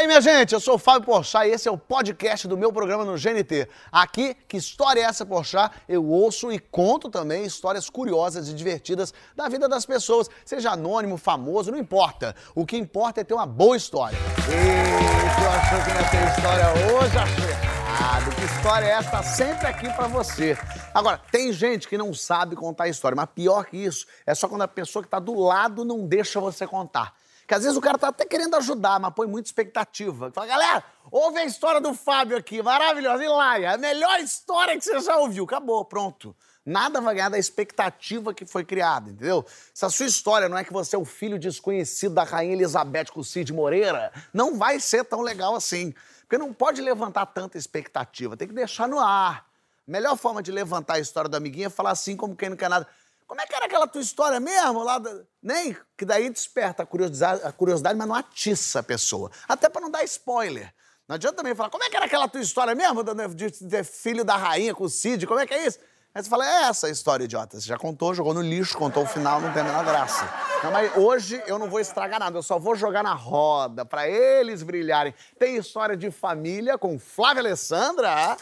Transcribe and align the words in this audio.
aí, 0.00 0.06
minha 0.06 0.20
gente? 0.20 0.54
Eu 0.54 0.60
sou 0.60 0.76
o 0.76 0.78
Fábio 0.78 1.04
Porchat 1.04 1.46
e 1.46 1.52
esse 1.52 1.68
é 1.68 1.70
o 1.70 1.76
podcast 1.76 2.48
do 2.48 2.56
meu 2.56 2.72
programa 2.72 3.04
no 3.04 3.18
GNT. 3.18 3.68
Aqui, 3.92 4.34
que 4.48 4.56
história 4.56 5.00
é 5.00 5.04
essa, 5.04 5.26
Porchat? 5.26 5.74
Eu 5.86 6.06
ouço 6.06 6.50
e 6.50 6.58
conto 6.58 7.10
também 7.10 7.44
histórias 7.44 7.90
curiosas 7.90 8.48
e 8.48 8.54
divertidas 8.54 9.12
da 9.36 9.46
vida 9.48 9.68
das 9.68 9.84
pessoas, 9.84 10.30
seja 10.44 10.70
anônimo, 10.70 11.18
famoso, 11.18 11.70
não 11.70 11.78
importa. 11.78 12.34
O 12.54 12.64
que 12.64 12.78
importa 12.78 13.20
é 13.20 13.24
ter 13.24 13.34
uma 13.34 13.44
boa 13.44 13.76
história. 13.76 14.16
E 14.16 15.38
tu 15.38 15.48
achou 15.48 15.84
que 15.84 15.90
não 15.90 16.00
ia 16.00 16.08
ter 16.08 16.38
história 16.38 16.94
hoje? 16.94 17.18
Achou 17.18 17.48
errado. 17.48 18.34
Que 18.36 18.44
história 18.44 18.86
é 18.86 18.90
essa? 18.90 19.22
Sempre 19.22 19.66
aqui 19.66 19.92
pra 19.92 20.06
você. 20.06 20.56
Agora, 20.94 21.20
tem 21.30 21.52
gente 21.52 21.86
que 21.86 21.98
não 21.98 22.14
sabe 22.14 22.56
contar 22.56 22.88
história, 22.88 23.14
mas 23.14 23.28
pior 23.34 23.66
que 23.66 23.76
isso 23.76 24.06
é 24.26 24.34
só 24.34 24.48
quando 24.48 24.62
a 24.62 24.68
pessoa 24.68 25.02
que 25.02 25.10
tá 25.10 25.18
do 25.18 25.38
lado 25.38 25.84
não 25.84 26.06
deixa 26.06 26.40
você 26.40 26.66
contar. 26.66 27.20
Que 27.50 27.54
às 27.54 27.64
vezes 27.64 27.76
o 27.76 27.80
cara 27.80 27.98
tá 27.98 28.06
até 28.06 28.24
querendo 28.24 28.54
ajudar, 28.54 29.00
mas 29.00 29.12
põe 29.12 29.26
muita 29.26 29.48
expectativa. 29.48 30.30
Fala, 30.30 30.46
galera, 30.46 30.84
ouve 31.10 31.40
a 31.40 31.44
história 31.44 31.80
do 31.80 31.92
Fábio 31.92 32.36
aqui, 32.36 32.62
maravilhosa. 32.62 33.24
E 33.24 33.26
lá, 33.28 33.58
é 33.58 33.66
a 33.66 33.76
melhor 33.76 34.20
história 34.20 34.78
que 34.78 34.84
você 34.84 35.00
já 35.00 35.16
ouviu. 35.16 35.46
Acabou, 35.46 35.84
pronto. 35.84 36.32
Nada 36.64 37.00
vai 37.00 37.12
ganhar 37.12 37.28
da 37.28 37.40
expectativa 37.40 38.32
que 38.32 38.46
foi 38.46 38.64
criada, 38.64 39.10
entendeu? 39.10 39.44
Se 39.74 39.84
a 39.84 39.90
sua 39.90 40.06
história 40.06 40.48
não 40.48 40.56
é 40.56 40.62
que 40.62 40.72
você 40.72 40.94
é 40.94 40.98
o 41.00 41.04
filho 41.04 41.40
desconhecido 41.40 42.14
da 42.14 42.22
Rainha 42.22 42.52
Elizabeth 42.52 43.06
com 43.06 43.18
o 43.18 43.24
Cid 43.24 43.52
Moreira, 43.52 44.12
não 44.32 44.56
vai 44.56 44.78
ser 44.78 45.04
tão 45.04 45.20
legal 45.20 45.56
assim. 45.56 45.92
Porque 46.20 46.38
não 46.38 46.52
pode 46.52 46.80
levantar 46.80 47.26
tanta 47.26 47.58
expectativa, 47.58 48.36
tem 48.36 48.46
que 48.46 48.54
deixar 48.54 48.86
no 48.86 49.00
ar. 49.00 49.50
Melhor 49.88 50.16
forma 50.16 50.40
de 50.40 50.52
levantar 50.52 50.94
a 50.94 51.00
história 51.00 51.28
do 51.28 51.36
amiguinho 51.36 51.66
é 51.66 51.68
falar 51.68 51.90
assim 51.90 52.16
como 52.16 52.36
quem 52.36 52.50
não 52.50 52.56
quer 52.56 52.70
nada. 52.70 52.86
Como 53.30 53.40
é 53.40 53.46
que 53.46 53.54
era 53.54 53.66
aquela 53.66 53.86
tua 53.86 54.00
história 54.00 54.40
mesmo? 54.40 54.82
Lá 54.82 54.98
da... 54.98 55.20
Nem? 55.40 55.76
Que 55.96 56.04
daí 56.04 56.28
desperta 56.28 56.82
a 56.82 56.86
curiosidade, 56.86 57.40
a 57.44 57.52
curiosidade, 57.52 57.96
mas 57.96 58.08
não 58.08 58.16
atiça 58.16 58.80
a 58.80 58.82
pessoa. 58.82 59.30
Até 59.48 59.68
para 59.68 59.82
não 59.82 59.88
dar 59.88 60.02
spoiler. 60.02 60.74
Não 61.06 61.14
adianta 61.14 61.36
também 61.36 61.54
falar, 61.54 61.70
como 61.70 61.84
é 61.84 61.88
que 61.88 61.94
era 61.94 62.06
aquela 62.06 62.26
tua 62.26 62.40
história 62.40 62.74
mesmo? 62.74 63.04
De 63.32 63.52
ter 63.52 63.84
filho 63.84 64.24
da 64.24 64.34
rainha 64.34 64.74
com 64.74 64.82
o 64.82 64.88
Cid, 64.88 65.28
como 65.28 65.38
é 65.38 65.46
que 65.46 65.54
é 65.54 65.64
isso? 65.64 65.78
Aí 66.12 66.24
você 66.24 66.28
fala, 66.28 66.44
é 66.44 66.62
essa 66.64 66.88
a 66.88 66.90
história, 66.90 67.22
idiota. 67.22 67.60
Você 67.60 67.68
já 67.68 67.78
contou, 67.78 68.12
jogou 68.12 68.34
no 68.34 68.42
lixo, 68.42 68.76
contou 68.76 69.04
o 69.04 69.06
final, 69.06 69.40
não 69.40 69.52
tem 69.52 69.62
a 69.62 69.64
menor 69.64 69.84
graça. 69.84 70.28
Não, 70.64 70.72
mas 70.72 70.96
hoje 70.96 71.40
eu 71.46 71.56
não 71.56 71.70
vou 71.70 71.78
estragar 71.78 72.18
nada, 72.18 72.36
eu 72.36 72.42
só 72.42 72.58
vou 72.58 72.74
jogar 72.74 73.04
na 73.04 73.14
roda, 73.14 73.84
para 73.84 74.08
eles 74.08 74.64
brilharem. 74.64 75.14
Tem 75.38 75.54
história 75.54 75.96
de 75.96 76.10
família 76.10 76.76
com 76.76 76.98
Flávia 76.98 77.42
Alessandra. 77.42 78.36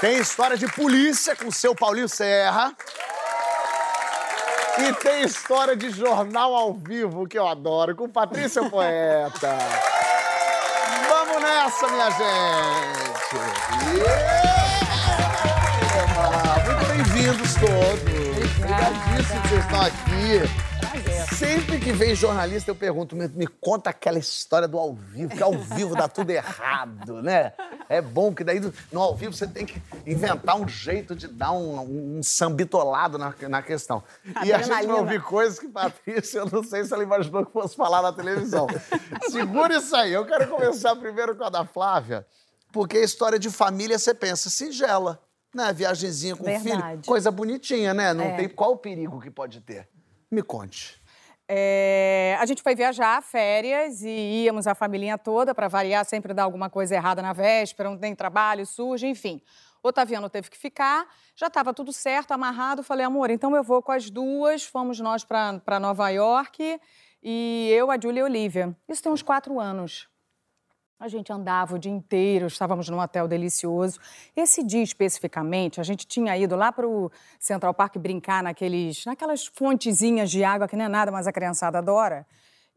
Tem 0.00 0.16
história 0.18 0.56
de 0.56 0.66
polícia 0.68 1.34
com 1.34 1.50
seu 1.50 1.74
Paulinho 1.74 2.08
Serra. 2.08 2.72
E 4.78 4.92
tem 4.94 5.22
história 5.22 5.74
de 5.74 5.90
jornal 5.90 6.54
ao 6.54 6.72
vivo, 6.72 7.26
que 7.26 7.36
eu 7.36 7.48
adoro, 7.48 7.96
com 7.96 8.08
Patrícia 8.08 8.62
Poeta. 8.70 9.58
Vamos 11.08 11.42
nessa, 11.42 11.88
minha 11.88 12.10
gente! 12.10 12.28
Yeah! 13.96 14.48
Muito 16.64 16.86
bem-vindos 16.86 17.54
todos! 17.54 18.56
Obrigadíssimo 18.56 19.42
que 19.42 19.48
vocês 19.48 19.64
estão 19.64 19.80
aqui. 19.82 20.68
Sempre 21.34 21.78
que 21.80 21.92
vem 21.92 22.14
jornalista, 22.14 22.70
eu 22.70 22.74
pergunto, 22.74 23.16
me, 23.16 23.26
me, 23.28 23.46
conta 23.46 23.90
aquela 23.90 24.18
história 24.18 24.68
do 24.68 24.78
ao 24.78 24.94
vivo, 24.94 25.36
que 25.36 25.42
ao 25.42 25.52
vivo 25.52 25.96
dá 25.96 26.08
tudo 26.08 26.30
errado, 26.30 27.20
né? 27.22 27.52
É 27.88 28.02
bom 28.02 28.34
que 28.34 28.44
daí 28.44 28.60
no 28.92 29.00
ao 29.00 29.16
vivo 29.16 29.32
você 29.32 29.46
tem 29.46 29.64
que 29.64 29.80
inventar 30.06 30.60
um 30.60 30.68
jeito 30.68 31.16
de 31.16 31.26
dar 31.26 31.52
um, 31.52 32.18
um 32.18 32.22
sambitolado 32.22 33.16
na, 33.16 33.34
na 33.48 33.62
questão. 33.62 34.02
E 34.44 34.52
a 34.52 34.58
gente 34.58 34.86
vai 34.86 34.86
ouvir 34.86 35.22
coisas 35.22 35.58
que, 35.58 35.68
Patrícia, 35.68 36.40
eu 36.40 36.46
não 36.50 36.62
sei 36.62 36.84
se 36.84 36.92
ela 36.92 37.02
imaginou 37.02 37.46
que 37.46 37.52
fosse 37.52 37.74
falar 37.74 38.02
na 38.02 38.12
televisão. 38.12 38.66
Segura 39.30 39.76
isso 39.76 39.96
aí. 39.96 40.12
Eu 40.12 40.26
quero 40.26 40.48
começar 40.48 40.94
primeiro 40.96 41.34
com 41.34 41.44
a 41.44 41.48
da 41.48 41.64
Flávia, 41.64 42.26
porque 42.72 42.98
a 42.98 43.04
história 43.04 43.38
de 43.38 43.50
família, 43.50 43.98
você 43.98 44.12
pensa, 44.12 44.50
singela. 44.50 45.22
Né? 45.54 45.72
Viagemzinha 45.72 46.36
com 46.36 46.44
Verdade. 46.44 46.70
filho, 46.70 47.06
coisa 47.06 47.30
bonitinha, 47.30 47.94
né? 47.94 48.12
Não 48.12 48.24
é. 48.24 48.36
tem 48.36 48.48
qual 48.50 48.72
o 48.72 48.76
perigo 48.76 49.18
que 49.18 49.30
pode 49.30 49.62
ter. 49.62 49.88
Me 50.30 50.42
conte. 50.42 50.97
É, 51.50 52.36
a 52.38 52.44
gente 52.44 52.62
foi 52.62 52.74
viajar, 52.74 53.22
férias, 53.22 54.02
e 54.02 54.44
íamos 54.44 54.66
a 54.66 54.74
família 54.74 55.16
toda, 55.16 55.54
para 55.54 55.66
variar, 55.66 56.04
sempre 56.04 56.34
dar 56.34 56.42
alguma 56.42 56.68
coisa 56.68 56.94
errada 56.94 57.22
na 57.22 57.32
véspera, 57.32 57.88
não 57.88 57.96
tem 57.96 58.14
trabalho, 58.14 58.66
surge, 58.66 59.06
enfim. 59.06 59.40
Otaviano 59.82 60.28
teve 60.28 60.50
que 60.50 60.58
ficar, 60.58 61.06
já 61.34 61.46
estava 61.46 61.72
tudo 61.72 61.92
certo, 61.92 62.32
amarrado. 62.32 62.82
Falei, 62.82 63.06
amor, 63.06 63.30
então 63.30 63.54
eu 63.56 63.62
vou 63.62 63.80
com 63.80 63.92
as 63.92 64.10
duas. 64.10 64.64
Fomos 64.64 64.98
nós 65.00 65.24
para 65.24 65.80
Nova 65.80 66.08
York 66.10 66.80
e 67.22 67.70
eu, 67.72 67.90
a 67.90 67.98
Júlia 67.98 68.20
e 68.20 68.22
a 68.22 68.24
Olivia. 68.24 68.76
Isso 68.88 69.02
tem 69.02 69.12
uns 69.12 69.22
quatro 69.22 69.58
anos. 69.58 70.08
A 71.00 71.06
gente 71.06 71.32
andava 71.32 71.76
o 71.76 71.78
dia 71.78 71.92
inteiro, 71.92 72.48
estávamos 72.48 72.88
num 72.88 72.98
hotel 72.98 73.28
delicioso. 73.28 74.00
Esse 74.34 74.64
dia 74.64 74.82
especificamente, 74.82 75.80
a 75.80 75.84
gente 75.84 76.04
tinha 76.04 76.36
ido 76.36 76.56
lá 76.56 76.72
para 76.72 76.88
o 76.88 77.08
Central 77.38 77.72
Park 77.72 77.96
brincar 77.98 78.42
naqueles, 78.42 79.04
naquelas 79.06 79.46
fontezinhas 79.46 80.28
de 80.28 80.42
água 80.42 80.66
que 80.66 80.74
não 80.74 80.86
é 80.86 80.88
nada, 80.88 81.12
mas 81.12 81.28
a 81.28 81.32
criançada 81.32 81.78
adora. 81.78 82.26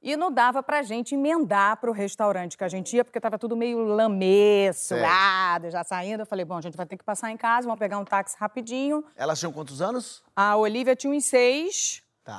E 0.04 0.16
não 0.16 0.31
dava 0.31 0.62
para 0.62 0.80
a 0.80 0.84
gente 0.84 1.16
emendar 1.16 1.78
para 1.78 1.90
o 1.90 1.94
restaurante 1.94 2.56
que 2.56 2.64
a 2.64 2.68
gente 2.68 2.96
ia, 2.96 3.04
porque 3.04 3.18
estava 3.18 3.40
tudo 3.40 3.58
meio 3.58 3.84
lamê, 3.86 4.72
suado, 4.72 5.72
já 5.72 5.84
saindo. 5.84 6.22
Eu 6.22 6.26
falei, 6.28 6.46
bom, 6.46 6.58
a 6.58 6.62
gente 6.62 6.78
vai 6.78 6.86
ter 6.86 6.98
que 6.98 7.04
passar 7.04 7.31
em 7.31 7.38
casa, 7.38 7.66
vamos 7.66 7.80
pegar 7.80 7.98
um 7.98 8.06
táxi 8.06 8.38
rapidinho. 8.40 9.04
Elas 9.16 9.40
tinham 9.40 9.52
quantos 9.52 9.81
anos? 9.81 10.24
A 10.36 10.56
Olivia 10.58 10.96
tinha 10.96 11.12
uns 11.12 11.26
seis. 11.26 12.04
Tá. 12.24 12.36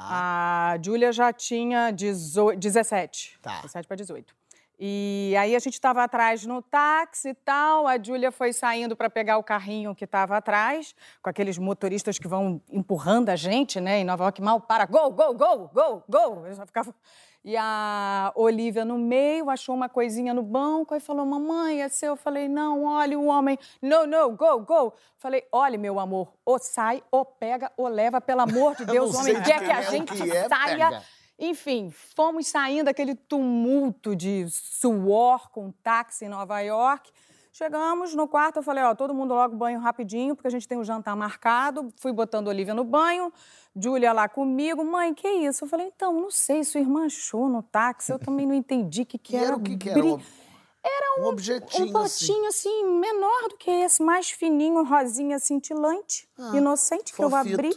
A 0.75 0.79
Júlia 0.81 1.13
já 1.13 1.33
tinha 1.33 1.91
18, 1.91 2.57
17. 2.57 3.39
Tá. 3.43 3.57
17 3.63 3.89
para 3.89 3.97
18. 3.97 4.42
E 4.85 5.37
aí 5.39 5.55
a 5.55 5.61
gente 5.61 5.75
estava 5.75 6.03
atrás 6.03 6.45
no 6.45 6.61
táxi 6.61 7.29
e 7.29 7.35
tal, 7.35 7.87
a 7.87 8.03
Júlia 8.03 8.33
foi 8.33 8.53
saindo 8.53 8.97
para 8.97 9.09
pegar 9.09 9.39
o 9.39 9.43
carrinho 9.45 9.95
que 9.95 10.05
estava 10.05 10.37
atrás, 10.37 10.93
com 11.23 11.31
aqueles 11.31 11.57
motoristas 11.57 12.19
que 12.19 12.27
vão 12.27 12.61
empurrando 12.69 13.29
a 13.29 13.37
gente, 13.37 13.81
né? 13.81 14.01
Em 14.01 14.05
Nova 14.05 14.25
York 14.25 14.43
mal 14.43 14.61
para, 14.61 14.85
go, 14.87 15.09
go, 15.13 15.35
go, 15.35 15.71
go, 15.73 16.03
go. 16.09 16.47
Eu 16.49 16.55
já 16.55 16.67
ficava... 16.67 16.93
E 17.45 17.57
a 17.57 18.33
Olivia 18.37 18.85
no 18.85 18.97
meio 18.97 19.51
achou 19.51 19.75
uma 19.75 19.89
coisinha 19.89 20.33
no 20.33 20.45
banco 20.45 20.95
e 20.95 21.01
falou: 21.01 21.27
Mamãe, 21.27 21.83
é 21.83 21.89
seu? 21.89 22.11
Eu 22.11 22.17
falei: 22.17 22.47
Não, 22.47 22.85
olha 22.85 23.19
o 23.19 23.27
homem. 23.27 23.59
No, 23.83 24.07
no, 24.07 24.31
go, 24.37 24.61
go. 24.61 24.93
Falei: 25.19 25.43
Olha, 25.51 25.77
meu 25.77 25.99
amor, 25.99 26.33
ou 26.45 26.61
sai, 26.61 27.03
ou 27.11 27.25
pega, 27.25 27.73
ou 27.77 27.89
leva, 27.89 28.21
pelo 28.21 28.43
amor 28.43 28.77
de 28.77 28.85
Deus, 28.87 29.13
o 29.13 29.19
homem 29.19 29.43
quer 29.43 29.59
que 29.59 29.73
a 29.73 29.81
é 29.81 29.91
gente 29.91 30.13
que 30.13 30.31
é, 30.31 30.49
saia. 30.49 30.91
Pega. 30.91 31.03
Enfim, 31.45 31.91
fomos 31.91 32.47
saindo 32.47 32.85
daquele 32.85 33.17
tumulto 33.17 34.15
de 34.15 34.47
suor 34.49 35.51
com 35.51 35.73
táxi 35.73 36.27
em 36.27 36.29
Nova 36.29 36.61
York. 36.61 37.11
Chegamos 37.53 38.15
no 38.15 38.29
quarto, 38.29 38.61
eu 38.61 38.63
falei, 38.63 38.85
ó, 38.85 38.95
todo 38.95 39.13
mundo 39.13 39.35
logo 39.35 39.57
banho 39.57 39.81
rapidinho, 39.81 40.37
porque 40.37 40.47
a 40.47 40.51
gente 40.53 40.69
tem 40.69 40.79
um 40.79 40.85
jantar 40.85 41.17
marcado. 41.17 41.93
Fui 41.97 42.13
botando 42.13 42.47
Olivia 42.47 42.75
no 42.75 42.85
banho, 42.85 43.33
Júlia 43.75 44.13
lá 44.13 44.29
comigo. 44.29 44.85
Mãe, 44.85 45.13
que 45.13 45.27
isso? 45.27 45.65
Eu 45.65 45.69
falei, 45.69 45.89
então, 45.89 46.13
não 46.13 46.31
sei, 46.31 46.63
sua 46.63 46.81
irmã 46.81 47.07
achou 47.07 47.49
no 47.49 47.61
táxi, 47.61 48.13
eu 48.13 48.21
também 48.21 48.47
não 48.47 48.55
entendi 48.55 49.03
o 49.03 49.07
que, 49.07 49.19
que 49.19 49.35
era. 49.35 49.47
era 49.47 49.57
o 49.57 49.61
que, 49.61 49.77
que 49.77 49.91
era? 49.91 49.99
Era 49.99 51.21
um, 51.21 51.25
um 51.25 51.27
objetinho, 51.27 51.89
um 51.89 51.93
potinho 51.93 52.47
assim. 52.47 52.71
assim. 52.71 53.01
menor 53.01 53.49
do 53.49 53.57
que 53.57 53.69
esse, 53.69 54.01
mais 54.01 54.31
fininho, 54.31 54.85
rosinha 54.85 55.41
cintilante, 55.41 56.29
ah, 56.39 56.57
inocente, 56.57 57.13
que 57.13 57.23
eu 57.23 57.35
abri. 57.35 57.73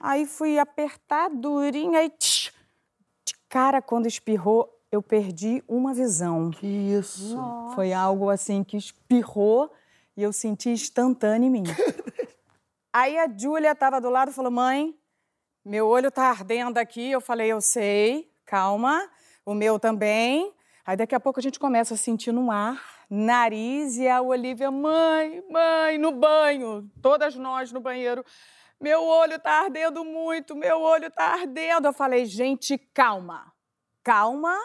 Aí 0.00 0.24
fui 0.24 0.58
apertar 0.58 1.28
durinho, 1.28 1.98
aí 1.98 2.08
tch, 2.08 2.52
Cara, 3.48 3.80
quando 3.80 4.06
espirrou, 4.06 4.78
eu 4.92 5.02
perdi 5.02 5.62
uma 5.66 5.94
visão. 5.94 6.50
Que 6.50 6.66
isso? 6.66 7.36
Nossa. 7.36 7.74
Foi 7.74 7.92
algo 7.92 8.28
assim 8.28 8.62
que 8.62 8.76
espirrou 8.76 9.72
e 10.16 10.22
eu 10.22 10.32
senti 10.32 10.70
instantâneo 10.70 11.46
em 11.46 11.50
mim. 11.50 11.62
Aí 12.92 13.18
a 13.18 13.28
Júlia 13.28 13.72
estava 13.72 14.00
do 14.00 14.10
lado 14.10 14.30
e 14.30 14.34
falou: 14.34 14.50
Mãe, 14.50 14.94
meu 15.64 15.86
olho 15.86 16.10
tá 16.10 16.24
ardendo 16.30 16.78
aqui. 16.78 17.10
Eu 17.10 17.20
falei: 17.20 17.50
Eu 17.50 17.60
sei, 17.60 18.30
calma, 18.44 19.08
o 19.46 19.54
meu 19.54 19.78
também. 19.78 20.52
Aí 20.84 20.96
daqui 20.96 21.14
a 21.14 21.20
pouco 21.20 21.38
a 21.38 21.42
gente 21.42 21.58
começa 21.58 21.94
a 21.94 21.98
sentir 21.98 22.32
no 22.32 22.50
ar, 22.50 22.82
nariz 23.08 23.96
e 23.96 24.08
a 24.08 24.20
Olivia: 24.20 24.70
Mãe, 24.70 25.42
mãe, 25.50 25.98
no 25.98 26.12
banho. 26.12 26.90
Todas 27.00 27.36
nós 27.36 27.72
no 27.72 27.80
banheiro. 27.80 28.24
Meu 28.80 29.04
olho 29.04 29.38
tá 29.40 29.64
ardendo 29.64 30.04
muito, 30.04 30.54
meu 30.54 30.80
olho 30.80 31.10
tá 31.10 31.34
ardendo. 31.34 31.88
Eu 31.88 31.92
falei, 31.92 32.24
gente, 32.24 32.78
calma. 32.94 33.52
Calma, 34.04 34.56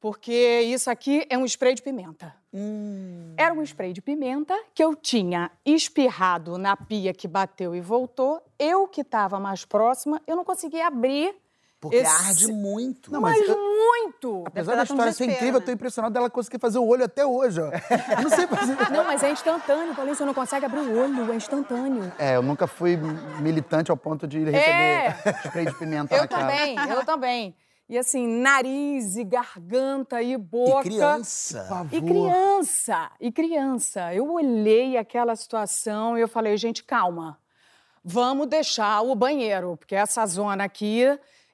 porque 0.00 0.60
isso 0.62 0.90
aqui 0.90 1.26
é 1.28 1.36
um 1.36 1.44
spray 1.44 1.74
de 1.74 1.82
pimenta. 1.82 2.34
Hum. 2.52 3.34
Era 3.36 3.52
um 3.52 3.62
spray 3.62 3.92
de 3.92 4.00
pimenta 4.00 4.58
que 4.74 4.82
eu 4.82 4.94
tinha 4.94 5.50
espirrado 5.66 6.56
na 6.56 6.76
pia 6.76 7.12
que 7.12 7.28
bateu 7.28 7.74
e 7.74 7.80
voltou. 7.80 8.42
Eu 8.58 8.88
que 8.88 9.02
estava 9.02 9.38
mais 9.38 9.64
próxima, 9.64 10.22
eu 10.26 10.34
não 10.34 10.44
conseguia 10.44 10.86
abrir 10.86 11.36
porque 11.80 11.96
Esse... 11.96 12.28
arde 12.28 12.52
muito. 12.52 13.12
Não, 13.12 13.20
mas, 13.20 13.38
mas 13.38 13.48
eu... 13.48 13.56
muito. 13.56 14.44
Apesar 14.46 14.74
da 14.74 14.82
história 14.82 15.12
ser 15.12 15.26
incrível, 15.26 15.60
eu 15.60 15.64
tô 15.64 15.70
impressionado 15.70 16.12
dela 16.12 16.28
conseguir 16.28 16.58
fazer 16.58 16.78
o 16.78 16.86
olho 16.86 17.04
até 17.04 17.24
hoje, 17.24 17.60
ó. 17.60 17.66
Eu 17.66 18.22
não 18.22 18.30
sei 18.30 18.46
fazer. 18.48 18.76
não, 18.90 19.04
mas 19.04 19.22
é 19.22 19.30
instantâneo, 19.30 19.94
Paulinho. 19.94 20.16
Você 20.16 20.24
não 20.24 20.34
consegue 20.34 20.66
abrir 20.66 20.80
o 20.80 20.98
olho, 20.98 21.32
é 21.32 21.36
instantâneo. 21.36 22.12
É, 22.18 22.34
eu 22.34 22.42
nunca 22.42 22.66
fui 22.66 22.96
militante 23.40 23.90
ao 23.90 23.96
ponto 23.96 24.26
de 24.26 24.40
receber 24.40 24.60
é. 24.60 25.16
spray 25.44 25.66
de 25.66 25.74
pimenta 25.74 26.14
eu 26.14 26.22
na 26.22 26.28
cara. 26.28 26.42
Eu 26.42 26.48
também, 26.48 26.90
eu 26.90 27.04
também. 27.04 27.56
E 27.88 27.96
assim, 27.96 28.26
nariz 28.26 29.16
e 29.16 29.24
garganta 29.24 30.20
e 30.20 30.36
boca. 30.36 30.86
E 30.86 30.90
criança. 30.90 31.86
E 31.90 32.02
criança, 32.02 33.10
e 33.18 33.32
criança. 33.32 34.14
Eu 34.14 34.30
olhei 34.32 34.96
aquela 34.98 35.34
situação 35.34 36.18
e 36.18 36.20
eu 36.20 36.28
falei, 36.28 36.56
gente, 36.56 36.82
calma. 36.82 37.38
Vamos 38.04 38.46
deixar 38.46 39.00
o 39.02 39.14
banheiro, 39.14 39.76
porque 39.76 39.94
essa 39.94 40.24
zona 40.26 40.64
aqui 40.64 41.04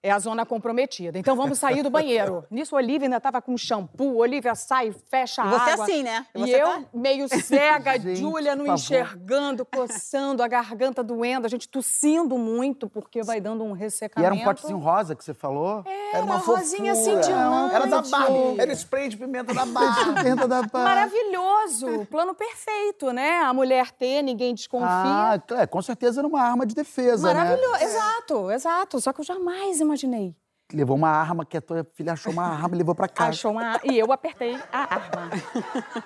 é 0.04 0.10
a 0.10 0.18
zona 0.18 0.44
comprometida. 0.44 1.18
Então 1.18 1.34
vamos 1.34 1.58
sair 1.58 1.82
do 1.82 1.88
banheiro. 1.88 2.44
Nisso, 2.52 2.76
Olivia 2.76 3.06
ainda 3.06 3.16
estava 3.16 3.40
com 3.40 3.56
shampoo. 3.56 4.18
Olivia 4.18 4.54
sai, 4.54 4.94
fecha 5.08 5.42
a 5.42 5.46
E 5.46 5.50
você 5.50 5.70
água. 5.70 5.84
assim, 5.84 6.02
né? 6.02 6.26
E 6.34 6.38
E, 6.42 6.46
você 6.46 6.60
eu, 6.62 6.66
tá- 6.66 6.82
meio 6.92 7.26
cega, 7.42 8.14
Júlia 8.14 8.54
não 8.54 8.66
enxergando, 8.66 9.64
coçando, 9.64 10.42
a 10.42 10.46
garganta 10.48 11.02
doendo, 11.02 11.46
a 11.46 11.48
gente 11.48 11.66
tossindo 11.66 12.36
muito, 12.36 12.86
porque 12.86 13.22
vai 13.22 13.40
dando 13.40 13.64
um 13.64 13.74
E 13.74 13.78
ressecamento. 13.78 14.26
era 14.32 14.34
um 14.34 14.44
potezinho 14.44 14.78
rosa 14.78 15.14
que 15.16 15.24
você 15.24 15.32
falou? 15.32 15.82
Era 16.12 16.22
uma 16.22 16.36
rosinha 16.36 16.94
fofura. 16.94 17.22
cintilante. 17.22 17.74
Era 17.74 17.86
da 17.86 18.02
Barbie. 18.02 18.60
Era 18.60 18.72
spray 18.74 19.08
de 19.08 19.16
pimenta 19.16 19.54
da 19.54 19.64
Barbie. 19.64 20.20
Dentro 20.22 20.46
da 20.46 20.68
pá. 20.68 20.84
Maravilhoso, 20.84 22.06
plano 22.10 22.34
perfeito, 22.34 23.10
né? 23.10 23.40
A 23.40 23.54
mulher 23.54 23.90
ter, 23.90 24.20
ninguém 24.22 24.54
desconfia. 24.54 24.86
Ah, 24.90 25.40
é, 25.52 25.66
com 25.66 25.80
certeza 25.80 26.20
era 26.20 26.28
uma 26.28 26.42
arma 26.42 26.66
de 26.66 26.74
defesa, 26.74 27.32
Maravilhoso, 27.32 27.72
né? 27.72 27.84
exato, 27.84 28.50
exato. 28.50 29.00
Só 29.00 29.10
que 29.12 29.20
eu 29.20 29.24
jamais 29.24 29.80
imaginei. 29.80 29.93
Levou 30.72 30.96
uma 30.96 31.08
arma, 31.10 31.44
que 31.44 31.56
a 31.58 31.60
tua 31.60 31.86
filha 31.94 32.14
achou 32.14 32.32
uma 32.32 32.44
arma 32.46 32.74
e 32.74 32.78
levou 32.78 32.94
pra 32.94 33.06
casa. 33.06 33.30
Achou 33.30 33.52
uma 33.52 33.78
e 33.84 33.98
eu 33.98 34.10
apertei 34.10 34.58
a 34.72 34.94
arma. 34.94 35.30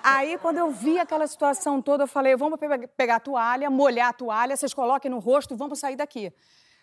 Aí, 0.03 0.37
quando 0.37 0.57
eu 0.57 0.69
vi 0.69 0.99
aquela 0.99 1.25
situação 1.25 1.81
toda, 1.81 2.03
eu 2.03 2.07
falei: 2.07 2.35
vamos 2.35 2.59
pe- 2.59 2.87
pegar 2.87 3.15
a 3.15 3.19
toalha, 3.21 3.69
molhar 3.69 4.09
a 4.09 4.13
toalha, 4.13 4.55
vocês 4.57 4.73
coloquem 4.73 5.09
no 5.09 5.19
rosto 5.19 5.53
e 5.53 5.57
vamos 5.57 5.79
sair 5.79 5.95
daqui. 5.95 6.31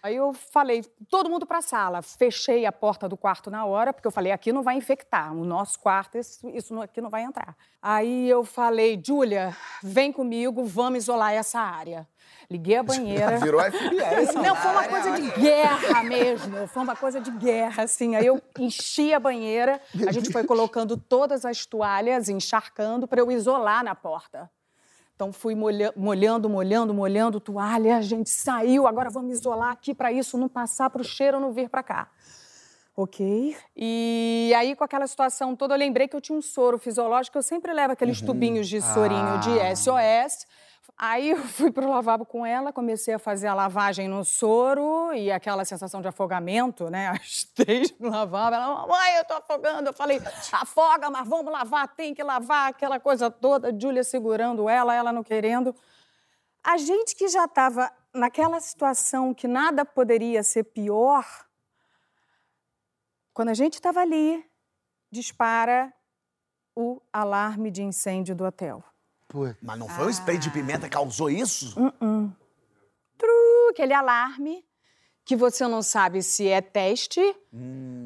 Aí 0.02 0.14
eu 0.14 0.32
falei, 0.32 0.84
todo 1.10 1.28
mundo 1.28 1.46
para 1.46 1.58
a 1.58 1.62
sala. 1.62 2.02
Fechei 2.02 2.64
a 2.64 2.72
porta 2.72 3.08
do 3.08 3.16
quarto 3.16 3.50
na 3.50 3.64
hora, 3.64 3.92
porque 3.92 4.06
eu 4.06 4.12
falei, 4.12 4.32
aqui 4.32 4.52
não 4.52 4.62
vai 4.62 4.76
infectar. 4.76 5.32
O 5.32 5.44
nosso 5.44 5.78
quarto, 5.80 6.16
isso, 6.18 6.48
isso 6.50 6.80
aqui 6.80 7.00
não 7.00 7.10
vai 7.10 7.22
entrar. 7.22 7.56
Aí 7.82 8.28
eu 8.28 8.44
falei, 8.44 9.00
Júlia, 9.04 9.56
vem 9.82 10.12
comigo, 10.12 10.64
vamos 10.64 11.04
isolar 11.04 11.32
essa 11.32 11.60
área. 11.60 12.06
Liguei 12.50 12.76
a 12.76 12.82
banheira. 12.84 13.38
Virou 13.38 13.60
FBI. 13.60 14.34
Não, 14.42 14.54
foi 14.54 14.70
uma 14.70 14.88
coisa 14.88 15.20
de 15.20 15.30
guerra 15.40 16.02
mesmo. 16.04 16.68
Foi 16.68 16.82
uma 16.82 16.96
coisa 16.96 17.20
de 17.20 17.30
guerra, 17.32 17.82
assim. 17.84 18.14
Aí 18.14 18.26
eu 18.26 18.40
enchi 18.58 19.12
a 19.12 19.20
banheira, 19.20 19.80
a 20.06 20.12
gente 20.12 20.30
foi 20.30 20.44
colocando 20.44 20.96
todas 20.96 21.44
as 21.44 21.66
toalhas, 21.66 22.28
encharcando, 22.28 23.08
para 23.08 23.20
eu 23.20 23.30
isolar 23.30 23.82
na 23.82 23.94
porta. 23.94 24.50
Então 25.16 25.32
fui 25.32 25.54
molha- 25.54 25.94
molhando, 25.96 26.46
molhando, 26.46 26.92
molhando 26.92 27.40
toalha, 27.40 27.96
a 27.96 28.02
gente 28.02 28.28
saiu, 28.28 28.86
agora 28.86 29.08
vamos 29.08 29.38
isolar 29.38 29.72
aqui 29.72 29.94
para 29.94 30.12
isso 30.12 30.36
não 30.36 30.46
passar 30.46 30.90
para 30.90 31.00
o 31.00 31.04
cheiro 31.04 31.40
não 31.40 31.52
vir 31.52 31.70
para 31.70 31.82
cá. 31.82 32.10
Ok. 32.94 33.56
E 33.74 34.52
aí, 34.56 34.74
com 34.76 34.84
aquela 34.84 35.06
situação 35.06 35.54
toda, 35.56 35.74
eu 35.74 35.78
lembrei 35.78 36.06
que 36.08 36.14
eu 36.16 36.20
tinha 36.20 36.36
um 36.38 36.42
soro 36.42 36.78
fisiológico, 36.78 37.36
eu 37.36 37.42
sempre 37.42 37.72
levo 37.72 37.92
aqueles 37.94 38.20
tubinhos 38.26 38.68
de 38.68 38.80
sorinho 38.80 39.38
de 39.40 39.58
SOS. 39.76 40.46
Aí 40.98 41.30
eu 41.30 41.36
fui 41.44 41.70
pro 41.70 41.88
lavabo 41.88 42.24
com 42.24 42.44
ela, 42.46 42.72
comecei 42.72 43.12
a 43.12 43.18
fazer 43.18 43.48
a 43.48 43.54
lavagem 43.54 44.08
no 44.08 44.24
soro 44.24 45.12
e 45.12 45.30
aquela 45.30 45.64
sensação 45.64 46.00
de 46.00 46.08
afogamento, 46.08 46.88
né? 46.88 47.08
As 47.20 47.44
três 47.44 47.92
no 47.98 48.08
lavabo. 48.08 48.56
Ela, 48.56 48.74
mamãe, 48.74 49.16
eu 49.16 49.24
tô 49.24 49.34
afogando. 49.34 49.90
Eu 49.90 49.92
falei, 49.92 50.20
afoga, 50.52 51.10
mas 51.10 51.28
vamos 51.28 51.52
lavar, 51.52 51.86
tem 51.94 52.14
que 52.14 52.22
lavar, 52.22 52.70
aquela 52.70 52.98
coisa 52.98 53.30
toda. 53.30 53.76
Júlia 53.78 54.02
segurando 54.02 54.68
ela, 54.68 54.94
ela 54.94 55.12
não 55.12 55.22
querendo. 55.22 55.74
A 56.64 56.78
gente 56.78 57.14
que 57.14 57.28
já 57.28 57.44
estava 57.44 57.92
naquela 58.12 58.58
situação 58.60 59.34
que 59.34 59.46
nada 59.46 59.84
poderia 59.84 60.42
ser 60.42 60.64
pior, 60.64 61.24
quando 63.34 63.50
a 63.50 63.54
gente 63.54 63.74
estava 63.74 64.00
ali, 64.00 64.44
dispara 65.12 65.92
o 66.74 67.00
alarme 67.12 67.70
de 67.70 67.82
incêndio 67.82 68.34
do 68.34 68.44
hotel. 68.44 68.82
Pô, 69.28 69.52
Mas 69.60 69.78
não 69.78 69.88
foi 69.88 70.06
o 70.06 70.10
spray 70.10 70.38
de 70.38 70.50
pimenta 70.50 70.88
que 70.88 70.94
causou 70.94 71.28
isso? 71.28 71.74
Tru, 73.18 73.68
aquele 73.70 73.92
alarme 73.92 74.64
que 75.24 75.34
você 75.34 75.66
não 75.66 75.82
sabe 75.82 76.22
se 76.22 76.46
é 76.46 76.60
teste 76.60 77.20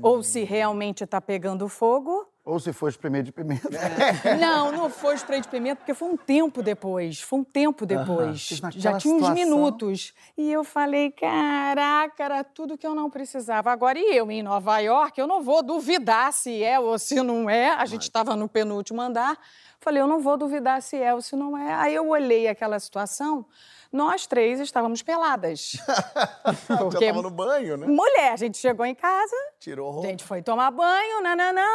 ou 0.03 0.23
se 0.23 0.45
realmente 0.45 1.05
está 1.05 1.21
pegando 1.21 1.69
fogo. 1.69 2.30
Ou 2.51 2.59
se 2.59 2.73
for 2.73 2.89
espremer 2.89 3.23
de 3.23 3.31
pimenta. 3.33 3.69
Não, 4.41 4.73
não 4.73 4.91
foi 4.91 5.15
spray 5.15 5.41
de 5.41 5.49
pimenta, 5.49 5.77
porque 5.77 5.95
foi 5.95 6.09
um 6.09 6.17
tempo 6.17 6.63
depois. 6.63 7.21
Foi 7.21 7.39
um 7.39 7.45
tempo 7.45 7.87
depois. 7.87 8.39
Já 8.75 8.99
tinha 8.99 9.15
uns 9.15 9.21
situação- 9.21 9.35
minutos. 9.35 10.13
E 10.37 10.51
eu 10.51 10.65
falei, 10.65 11.11
caraca, 11.13 12.25
era 12.25 12.43
tudo 12.45 12.77
que 12.77 12.87
eu 12.87 12.95
não 12.95 13.09
precisava. 13.09 13.71
Agora, 13.71 13.99
e 13.99 14.17
eu 14.17 14.31
em 14.31 14.43
Nova 14.43 14.79
York, 14.79 15.21
eu 15.21 15.27
não 15.27 15.43
vou 15.43 15.63
duvidar 15.63 16.33
se 16.33 16.63
é 16.63 16.79
ou 16.81 16.99
se 16.99 17.23
não 17.23 17.49
é. 17.49 17.71
A 17.71 17.85
gente 17.87 18.03
estava 18.03 18.35
no 18.35 18.49
penúltimo 18.49 19.01
andar. 19.01 19.39
Falei, 19.79 20.03
eu 20.03 20.07
não 20.07 20.21
vou 20.21 20.37
duvidar 20.37 20.83
se 20.83 20.97
é 20.97 21.15
ou 21.15 21.23
se 21.23 21.37
não 21.37 21.57
é. 21.57 21.73
Aí 21.75 21.95
eu 21.95 22.09
olhei 22.09 22.49
aquela 22.49 22.79
situação, 22.79 23.47
nós 23.91 24.27
três 24.27 24.61
estávamos 24.61 25.03
peladas. 25.03 25.73
Já 26.69 26.77
Porque 26.77 27.07
tava 27.07 27.23
no 27.23 27.31
banho, 27.31 27.77
né? 27.79 27.87
mulher, 27.87 28.33
a 28.33 28.37
gente 28.37 28.59
chegou 28.59 28.85
em 28.85 28.95
casa, 28.95 29.35
Tirou 29.59 29.87
a 29.87 29.91
a 29.91 29.95
roupa. 29.95 30.09
gente 30.09 30.25
foi 30.25 30.43
tomar 30.43 30.71
banho, 30.71 31.23
nananã. 31.23 31.67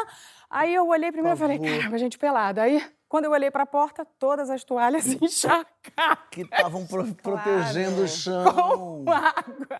Aí 0.50 0.74
eu 0.74 0.88
olhei 0.88 1.12
primeiro 1.12 1.36
e 1.38 1.39
falei, 1.39 1.59
caramba, 1.59 1.97
gente 1.97 2.18
pelada. 2.18 2.62
Aí, 2.63 2.83
quando 3.07 3.25
eu 3.25 3.31
olhei 3.31 3.50
para 3.51 3.63
a 3.63 3.68
porta, 3.68 4.06
todas 4.18 4.50
as 4.50 4.63
toalhas 4.63 5.06
encharcadas 5.21 6.25
Que 6.31 6.42
estavam 6.42 6.86
pro- 6.86 7.13
protegendo 7.15 8.03
o 8.03 8.07
chão. 8.07 8.45
com 9.06 9.06
água. 9.12 9.80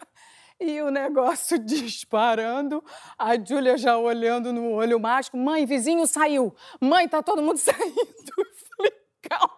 E 0.60 0.82
o 0.82 0.90
negócio 0.90 1.60
disparando, 1.64 2.84
a 3.18 3.38
Júlia 3.38 3.78
já 3.78 3.98
olhando 3.98 4.54
no 4.54 4.72
olho 4.72 5.00
mágico. 5.00 5.38
Mãe, 5.38 5.66
vizinho 5.66 6.08
saiu. 6.08 6.56
Mãe, 6.80 7.08
tá 7.10 7.22
todo 7.22 7.42
mundo 7.42 7.58
saindo. 7.60 8.32
Eu 8.38 8.46
falei, 8.78 8.94
calma. 9.22 9.54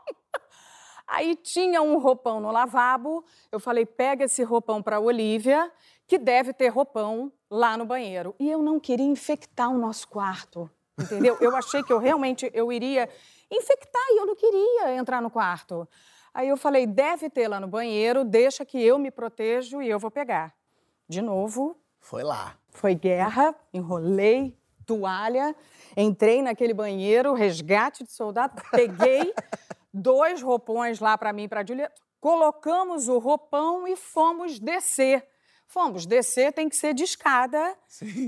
Aí 1.07 1.35
tinha 1.35 1.81
um 1.81 1.97
roupão 1.99 2.39
no 2.41 2.51
lavabo. 2.51 3.23
Eu 3.51 3.59
falei, 3.59 3.85
pega 3.85 4.25
esse 4.25 4.43
roupão 4.43 4.81
para 4.81 4.99
Olivia, 4.99 5.71
que 6.05 6.17
deve 6.17 6.51
ter 6.51 6.67
roupão 6.69 7.31
lá 7.49 7.77
no 7.77 7.85
banheiro. 7.85 8.35
E 8.39 8.49
eu 8.49 8.61
não 8.61 8.79
queria 8.79 9.05
infectar 9.05 9.69
o 9.69 9.77
nosso 9.77 10.07
quarto, 10.07 10.69
entendeu? 10.97 11.37
Eu 11.39 11.55
achei 11.55 11.83
que 11.83 11.91
eu 11.93 11.97
realmente 11.99 12.49
eu 12.53 12.71
iria 12.71 13.09
infectar 13.49 14.01
e 14.09 14.19
eu 14.19 14.25
não 14.25 14.35
queria 14.35 14.95
entrar 14.95 15.21
no 15.21 15.29
quarto. 15.29 15.87
Aí 16.33 16.49
eu 16.49 16.57
falei, 16.57 16.85
deve 16.85 17.29
ter 17.29 17.47
lá 17.47 17.59
no 17.59 17.67
banheiro, 17.67 18.23
deixa 18.23 18.63
que 18.65 18.81
eu 18.81 18.99
me 18.99 19.09
protejo 19.09 19.81
e 19.81 19.89
eu 19.89 19.97
vou 19.99 20.11
pegar. 20.11 20.53
De 21.07 21.21
novo, 21.21 21.77
Foi 21.99 22.23
lá. 22.23 22.55
foi 22.69 22.93
guerra, 22.93 23.55
enrolei 23.73 24.55
toalha, 24.85 25.55
entrei 25.97 26.41
naquele 26.41 26.73
banheiro, 26.73 27.33
resgate 27.33 28.03
de 28.03 28.11
soldado, 28.11 28.61
peguei 28.71 29.33
dois 29.93 30.41
roupões 30.41 30.99
lá 30.99 31.17
para 31.17 31.33
mim 31.33 31.43
e 31.43 31.47
para 31.47 31.61
a 31.61 31.65
Júlia, 31.65 31.91
colocamos 32.21 33.07
o 33.09 33.17
roupão 33.17 33.87
e 33.87 33.95
fomos 33.95 34.59
descer. 34.59 35.27
Fomos 35.69 36.05
descer, 36.05 36.53
tem 36.53 36.69
que 36.69 36.77
ser 36.77 36.93
de 36.93 37.03
escada. 37.03 37.75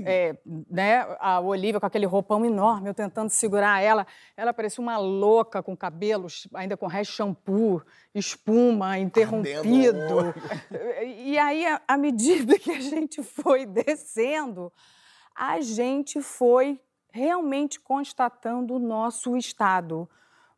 É, 0.04 0.36
né? 0.70 1.06
A 1.18 1.40
Olivia 1.40 1.80
com 1.80 1.86
aquele 1.86 2.04
roupão 2.04 2.44
enorme, 2.44 2.90
eu 2.90 2.94
tentando 2.94 3.30
segurar 3.30 3.82
ela. 3.82 4.06
Ela 4.36 4.52
parecia 4.52 4.82
uma 4.82 4.98
louca 4.98 5.62
com 5.62 5.74
cabelos, 5.74 6.46
ainda 6.52 6.76
com 6.76 6.86
resto 6.86 7.12
de 7.12 7.16
shampoo, 7.16 7.82
espuma, 8.14 8.98
interrompido. 8.98 10.34
E 11.16 11.38
aí, 11.38 11.64
à 11.88 11.96
medida 11.96 12.58
que 12.58 12.70
a 12.70 12.80
gente 12.80 13.22
foi 13.22 13.64
descendo, 13.64 14.72
a 15.34 15.60
gente 15.60 16.20
foi 16.20 16.80
realmente 17.10 17.80
constatando 17.80 18.74
o 18.74 18.78
nosso 18.78 19.36
estado. 19.36 20.08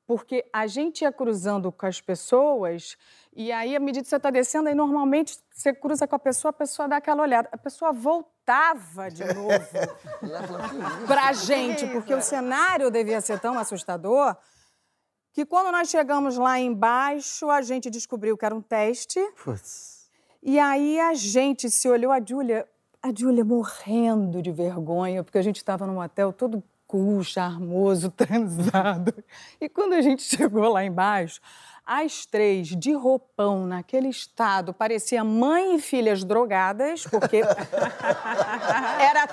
Porque 0.06 0.44
a 0.52 0.66
gente 0.66 1.02
ia 1.02 1.12
cruzando 1.12 1.70
com 1.70 1.86
as 1.86 2.00
pessoas, 2.00 2.96
e 3.34 3.50
aí, 3.50 3.74
à 3.74 3.80
medida 3.80 4.02
que 4.02 4.08
você 4.08 4.16
está 4.16 4.30
descendo, 4.30 4.68
aí 4.68 4.74
normalmente 4.74 5.38
você 5.50 5.72
cruza 5.72 6.06
com 6.06 6.16
a 6.16 6.18
pessoa, 6.18 6.50
a 6.50 6.52
pessoa 6.52 6.88
dá 6.88 6.96
aquela 6.96 7.22
olhada. 7.22 7.48
A 7.52 7.56
pessoa 7.56 7.92
voltava 7.92 9.10
de 9.10 9.24
novo 9.24 9.48
para 11.06 11.28
a 11.28 11.32
gente, 11.32 11.86
porque 11.86 12.12
o 12.12 12.20
cenário 12.20 12.90
devia 12.90 13.20
ser 13.20 13.40
tão 13.40 13.58
assustador 13.58 14.36
que 15.32 15.46
quando 15.46 15.72
nós 15.72 15.88
chegamos 15.88 16.36
lá 16.36 16.60
embaixo, 16.60 17.48
a 17.48 17.62
gente 17.62 17.88
descobriu 17.88 18.36
que 18.36 18.44
era 18.44 18.54
um 18.54 18.60
teste. 18.60 19.18
Putz. 19.42 20.10
E 20.42 20.58
aí 20.58 21.00
a 21.00 21.14
gente 21.14 21.70
se 21.70 21.88
olhou, 21.88 22.12
a 22.12 22.20
Júlia, 22.20 22.68
a 23.02 23.08
Júlia 23.16 23.44
morrendo 23.44 24.42
de 24.42 24.52
vergonha, 24.52 25.24
porque 25.24 25.38
a 25.38 25.42
gente 25.42 25.56
estava 25.56 25.86
num 25.86 26.00
hotel 26.00 26.32
todo 26.32 26.62
cool, 26.92 27.24
charmoso, 27.24 28.10
transado. 28.14 29.14
E 29.58 29.66
quando 29.66 29.94
a 29.94 30.02
gente 30.02 30.22
chegou 30.22 30.68
lá 30.68 30.84
embaixo, 30.84 31.40
as 31.86 32.26
três 32.26 32.68
de 32.68 32.92
roupão, 32.92 33.66
naquele 33.66 34.08
estado, 34.08 34.74
parecia 34.74 35.24
mãe 35.24 35.76
e 35.76 35.80
filhas 35.80 36.22
drogadas, 36.22 37.04
porque 37.04 37.40
era 39.00 39.26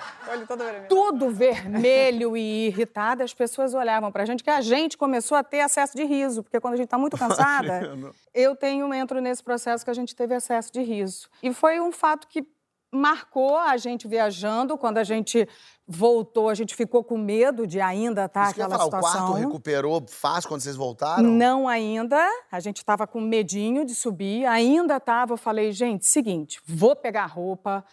tudo 0.88 1.30
vermelho 1.30 2.38
e 2.38 2.68
irritado. 2.68 3.24
As 3.24 3.34
pessoas 3.34 3.74
olhavam 3.74 4.10
pra 4.10 4.26
gente, 4.26 4.42
que 4.42 4.50
a 4.50 4.62
gente 4.62 4.98
começou 4.98 5.38
a 5.38 5.44
ter 5.44 5.60
acesso 5.60 5.98
de 5.98 6.06
riso, 6.06 6.42
porque 6.42 6.62
quando 6.62 6.76
a 6.76 6.78
gente 6.78 6.88
tá 6.88 6.98
muito 6.98 7.18
cansada, 7.20 7.94
eu 8.34 8.56
tenho, 8.56 8.92
entro 8.94 9.20
nesse 9.20 9.44
processo 9.44 9.84
que 9.84 9.92
a 9.92 9.96
gente 9.96 10.16
teve 10.16 10.34
acesso 10.34 10.72
de 10.72 10.82
riso. 10.82 11.30
E 11.44 11.54
foi 11.54 11.80
um 11.82 11.92
fato 11.92 12.26
que 12.26 12.48
marcou 12.92 13.58
a 13.58 13.78
gente 13.78 14.08
viajando. 14.08 14.78
Quando 14.78 14.98
a 14.98 15.04
gente 15.04 15.48
voltou, 15.88 16.50
a 16.50 16.54
gente 16.54 16.76
ficou 16.76 17.04
com 17.04 17.18
medo 17.18 17.66
de 17.66 17.80
ainda 17.80 18.26
estar 18.26 18.46
ia 18.46 18.50
aquela 18.50 18.70
falar, 18.70 18.84
situação. 18.84 19.26
o 19.26 19.32
quarto 19.32 19.48
recuperou 19.48 20.06
fácil 20.08 20.50
quando 20.50 20.62
vocês 20.62 20.76
voltaram? 20.76 21.24
Não 21.24 21.68
ainda. 21.68 22.20
A 22.52 22.60
gente 22.60 22.78
estava 22.78 23.08
com 23.08 23.20
medinho 23.20 23.86
de 23.86 23.96
subir. 23.96 24.46
Ainda 24.46 24.98
estava. 24.98 25.34
Eu 25.34 25.38
falei, 25.38 25.72
gente, 25.72 26.06
seguinte, 26.06 26.62
vou 26.66 26.96
pegar 26.96 27.26
roupa. 27.26 27.84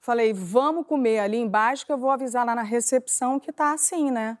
Falei, 0.00 0.32
vamos 0.32 0.86
comer 0.86 1.20
ali 1.20 1.36
embaixo 1.36 1.86
que 1.86 1.92
eu 1.92 1.98
vou 1.98 2.10
avisar 2.10 2.44
lá 2.44 2.54
na 2.54 2.62
recepção 2.62 3.38
que 3.38 3.52
tá 3.52 3.72
assim, 3.72 4.10
né? 4.10 4.36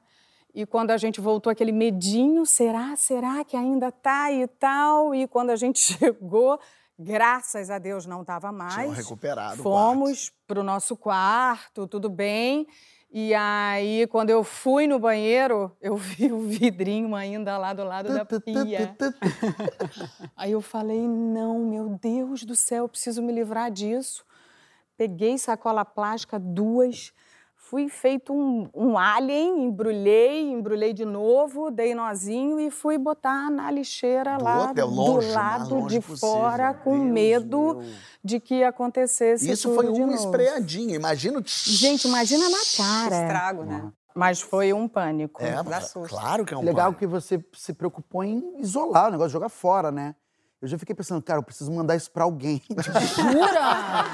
E 0.54 0.66
quando 0.66 0.90
a 0.90 0.98
gente 0.98 1.20
voltou, 1.20 1.50
aquele 1.50 1.72
medinho, 1.72 2.44
será, 2.44 2.94
será 2.96 3.42
que 3.42 3.56
ainda 3.56 3.90
tá 3.90 4.30
e 4.30 4.46
tal? 4.46 5.14
E 5.14 5.26
quando 5.26 5.50
a 5.50 5.56
gente 5.56 5.78
chegou, 5.98 6.58
graças 6.98 7.70
a 7.70 7.78
Deus 7.78 8.06
não 8.06 8.22
estava 8.22 8.52
mais. 8.52 8.74
Tinham 8.74 8.90
recuperado 8.90 9.62
Fomos 9.62 10.32
para 10.46 10.60
o 10.60 10.62
nosso 10.62 10.96
quarto, 10.96 11.86
tudo 11.86 12.08
bem. 12.08 12.66
E 13.14 13.34
aí, 13.34 14.06
quando 14.06 14.30
eu 14.30 14.42
fui 14.42 14.86
no 14.86 14.98
banheiro, 14.98 15.70
eu 15.82 15.96
vi 15.98 16.32
o 16.32 16.40
vidrinho 16.40 17.14
ainda 17.14 17.58
lá 17.58 17.74
do 17.74 17.84
lado 17.84 18.14
da 18.14 18.24
pia. 18.24 18.96
Aí 20.34 20.52
eu 20.52 20.62
falei: 20.62 21.06
não, 21.06 21.58
meu 21.58 21.90
Deus 22.00 22.42
do 22.42 22.56
céu, 22.56 22.84
eu 22.84 22.88
preciso 22.88 23.22
me 23.22 23.30
livrar 23.30 23.70
disso. 23.70 24.24
Peguei 24.96 25.36
sacola 25.36 25.84
plástica, 25.84 26.38
duas, 26.38 27.12
fui 27.72 27.88
feito 27.88 28.34
um, 28.34 28.68
um 28.74 28.98
alien, 28.98 29.64
embrulhei, 29.64 30.42
embrulhei 30.50 30.92
de 30.92 31.06
novo, 31.06 31.70
dei 31.70 31.94
nozinho 31.94 32.60
e 32.60 32.70
fui 32.70 32.98
botar 32.98 33.50
na 33.50 33.70
lixeira 33.70 34.36
Do 34.36 34.44
lá 34.44 34.72
longe, 34.84 35.28
do 35.28 35.32
lado 35.32 35.74
longe 35.76 35.94
de 35.98 36.06
possível. 36.06 36.18
fora, 36.18 36.74
com 36.74 36.98
Deus 36.98 37.10
medo 37.10 37.76
meu. 37.76 37.82
de 38.22 38.38
que 38.38 38.62
acontecesse 38.62 39.50
Isso 39.50 39.70
tudo 39.70 39.76
foi 39.76 39.88
uma 39.88 39.98
novo. 40.00 40.12
espreadinha, 40.12 40.94
imagina 40.94 41.38
o... 41.38 41.42
Gente, 41.46 42.06
imagina 42.06 42.44
na 42.50 42.58
cara. 42.76 43.22
Estrago, 43.22 43.64
né? 43.64 43.90
Mas 44.14 44.42
foi 44.42 44.74
um 44.74 44.86
pânico. 44.86 45.42
É, 45.42 45.54
claro 46.06 46.44
que 46.44 46.52
é 46.52 46.58
um 46.58 46.62
Legal 46.62 46.92
pânico. 46.92 46.98
que 46.98 47.06
você 47.06 47.42
se 47.54 47.72
preocupou 47.72 48.22
em 48.22 48.60
isolar 48.60 49.08
o 49.08 49.12
negócio, 49.12 49.30
jogar 49.32 49.48
fora, 49.48 49.90
né? 49.90 50.14
Eu 50.62 50.68
já 50.68 50.78
fiquei 50.78 50.94
pensando, 50.94 51.20
cara, 51.20 51.40
eu 51.40 51.42
preciso 51.42 51.72
mandar 51.72 51.96
isso 51.96 52.08
pra 52.08 52.22
alguém. 52.22 52.58
Tipo, 52.70 53.00
Jura? 53.00 53.60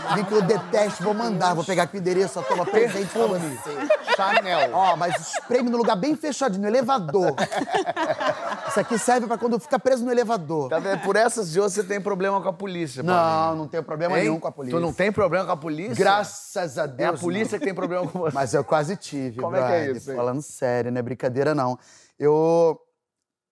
Alguém 0.08 0.24
que 0.24 0.32
eu 0.32 0.40
detesto, 0.40 1.02
vou 1.04 1.12
mandar, 1.12 1.52
vou 1.52 1.62
pegar 1.62 1.82
aqui 1.82 1.98
o 1.98 2.00
endereço, 2.00 2.40
a 2.40 2.42
toma 2.42 2.64
presente 2.64 3.10
pra 3.12 3.26
você. 3.26 4.14
Chanel. 4.16 4.70
Ó, 4.72 4.96
mas 4.96 5.14
espreme 5.34 5.68
no 5.68 5.76
lugar 5.76 5.94
bem 5.96 6.16
fechadinho, 6.16 6.62
no 6.62 6.66
elevador. 6.68 7.34
Isso 8.66 8.80
aqui 8.80 8.98
serve 8.98 9.26
pra 9.26 9.36
quando 9.36 9.58
fica 9.60 9.78
preso 9.78 10.04
no 10.04 10.10
elevador. 10.10 10.70
Tá 10.70 10.78
vendo? 10.78 11.02
Por 11.02 11.16
essas 11.16 11.50
de 11.52 11.60
hoje 11.60 11.74
você 11.74 11.84
tem 11.84 12.00
problema 12.00 12.40
com 12.40 12.48
a 12.48 12.52
polícia, 12.52 13.02
Não, 13.02 13.54
não 13.54 13.68
tenho 13.68 13.82
problema 13.84 14.16
Hein? 14.16 14.24
nenhum 14.24 14.40
com 14.40 14.48
a 14.48 14.52
polícia. 14.52 14.78
Tu 14.78 14.80
não 14.80 14.92
tem 14.92 15.12
problema 15.12 15.44
com 15.44 15.52
a 15.52 15.56
polícia? 15.56 15.94
Graças 15.94 16.78
a 16.78 16.84
É 16.84 16.88
Deus. 16.88 17.20
a 17.20 17.22
polícia 17.22 17.58
que 17.58 17.64
tem 17.66 17.74
problema 17.74 18.06
com 18.08 18.18
você. 18.20 18.34
Mas 18.34 18.54
eu 18.54 18.64
quase 18.64 18.96
tive, 18.96 19.40
Como 19.40 19.54
é 19.54 19.58
que 19.58 19.64
é 19.66 19.68
brother. 19.84 19.96
isso, 19.96 20.10
hein? 20.10 20.16
Falando 20.16 20.40
sério, 20.42 20.90
não 20.90 20.98
é 20.98 21.02
brincadeira, 21.02 21.54
não. 21.54 21.78
Eu 22.18 22.78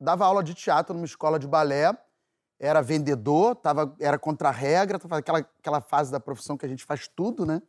dava 0.01 0.25
aula 0.25 0.43
de 0.43 0.55
teatro 0.55 0.95
numa 0.95 1.05
escola 1.07 1.39
de 1.39 1.47
balé, 1.47 1.95
era 2.59 2.83
vendedor, 2.83 3.55
tava, 3.55 3.95
era 4.01 4.19
contra 4.19 4.49
a 4.49 4.53
regra, 4.53 4.99
tava 4.99 5.19
aquela, 5.19 5.39
aquela 5.39 5.81
fase 5.81 6.11
da 6.11 6.19
profissão 6.19 6.57
que 6.57 6.65
a 6.65 6.69
gente 6.69 6.85
faz 6.85 7.07
tudo, 7.09 7.45
né? 7.45 7.61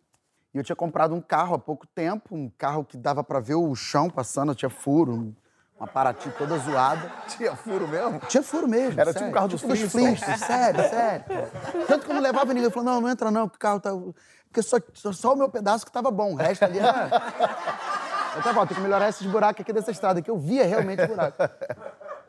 E 0.53 0.58
eu 0.58 0.63
tinha 0.63 0.75
comprado 0.75 1.13
um 1.13 1.22
carro 1.22 1.56
há 1.56 1.60
pouco 1.60 1.86
tempo, 1.88 2.36
um 2.36 2.50
carro 2.58 2.86
que 2.86 2.98
dava 2.98 3.24
pra 3.24 3.39
ver 3.39 3.56
o 3.56 3.75
chão 3.75 4.10
passando, 4.10 4.56
tinha 4.56 4.70
furo, 4.70 5.36
uma 5.79 5.88
Paraty 5.88 6.29
toda 6.32 6.58
zoada. 6.58 7.12
Tinha 7.38 7.56
furo 7.56 7.88
mesmo? 7.88 8.20
Tinha 8.27 8.41
furo 8.41 8.67
mesmo. 8.67 9.00
Era 9.00 9.13
sério. 9.13 9.27
tipo 9.27 9.29
o 9.29 9.34
carro 9.34 9.48
dos 9.48 9.62
dos 9.62 9.79
Flintstones. 9.79 10.20
Flintstones, 10.20 10.39
sério, 10.39 10.89
sério. 10.89 11.25
Tanto 11.88 12.06
que 12.06 12.12
eu 12.12 12.15
não 12.15 12.22
levava 12.22 12.48
ninguém. 12.48 12.63
Ele 12.63 12.74
falou: 12.74 12.89
não, 12.89 13.01
não 13.01 13.10
entra 13.10 13.29
não, 13.29 13.48
que 13.48 13.58
o 13.58 13.60
carro 13.60 13.79
tá. 13.79 13.91
Porque 14.46 14.63
só, 14.63 14.77
só, 14.96 15.12
só 15.12 15.34
o 15.34 15.36
meu 15.36 15.50
pedaço 15.50 15.86
que 15.86 15.91
tava 15.91 16.10
bom. 16.10 16.34
O 16.34 16.36
resto 16.36 16.63
ali 16.63 16.79
era. 16.79 17.10
Eu 18.36 18.44
tava, 18.44 18.62
ó, 18.62 18.65
tem 18.67 18.75
que 18.75 18.84
melhorar 18.84 19.10
esses 19.10 19.25
buracos 19.25 19.62
aqui 19.62 19.74
dessa 19.74 19.89
estrada, 19.89 20.22
que 20.22 20.29
eu 20.29 20.38
via 20.38 20.63
realmente 20.63 21.03
buraco. 21.08 21.41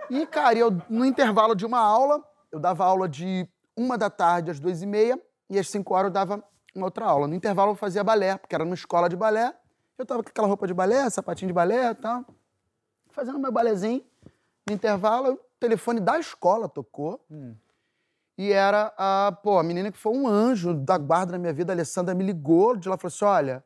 E, 0.09 0.25
cara, 0.27 0.57
eu, 0.57 0.75
no 0.89 1.05
intervalo 1.05 1.55
de 1.55 1.67
uma 1.67 1.81
aula, 1.81 2.25
eu 2.51 2.59
dava 2.59 2.85
aula 2.85 3.09
de 3.09 3.49
uma 3.77 3.97
da 3.97 4.11
tarde 4.11 4.51
às 4.51 4.59
duas 4.59 4.83
e 4.83 4.87
meia, 4.87 5.21
e 5.51 5.59
às 5.59 5.69
cinco 5.69 5.95
horas 5.95 6.09
eu 6.09 6.13
dava 6.13 6.45
uma 6.75 6.87
outra 6.87 7.07
aula. 7.07 7.27
No 7.27 7.35
intervalo 7.35 7.73
eu 7.73 7.77
fazia 7.77 8.05
balé, 8.05 8.37
porque 8.37 8.55
era 8.55 8.65
numa 8.65 8.75
escola 8.75 9.09
de 9.09 9.17
balé. 9.17 9.55
Eu 9.97 10.07
tava 10.07 10.23
com 10.23 10.29
aquela 10.29 10.47
roupa 10.47 10.67
de 10.67 10.75
balé, 10.75 11.09
sapatinho 11.11 11.49
de 11.49 11.55
balé 11.55 11.91
e 11.91 11.95
tal 11.95 12.25
fazendo 13.19 13.39
meu 13.39 13.51
balezinho. 13.51 14.05
No 14.67 14.73
intervalo, 14.73 15.33
o 15.33 15.41
telefone 15.59 15.99
da 15.99 16.21
escola 16.21 16.69
tocou. 16.69 17.21
E 18.37 18.53
era 18.53 18.95
a, 18.97 19.33
pô, 19.43 19.59
a 19.59 19.63
menina 19.65 19.91
que 19.91 19.99
foi 19.99 20.13
um 20.13 20.29
anjo 20.29 20.73
da 20.73 20.97
guarda 20.97 21.33
na 21.33 21.39
minha 21.39 21.53
vida, 21.53 21.73
a 21.73 21.75
Alessandra, 21.75 22.15
me 22.15 22.23
ligou 22.23 22.77
de 22.77 22.89
lá 22.89 22.95
e 22.95 22.99
falou 22.99 23.09
assim: 23.09 23.25
olha, 23.25 23.65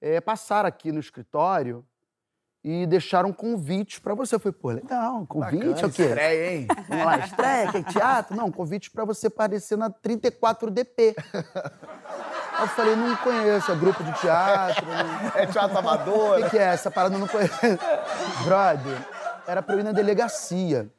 é, 0.00 0.20
passaram 0.20 0.68
aqui 0.68 0.90
no 0.90 0.98
escritório 0.98 1.86
e 2.70 2.86
deixaram 2.86 3.30
um 3.30 3.32
convite 3.32 3.98
pra 3.98 4.14
você. 4.14 4.34
Eu 4.34 4.40
falei, 4.40 4.52
pô, 4.60 4.68
legal, 4.70 5.24
convite 5.26 5.82
é 5.82 5.86
o 5.86 5.90
quê? 5.90 6.02
Estreia, 6.02 6.50
hein? 6.52 6.66
Vamos 6.86 7.04
lá, 7.06 7.18
estreia, 7.18 7.70
que 7.72 7.76
é 7.78 7.82
teatro? 7.82 8.36
Não, 8.36 8.52
convite 8.52 8.90
pra 8.90 9.06
você 9.06 9.28
aparecer 9.28 9.78
na 9.78 9.88
34DP. 9.88 11.14
Aí 12.52 12.64
eu 12.64 12.68
falei, 12.68 12.94
não 12.94 13.16
conheço, 13.16 13.72
é 13.72 13.74
grupo 13.76 14.04
de 14.04 14.12
teatro. 14.20 14.84
não- 14.86 15.28
É 15.40 15.46
teatro 15.46 15.74
o 15.76 15.78
amador. 15.78 16.42
que, 16.44 16.50
que 16.50 16.58
é 16.58 16.64
essa 16.64 16.90
parada? 16.90 17.14
Eu 17.14 17.20
não 17.20 17.28
conheço. 17.28 17.54
Brother, 18.44 18.98
era 19.46 19.62
pra 19.62 19.74
eu 19.74 19.80
ir 19.80 19.84
na 19.84 19.92
delegacia. 19.92 20.90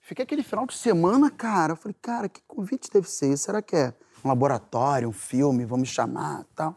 Fiquei 0.00 0.22
aquele 0.22 0.42
final 0.42 0.66
de 0.66 0.74
semana, 0.74 1.30
cara. 1.30 1.72
Eu 1.72 1.76
falei, 1.76 1.96
cara, 2.00 2.28
que 2.28 2.40
convite 2.48 2.88
deve 2.90 3.08
ser 3.08 3.26
esse? 3.32 3.44
Será 3.44 3.60
que 3.60 3.76
é 3.76 3.92
um 4.24 4.28
laboratório, 4.28 5.08
um 5.08 5.12
filme, 5.12 5.66
me 5.66 5.86
chamar 5.86 6.44
tal? 6.54 6.74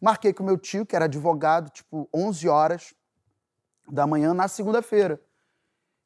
Marquei 0.00 0.32
com 0.32 0.42
meu 0.44 0.56
tio, 0.58 0.86
que 0.86 0.94
era 0.94 1.06
advogado, 1.06 1.68
tipo, 1.70 2.08
11 2.14 2.48
horas 2.48 2.94
da 3.90 4.06
manhã, 4.06 4.32
na 4.34 4.48
segunda-feira. 4.48 5.20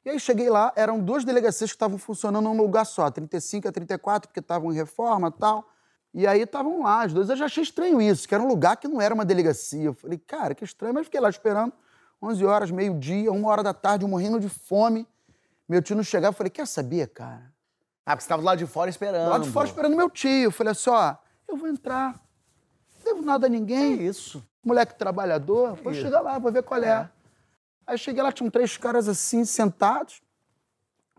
E 0.03 0.09
aí 0.09 0.19
cheguei 0.19 0.49
lá, 0.49 0.73
eram 0.75 0.99
duas 0.99 1.23
delegacias 1.23 1.69
que 1.69 1.75
estavam 1.75 1.97
funcionando 1.97 2.45
num 2.45 2.57
lugar 2.57 2.85
só, 2.85 3.09
35 3.11 3.67
a 3.67 3.71
34, 3.71 4.27
porque 4.29 4.39
estavam 4.39 4.71
em 4.71 4.75
reforma 4.75 5.27
e 5.27 5.39
tal. 5.39 5.67
E 6.13 6.27
aí 6.27 6.41
estavam 6.41 6.81
lá, 6.83 7.03
as 7.03 7.13
duas. 7.13 7.29
Eu 7.29 7.35
já 7.35 7.45
achei 7.45 7.63
estranho 7.63 8.01
isso, 8.01 8.27
que 8.27 8.33
era 8.33 8.43
um 8.43 8.47
lugar 8.47 8.77
que 8.77 8.87
não 8.87 8.99
era 8.99 9.13
uma 9.13 9.23
delegacia. 9.23 9.83
Eu 9.85 9.93
falei, 9.93 10.17
cara, 10.17 10.53
que 10.55 10.63
estranho, 10.63 10.93
mas 10.93 11.05
fiquei 11.05 11.19
lá 11.21 11.29
esperando. 11.29 11.71
11 12.21 12.45
horas, 12.45 12.71
meio-dia, 12.71 13.31
uma 13.31 13.47
hora 13.49 13.63
da 13.63 13.73
tarde, 13.73 14.05
morrendo 14.05 14.39
de 14.39 14.49
fome. 14.49 15.07
Meu 15.69 15.81
tio 15.81 15.95
não 15.95 16.03
chegava, 16.03 16.33
eu 16.33 16.37
falei, 16.37 16.49
quer 16.49 16.67
saber, 16.67 17.07
cara? 17.07 17.51
Ah, 18.05 18.11
porque 18.15 18.23
você 18.23 18.29
tava 18.29 18.41
do 18.41 18.45
lado 18.45 18.57
de 18.57 18.65
fora 18.65 18.89
esperando. 18.89 19.29
Lá 19.29 19.37
de 19.37 19.49
fora 19.49 19.67
esperando 19.67 19.95
meu 19.95 20.09
tio. 20.09 20.45
Eu 20.45 20.51
falei 20.51 20.71
assim, 20.71 20.89
ó, 20.89 21.15
eu 21.47 21.55
vou 21.55 21.67
entrar. 21.69 22.19
Não 22.97 23.03
devo 23.05 23.21
nada 23.25 23.45
a 23.45 23.47
É 23.47 23.51
ninguém. 23.51 24.01
isso. 24.03 24.43
Moleque 24.63 24.95
trabalhador, 24.95 25.75
vou 25.81 25.91
Isso. 25.91 26.01
chegar 26.01 26.21
lá, 26.21 26.37
vou 26.37 26.51
ver 26.51 26.61
qual 26.61 26.83
é. 26.83 27.09
Aí 27.91 27.97
cheguei 27.97 28.23
lá, 28.23 28.31
tinham 28.31 28.49
três 28.49 28.77
caras 28.77 29.09
assim, 29.09 29.43
sentados, 29.43 30.21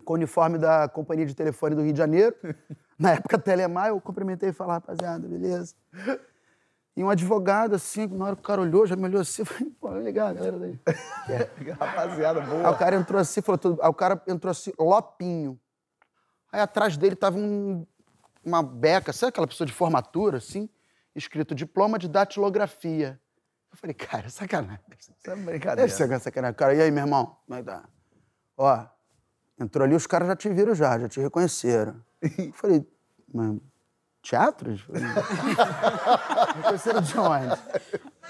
com 0.06 0.14
o 0.14 0.16
uniforme 0.16 0.56
da 0.56 0.88
companhia 0.88 1.26
de 1.26 1.34
telefone 1.34 1.74
do 1.74 1.82
Rio 1.82 1.92
de 1.92 1.98
Janeiro. 1.98 2.34
Na 2.98 3.12
época, 3.12 3.38
Telemar, 3.38 3.88
eu 3.88 4.00
cumprimentei 4.00 4.48
e 4.48 4.52
falei, 4.54 4.72
rapaziada, 4.74 5.28
beleza. 5.28 5.74
E 6.96 7.04
um 7.04 7.10
advogado, 7.10 7.74
assim, 7.74 8.06
na 8.06 8.24
hora 8.24 8.36
que 8.36 8.40
o 8.40 8.44
cara 8.44 8.62
olhou, 8.62 8.86
já 8.86 8.96
me 8.96 9.04
olhou 9.04 9.20
assim, 9.20 9.44
falei, 9.46 9.70
pô, 9.78 9.90
legal, 9.90 10.34
galera 10.34 10.58
daí. 10.58 10.80
Rapaziada, 11.78 12.40
Aí 12.40 12.46
boa. 12.46 12.70
o 12.70 12.78
cara 12.78 12.96
entrou 12.96 13.20
assim, 13.20 13.42
falou 13.42 13.58
tudo. 13.58 13.82
Aí 13.82 13.88
o 13.90 13.94
cara 13.94 14.22
entrou 14.26 14.50
assim, 14.50 14.72
Lopinho. 14.78 15.60
Aí 16.50 16.60
atrás 16.60 16.96
dele 16.96 17.16
tava 17.16 17.36
um- 17.36 17.86
uma 18.42 18.62
beca, 18.62 19.12
sabe 19.12 19.28
aquela 19.28 19.46
pessoa 19.46 19.66
de 19.66 19.74
formatura, 19.74 20.38
assim? 20.38 20.70
Escrito 21.14 21.54
diploma 21.54 21.98
de 21.98 22.08
datilografia. 22.08 23.20
Eu 23.72 23.78
falei, 23.78 23.94
cara, 23.94 24.28
sacanagem. 24.28 24.80
Isso 24.98 25.30
é 25.30 25.34
brincadeira. 25.34 25.76
Deve 25.76 25.92
ser 25.92 26.20
sacanagem. 26.20 26.54
Cara, 26.54 26.74
e 26.74 26.82
aí, 26.82 26.90
meu 26.90 27.04
irmão? 27.04 27.36
Como 27.46 27.58
é 27.58 27.62
que 27.62 27.68
tá? 27.68 27.84
Ó, 28.56 28.86
entrou 29.58 29.84
ali, 29.84 29.94
os 29.94 30.06
caras 30.06 30.28
já 30.28 30.36
te 30.36 30.48
viram 30.50 30.74
já, 30.74 30.98
já 30.98 31.08
te 31.08 31.20
reconheceram. 31.20 31.96
Eu 32.38 32.52
falei, 32.52 32.86
mas 33.32 33.56
teatro? 34.20 34.76
reconheceram 36.56 37.00
de 37.00 37.18
onde? 37.18 37.60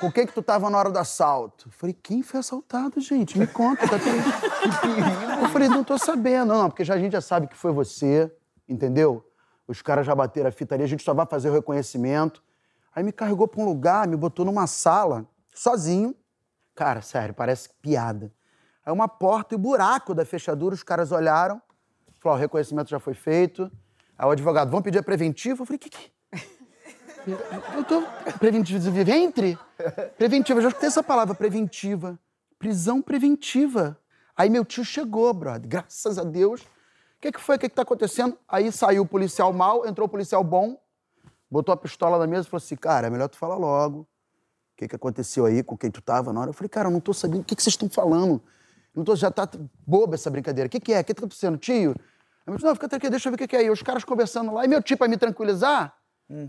Com 0.01 0.11
quem 0.11 0.27
que 0.27 0.33
tu 0.33 0.43
tava 0.43 0.71
na 0.71 0.79
hora 0.79 0.91
do 0.91 0.99
assalto? 0.99 1.69
Eu 1.69 1.73
falei, 1.73 1.93
quem 1.93 2.23
foi 2.23 2.41
assaltado, 2.41 3.01
gente? 3.01 3.39
Me 3.39 3.47
conta, 3.47 3.87
tá 3.87 3.99
tudo... 3.99 4.13
Eu 5.43 5.49
falei, 5.51 5.69
não 5.69 5.85
tô 5.85 5.99
sabendo. 5.99 6.55
Não, 6.55 6.71
porque 6.71 6.85
já, 6.85 6.95
a 6.95 6.99
gente 6.99 7.13
já 7.13 7.21
sabe 7.21 7.47
que 7.49 7.57
foi 7.57 7.73
você, 7.73 8.33
entendeu? 8.69 9.29
Os 9.67 9.83
caras 9.83 10.07
já 10.07 10.15
bateram 10.15 10.49
a 10.49 10.53
fita 10.53 10.75
ali, 10.75 10.85
a 10.85 10.89
gente 10.89 11.03
só 11.03 11.13
vai 11.13 11.27
fazer 11.27 11.51
o 11.51 11.53
reconhecimento. 11.53 12.43
Aí 12.95 13.03
me 13.03 13.13
carregou 13.13 13.49
pra 13.49 13.61
um 13.61 13.65
lugar, 13.65 14.07
me 14.07 14.17
botou 14.17 14.45
numa 14.45 14.67
sala, 14.67 15.27
sozinho. 15.55 16.15
Cara, 16.75 17.03
sério, 17.03 17.35
parece 17.35 17.69
piada. 17.81 18.33
Aí 18.85 18.93
uma 18.93 19.09
porta 19.09 19.55
e 19.55 19.57
o 19.57 19.59
buraco 19.59 20.15
da 20.15 20.25
fechadura, 20.25 20.75
os 20.75 20.83
caras 20.83 21.13
olharam, 21.13 21.61
falaram, 22.19 22.39
o 22.39 22.41
reconhecimento 22.41 22.91
já 22.91 22.99
foi 22.99 23.15
feito. 23.15 23.71
Aí 24.19 24.27
o 24.27 24.31
advogado, 24.31 24.71
vamos 24.71 24.85
pedir 24.85 24.99
a 24.99 25.03
preventiva? 25.03 25.63
Eu 25.63 25.67
falei, 25.67 25.79
que 25.79 25.91
que... 25.91 26.13
Eu 27.77 27.85
tô... 27.85 28.03
Preventiva 28.39 28.81
de 28.81 28.91
ventre? 28.91 29.57
Preventiva, 30.17 30.59
eu 30.59 30.63
já 30.63 30.69
escutei 30.69 30.89
essa 30.89 31.05
palavra, 31.05 31.35
preventiva. 31.37 32.19
Prisão 32.59 33.01
preventiva. 33.01 33.97
Aí 34.37 34.51
meu 34.51 34.65
tio 34.65 34.85
chegou, 34.85 35.33
brother, 35.33 35.69
graças 35.69 36.19
a 36.19 36.25
Deus. 36.25 36.63
O 36.63 36.67
que, 37.21 37.31
que 37.31 37.41
foi? 37.41 37.57
O 37.57 37.59
que, 37.61 37.69
que 37.69 37.75
tá 37.77 37.83
acontecendo? 37.83 38.37
Aí 38.49 38.73
saiu 38.73 39.03
o 39.03 39.07
policial 39.07 39.53
mal, 39.53 39.87
entrou 39.87 40.07
o 40.07 40.11
policial 40.11 40.43
bom. 40.43 40.77
botou 41.49 41.73
a 41.73 41.77
pistola 41.77 42.19
na 42.19 42.27
mesa 42.27 42.49
e 42.49 42.51
falou 42.51 42.63
assim: 42.65 42.75
cara, 42.75 43.07
é 43.07 43.11
melhor 43.11 43.29
tu 43.29 43.37
falar 43.37 43.57
logo. 43.57 44.09
O 44.83 44.85
que, 44.85 44.89
que 44.89 44.97
aconteceu 44.97 45.47
aí 45.47 45.63
com 45.63 45.77
quem 45.77 45.91
tu 45.91 46.03
tava 46.03 46.33
na 46.33 46.41
hora? 46.41 46.51
Eu 46.51 46.55
falei, 46.55 46.69
cara, 46.69 46.89
eu 46.89 46.93
não 46.93 46.99
tô 46.99 47.15
sabendo 47.15 47.43
o 47.43 47.45
que, 47.45 47.55
que 47.55 47.63
vocês 47.63 47.75
estão 47.75 47.89
falando. 47.89 48.43
Não 48.93 49.05
tô, 49.05 49.15
já 49.15 49.31
tá 49.31 49.49
boba 49.87 50.17
essa 50.17 50.29
brincadeira. 50.29 50.67
O 50.67 50.71
que, 50.71 50.81
que 50.81 50.93
é? 50.93 51.01
O 51.01 51.05
que 51.05 51.15
tá 51.15 51.21
acontecendo, 51.21 51.57
tio? 51.57 51.95
Eu 52.45 52.55
disse, 52.55 52.67
não, 52.67 52.75
fica 52.75 52.89
tranquilo, 52.89 53.13
deixa 53.13 53.29
eu 53.29 53.31
ver 53.31 53.37
o 53.37 53.39
que, 53.39 53.47
que 53.47 53.57
é. 53.57 53.65
E 53.65 53.71
os 53.71 53.81
caras 53.81 54.03
conversando 54.03 54.53
lá. 54.53 54.65
E 54.65 54.69
meu 54.69 54.83
tio, 54.83 54.97
pra 54.97 55.07
me 55.07 55.17
tranquilizar, 55.17 55.97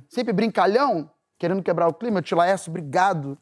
sempre 0.10 0.34
brincalhão, 0.34 1.12
querendo 1.38 1.62
quebrar 1.62 1.88
o 1.88 1.94
clima, 1.94 2.20
o 2.20 2.22
tio 2.24 2.36
Laércio, 2.36 2.72
obrigado. 2.72 3.38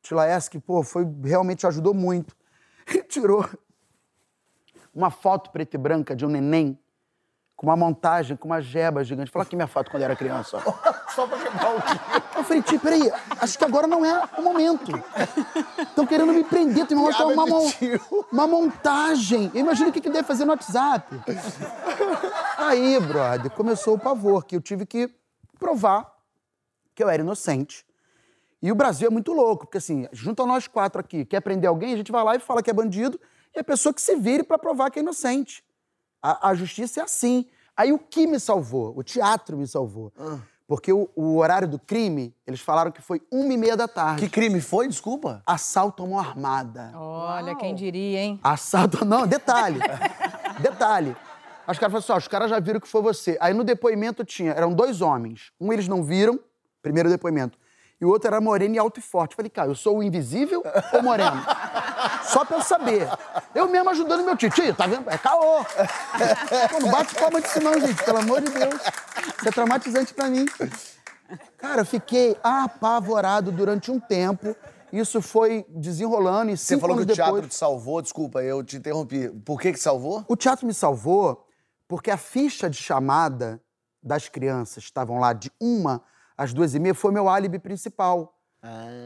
Tio 0.00 0.16
Laércio, 0.16 0.50
que, 0.50 0.58
pô, 0.58 0.82
foi, 0.82 1.06
realmente 1.22 1.66
ajudou 1.66 1.92
muito. 1.92 2.34
Ele 2.88 3.02
tirou 3.04 3.46
uma 4.94 5.10
foto 5.10 5.50
preta 5.50 5.76
e 5.76 5.78
branca 5.78 6.16
de 6.16 6.24
um 6.24 6.28
neném 6.30 6.78
com 7.62 7.68
uma 7.68 7.76
montagem, 7.76 8.36
com 8.36 8.48
uma 8.48 8.60
jeba 8.60 9.04
gigante. 9.04 9.30
Fala 9.30 9.44
aqui 9.44 9.54
minha 9.54 9.68
foto 9.68 9.88
quando 9.88 10.00
eu 10.02 10.06
era 10.06 10.16
criança. 10.16 10.58
Só 11.14 11.28
pra 11.28 11.38
quebrar 11.38 11.76
o 11.76 11.80
clima. 11.80 12.22
Eu 12.34 12.42
falei, 12.42 12.60
tio, 12.60 12.80
peraí, 12.80 13.12
acho 13.40 13.56
que 13.56 13.64
agora 13.64 13.86
não 13.86 14.04
é 14.04 14.28
o 14.36 14.42
momento. 14.42 14.90
Estão 15.78 16.04
querendo 16.04 16.32
me 16.32 16.42
prender, 16.42 16.84
tem 16.88 16.98
uma, 16.98 17.10
Piada 17.10 17.26
uma, 17.26 17.46
mon- 17.46 17.70
uma 18.32 18.46
montagem. 18.48 19.48
Eu 19.54 19.60
imagino 19.60 19.90
o 19.90 19.92
que, 19.92 20.00
que 20.00 20.10
deve 20.10 20.26
fazer 20.26 20.44
no 20.44 20.50
WhatsApp. 20.50 21.06
Aí, 22.58 22.98
brother, 22.98 23.48
começou 23.52 23.94
o 23.94 23.98
pavor, 23.98 24.44
que 24.44 24.56
eu 24.56 24.60
tive 24.60 24.84
que 24.84 25.08
provar 25.56 26.10
que 26.96 27.04
eu 27.04 27.08
era 27.08 27.22
inocente. 27.22 27.86
E 28.60 28.72
o 28.72 28.74
Brasil 28.74 29.06
é 29.06 29.10
muito 29.10 29.32
louco, 29.32 29.66
porque 29.66 29.78
assim, 29.78 30.08
junto 30.10 30.42
a 30.42 30.46
nós 30.46 30.66
quatro 30.66 31.00
aqui, 31.00 31.24
quer 31.24 31.40
prender 31.40 31.68
alguém, 31.68 31.94
a 31.94 31.96
gente 31.96 32.10
vai 32.10 32.24
lá 32.24 32.34
e 32.34 32.40
fala 32.40 32.60
que 32.60 32.70
é 32.70 32.72
bandido, 32.74 33.20
e 33.54 33.60
a 33.60 33.64
pessoa 33.64 33.92
que 33.94 34.02
se 34.02 34.16
vire 34.16 34.42
pra 34.42 34.58
provar 34.58 34.90
que 34.90 34.98
é 34.98 35.02
inocente. 35.02 35.64
A, 36.22 36.50
a 36.50 36.54
justiça 36.54 37.00
é 37.00 37.02
assim. 37.02 37.46
Aí 37.76 37.92
o 37.92 37.98
que 37.98 38.26
me 38.26 38.38
salvou? 38.38 38.92
O 38.96 39.02
teatro 39.02 39.56
me 39.56 39.66
salvou. 39.66 40.12
Porque 40.66 40.92
o, 40.92 41.10
o 41.14 41.36
horário 41.36 41.68
do 41.68 41.78
crime, 41.78 42.34
eles 42.46 42.60
falaram 42.60 42.90
que 42.90 43.02
foi 43.02 43.20
uma 43.30 43.52
e 43.52 43.56
meia 43.56 43.76
da 43.76 43.88
tarde. 43.88 44.22
Que 44.22 44.28
crime 44.30 44.60
foi, 44.60 44.88
desculpa? 44.88 45.42
Assalto 45.46 46.04
a 46.04 46.06
mão 46.06 46.18
armada. 46.18 46.92
Olha, 46.94 47.54
quem 47.56 47.74
diria, 47.74 48.20
hein? 48.20 48.40
Assalto. 48.42 49.04
Não, 49.04 49.26
detalhe. 49.26 49.80
detalhe. 50.60 51.16
Os 51.68 51.78
caras 51.78 51.92
falaram 51.92 51.98
assim: 51.98 52.12
ó, 52.12 52.16
os 52.16 52.28
caras 52.28 52.50
já 52.50 52.60
viram 52.60 52.80
que 52.80 52.88
foi 52.88 53.02
você. 53.02 53.36
Aí 53.40 53.52
no 53.52 53.64
depoimento 53.64 54.24
tinha, 54.24 54.52
eram 54.52 54.72
dois 54.72 55.00
homens. 55.00 55.52
Um 55.60 55.72
eles 55.72 55.88
não 55.88 56.02
viram, 56.02 56.38
primeiro 56.80 57.08
depoimento. 57.08 57.58
E 58.00 58.04
o 58.04 58.08
outro 58.08 58.28
era 58.28 58.40
moreno 58.40 58.74
e 58.74 58.78
alto 58.78 58.98
e 58.98 59.02
forte. 59.02 59.32
Eu 59.32 59.36
falei, 59.36 59.50
cara, 59.50 59.68
eu 59.68 59.76
sou 59.76 59.98
o 59.98 60.02
invisível 60.02 60.62
ou 60.92 61.02
moreno? 61.02 61.40
Só 62.24 62.44
pra 62.44 62.58
eu 62.58 62.62
saber. 62.62 63.08
Eu 63.54 63.68
mesmo 63.68 63.90
ajudando 63.90 64.24
meu 64.24 64.36
tio. 64.36 64.50
Tio, 64.50 64.74
tá 64.74 64.86
vendo? 64.86 65.08
É 65.10 65.18
caô. 65.18 65.64
Pô, 65.64 66.80
não 66.80 66.90
bate 66.90 67.14
palma 67.14 67.40
disso 67.40 67.60
não, 67.60 67.78
gente. 67.80 68.02
Pelo 68.04 68.18
amor 68.18 68.40
de 68.40 68.50
Deus. 68.50 68.74
Isso 68.74 69.48
é 69.48 69.50
traumatizante 69.50 70.14
pra 70.14 70.28
mim. 70.28 70.44
Cara, 71.58 71.82
eu 71.82 71.86
fiquei 71.86 72.36
apavorado 72.42 73.50
durante 73.52 73.90
um 73.90 73.98
tempo. 73.98 74.54
Isso 74.92 75.22
foi 75.22 75.64
desenrolando 75.70 76.50
e 76.50 76.56
Você 76.56 76.78
falou 76.78 76.96
que 76.96 77.04
o 77.04 77.06
teatro 77.06 77.36
depois... 77.36 77.54
te 77.54 77.56
salvou, 77.56 78.02
desculpa, 78.02 78.42
eu 78.42 78.62
te 78.62 78.76
interrompi. 78.76 79.30
Por 79.44 79.58
que 79.58 79.72
que 79.72 79.78
salvou? 79.78 80.22
O 80.28 80.36
teatro 80.36 80.66
me 80.66 80.74
salvou 80.74 81.46
porque 81.88 82.10
a 82.10 82.18
ficha 82.18 82.68
de 82.68 82.76
chamada 82.76 83.62
das 84.02 84.28
crianças 84.28 84.84
que 84.84 84.90
estavam 84.90 85.18
lá 85.18 85.32
de 85.32 85.50
uma 85.58 86.02
às 86.36 86.52
duas 86.52 86.74
e 86.74 86.78
meia 86.78 86.94
foi 86.94 87.10
meu 87.10 87.28
álibi 87.28 87.58
principal. 87.58 88.34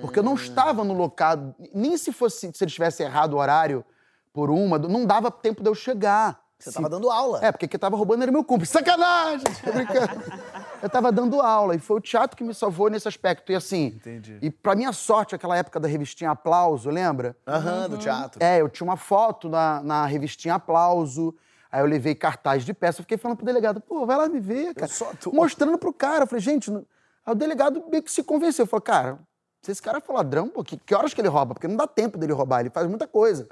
Porque 0.01 0.19
eu 0.19 0.23
não 0.23 0.35
estava 0.35 0.85
no 0.85 0.93
local, 0.93 1.55
nem 1.75 1.97
se 1.97 2.13
fosse 2.13 2.53
se 2.53 2.65
eles 2.65 2.75
tivessem 2.75 3.07
errado 3.07 3.35
o 3.35 3.37
horário 3.39 3.85
por 4.33 4.51
uma, 4.51 4.79
não 4.79 5.07
dava 5.07 5.31
tempo 5.31 5.63
de 5.63 5.69
eu 5.71 5.75
chegar. 5.75 6.39
Você 6.59 6.71
Se- 6.71 6.77
tava 6.77 6.89
dando 6.89 7.11
aula. 7.11 7.41
É, 7.45 7.53
porque 7.53 7.69
quem 7.69 7.79
tava 7.79 7.97
roubando 7.97 8.23
era 8.23 8.33
meu 8.33 8.43
cúmplice. 8.45 8.73
Sacanagem! 8.73 9.45
Tô 9.65 9.73
brincando. 9.73 10.23
Eu 10.83 10.91
tava 10.91 11.11
dando 11.11 11.41
aula 11.41 11.75
e 11.75 11.79
foi 11.79 11.97
o 11.97 12.01
teatro 12.01 12.37
que 12.37 12.45
me 12.45 12.53
salvou 12.55 12.89
nesse 12.91 13.09
aspecto. 13.09 13.51
E 13.51 13.55
assim, 13.55 13.87
Entendi. 13.87 14.39
e 14.43 14.51
pra 14.51 14.75
minha 14.77 14.93
sorte, 14.93 15.35
aquela 15.35 15.57
época 15.57 15.81
da 15.81 15.89
revistinha 15.89 16.31
Aplauso, 16.31 16.91
lembra? 16.91 17.35
Aham, 17.47 17.89
do 17.89 17.97
teatro. 17.99 18.43
É, 18.43 18.61
eu 18.61 18.69
tinha 18.69 18.87
uma 18.87 18.97
foto 18.97 19.49
na, 19.49 19.83
na 19.83 20.07
revistinha 20.07 20.55
Aplauso. 20.55 21.35
Aí 21.73 21.81
eu 21.81 21.87
levei 21.87 22.15
cartaz 22.15 22.63
de 22.65 22.73
peça. 22.75 23.01
Eu 23.01 23.05
fiquei 23.05 23.17
falando 23.19 23.39
pro 23.39 23.47
delegado, 23.47 23.81
pô, 23.81 24.05
vai 24.07 24.17
lá 24.19 24.29
me 24.29 24.39
ver, 24.39 24.75
cara. 24.75 24.87
sou 24.91 25.09
ator. 25.09 25.33
Mostrando 25.35 25.77
pro 25.79 25.93
cara. 25.95 26.25
Eu 26.25 26.27
falei, 26.27 26.43
gente... 26.43 26.71
não- 26.71 26.85
Aí 27.25 27.33
o 27.33 27.35
delegado 27.35 27.83
meio 27.91 28.03
que 28.03 28.13
se 28.13 28.23
convenceu. 28.23 28.67
Falou, 28.67 28.83
cara, 28.83 29.19
se 29.67 29.73
esse 29.73 29.83
cara 29.83 30.01
for 30.01 30.13
ladrão, 30.13 30.49
pô, 30.49 30.63
que, 30.63 30.77
que 30.77 30.95
horas 30.95 31.13
que 31.13 31.21
ele 31.21 31.27
rouba? 31.29 31.53
Porque 31.53 31.67
não 31.67 31.75
dá 31.75 31.89
tempo 31.89 32.17
dele 32.17 32.33
roubar, 32.33 32.61
ele 32.61 32.71
faz 32.71 32.87
muita 32.87 33.09
coisa. 33.09 33.49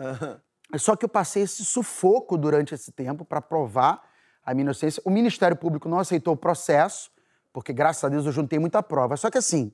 Só 0.76 0.94
que 0.94 1.04
eu 1.04 1.08
passei 1.08 1.42
esse 1.42 1.64
sufoco 1.64 2.38
durante 2.38 2.72
esse 2.72 2.92
tempo 2.92 3.24
para 3.24 3.40
provar 3.40 4.00
a 4.46 4.54
minha 4.54 4.62
inocência. 4.62 5.02
O 5.04 5.10
Ministério 5.10 5.56
Público 5.56 5.88
não 5.88 5.98
aceitou 5.98 6.34
o 6.34 6.36
processo, 6.36 7.10
porque 7.52 7.72
graças 7.72 8.04
a 8.04 8.08
Deus 8.08 8.26
eu 8.26 8.30
juntei 8.30 8.60
muita 8.60 8.80
prova. 8.80 9.16
Só 9.16 9.28
que 9.28 9.38
assim, 9.38 9.72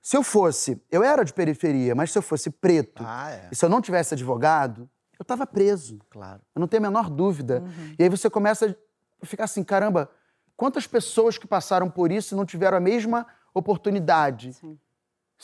se 0.00 0.16
eu 0.16 0.22
fosse, 0.22 0.82
eu 0.90 1.02
era 1.04 1.22
de 1.22 1.34
periferia, 1.34 1.94
mas 1.94 2.10
se 2.10 2.16
eu 2.16 2.22
fosse 2.22 2.48
preto 2.48 3.04
Ah, 3.06 3.30
é. 3.30 3.48
e 3.52 3.54
se 3.54 3.62
eu 3.62 3.68
não 3.68 3.82
tivesse 3.82 4.14
advogado, 4.14 4.88
eu 5.18 5.22
estava 5.22 5.46
preso. 5.46 5.98
Claro. 6.08 6.40
Eu 6.54 6.60
não 6.60 6.66
tenho 6.66 6.82
a 6.82 6.88
menor 6.88 7.10
dúvida. 7.10 7.62
E 7.98 8.02
aí 8.02 8.08
você 8.08 8.30
começa 8.30 8.74
a 9.22 9.26
ficar 9.26 9.44
assim, 9.44 9.62
caramba, 9.62 10.10
quantas 10.56 10.86
pessoas 10.86 11.36
que 11.36 11.46
passaram 11.46 11.90
por 11.90 12.10
isso 12.10 12.34
não 12.34 12.46
tiveram 12.46 12.78
a 12.78 12.80
mesma 12.80 13.26
oportunidade? 13.52 14.56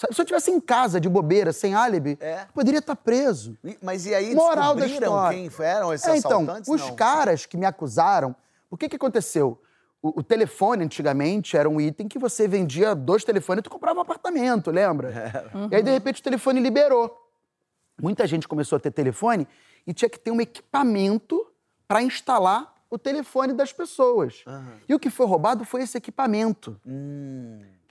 Sabe, 0.01 0.15
Se 0.15 0.23
eu 0.23 0.25
tivesse 0.25 0.51
em 0.51 0.59
casa 0.59 0.99
de 0.99 1.11
bobeira, 1.11 1.53
sem 1.53 1.75
álibi, 1.75 2.17
É. 2.21 2.47
poderia 2.55 2.79
estar 2.79 2.97
preso. 2.97 3.59
E- 3.63 3.77
Mas 3.83 4.07
e 4.07 4.15
aí 4.15 4.35
Moral 4.35 4.75
descobriram 4.75 5.29
quem 5.29 5.51
eram 5.61 5.93
esses 5.93 6.07
É, 6.09 6.17
então, 6.17 6.47
os 6.67 6.81
Não. 6.81 6.97
caras 6.97 7.45
que 7.45 7.55
me 7.59 7.67
acusaram, 7.67 8.35
o 8.71 8.79
que 8.79 8.89
que 8.89 8.97
aconteceu? 8.97 9.61
O, 10.03 10.21
o 10.21 10.23
telefone, 10.23 10.85
antigamente, 10.85 11.55
era 11.55 11.69
um 11.69 11.79
item 11.79 12.09
que 12.09 12.19
você 12.19 12.49
vendia 12.49 12.95
dois 12.95 13.25
telefones 13.25 13.61
e 13.61 13.63
tu 13.65 13.69
comprava 13.71 13.99
um 13.99 14.03
apartamento, 14.03 14.71
lembra? 14.71 15.13
E 15.71 15.77
aí, 15.77 15.83
de 15.83 15.91
repente, 15.91 16.21
o 16.23 16.25
telefone 16.25 16.61
liberou. 16.61 17.15
Muita 18.01 18.27
gente 18.27 18.49
começou 18.49 18.77
a 18.79 18.81
ter 18.81 18.91
telefone 18.91 19.47
e 19.87 19.93
tinha 19.93 20.09
que 20.09 20.19
ter 20.19 20.31
um 20.31 20.41
equipamento 20.41 21.47
para 21.87 22.01
instalar 22.03 22.73
o 22.89 22.97
telefone 22.99 23.53
das 23.53 23.71
pessoas. 23.75 24.43
E 24.89 24.95
o 24.95 24.99
que 24.99 25.11
foi 25.11 25.27
roubado 25.27 25.63
foi 25.67 25.83
esse 25.83 25.99
equipamento. 25.99 26.81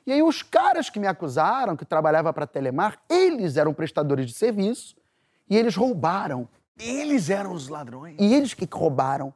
E 0.10 0.12
aí 0.12 0.24
os 0.24 0.41
caras 0.41 0.89
que 0.89 1.00
me 1.00 1.06
acusaram, 1.06 1.78
que 1.78 1.86
trabalhavam 1.86 2.34
para 2.34 2.48
Telemar, 2.48 2.98
eles 3.08 3.58
eram 3.58 3.72
prestadores 3.76 4.26
de 4.26 4.34
serviço 4.34 4.95
e 5.48 5.56
eles 5.56 5.76
roubaram. 5.76 6.50
Eles 6.80 7.30
eram 7.30 7.54
os 7.54 7.67
ladrões. 7.67 8.15
E 8.19 8.34
eles 8.34 8.56
que 8.56 8.67
roubaram. 8.72 9.32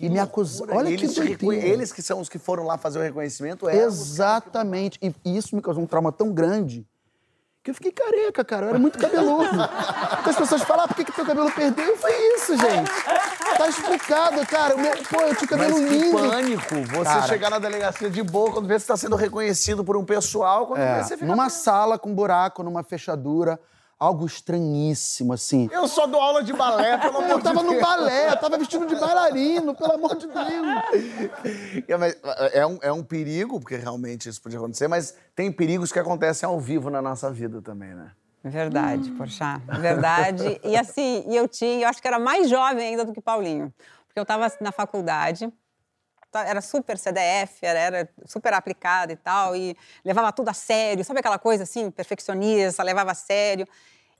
e 0.00 0.08
me 0.08 0.18
acusaram. 0.18 0.76
Olha 0.76 0.88
eles, 0.88 1.16
que 1.16 1.36
doideira. 1.36 1.68
eles 1.68 1.92
que 1.92 2.02
são 2.02 2.20
os 2.20 2.28
que 2.28 2.36
foram 2.36 2.64
lá 2.64 2.76
fazer 2.76 2.98
o 2.98 3.02
reconhecimento 3.02 3.66
os 3.66 3.72
Exatamente. 3.72 4.98
E, 5.00 5.14
e 5.24 5.36
isso 5.36 5.54
me 5.54 5.62
causou 5.62 5.84
um 5.84 5.86
trauma 5.86 6.10
tão 6.10 6.32
grande 6.32 6.84
que 7.68 7.70
eu 7.70 7.74
fiquei 7.74 7.92
careca, 7.92 8.44
cara. 8.44 8.66
Eu 8.66 8.70
era 8.70 8.78
muito 8.78 8.98
cabeludo. 8.98 9.44
Então 9.54 10.30
as 10.30 10.36
pessoas 10.36 10.62
falam, 10.62 10.84
ah, 10.84 10.88
por 10.88 10.96
que, 10.96 11.04
que 11.04 11.12
teu 11.12 11.24
cabelo 11.26 11.50
perdeu? 11.52 11.96
Foi 11.98 12.10
isso, 12.34 12.56
gente. 12.56 12.90
Tá 13.58 13.68
explicado, 13.68 14.46
cara. 14.46 14.74
Meu, 14.76 14.92
pô, 15.04 15.20
eu 15.20 15.34
tinha 15.34 15.48
cabelo 15.48 15.78
Mas 15.78 15.88
que 15.90 15.96
lindo. 15.98 16.18
pânico 16.18 16.74
você 16.90 17.04
Cara. 17.04 17.22
chegar 17.26 17.50
na 17.50 17.58
delegacia 17.58 18.08
de 18.08 18.22
boa 18.22 18.52
quando 18.52 18.66
vê 18.66 18.78
se 18.78 18.84
está 18.84 18.96
sendo 18.96 19.16
reconhecido 19.16 19.84
por 19.84 19.96
um 19.96 20.04
pessoal, 20.04 20.66
quando 20.66 20.80
É, 20.80 20.96
vê 20.98 21.02
você 21.04 21.14
fica... 21.16 21.26
numa 21.26 21.50
sala 21.50 21.98
com 21.98 22.14
buraco, 22.14 22.62
numa 22.62 22.82
fechadura. 22.82 23.60
Algo 23.98 24.26
estranhíssimo, 24.26 25.32
assim. 25.32 25.68
Eu 25.72 25.88
só 25.88 26.06
dou 26.06 26.20
aula 26.20 26.42
de 26.44 26.52
balé, 26.52 26.96
pelo 26.98 27.18
amor 27.18 27.30
Eu 27.30 27.38
de 27.38 27.42
tava 27.44 27.62
no 27.64 27.70
Deus. 27.70 27.82
balé, 27.82 28.30
eu 28.30 28.36
tava 28.36 28.56
vestido 28.56 28.86
de 28.86 28.94
bailarino, 28.94 29.74
pelo 29.74 29.92
amor 29.92 30.16
de 30.16 30.26
Deus. 30.28 31.84
É, 31.88 31.96
mas, 31.96 32.16
é, 32.52 32.64
um, 32.64 32.78
é 32.80 32.92
um 32.92 33.02
perigo, 33.02 33.58
porque 33.58 33.74
realmente 33.76 34.28
isso 34.28 34.40
podia 34.40 34.58
acontecer, 34.58 34.86
mas 34.86 35.16
tem 35.34 35.50
perigos 35.50 35.90
que 35.90 35.98
acontecem 35.98 36.46
ao 36.48 36.60
vivo 36.60 36.90
na 36.90 37.02
nossa 37.02 37.28
vida 37.32 37.60
também, 37.60 37.92
né? 37.92 38.12
Verdade, 38.44 39.10
Porchat, 39.10 39.60
verdade. 39.80 40.60
E 40.62 40.76
assim, 40.76 41.24
e 41.26 41.34
eu 41.36 41.48
tinha, 41.48 41.84
eu 41.84 41.88
acho 41.88 42.00
que 42.00 42.06
era 42.06 42.20
mais 42.20 42.48
jovem 42.48 42.86
ainda 42.90 43.04
do 43.04 43.12
que 43.12 43.20
Paulinho, 43.20 43.74
porque 44.06 44.18
eu 44.18 44.22
estava 44.22 44.50
na 44.60 44.70
faculdade, 44.70 45.52
era 46.34 46.60
super 46.60 46.98
CDF, 46.98 47.58
era, 47.62 47.78
era 47.78 48.08
super 48.26 48.52
aplicada 48.52 49.12
e 49.12 49.16
tal, 49.16 49.56
e 49.56 49.76
levava 50.04 50.32
tudo 50.32 50.48
a 50.48 50.54
sério, 50.54 51.04
sabe 51.04 51.20
aquela 51.20 51.38
coisa 51.38 51.62
assim, 51.62 51.90
perfeccionista, 51.90 52.82
levava 52.82 53.12
a 53.12 53.14
sério. 53.14 53.66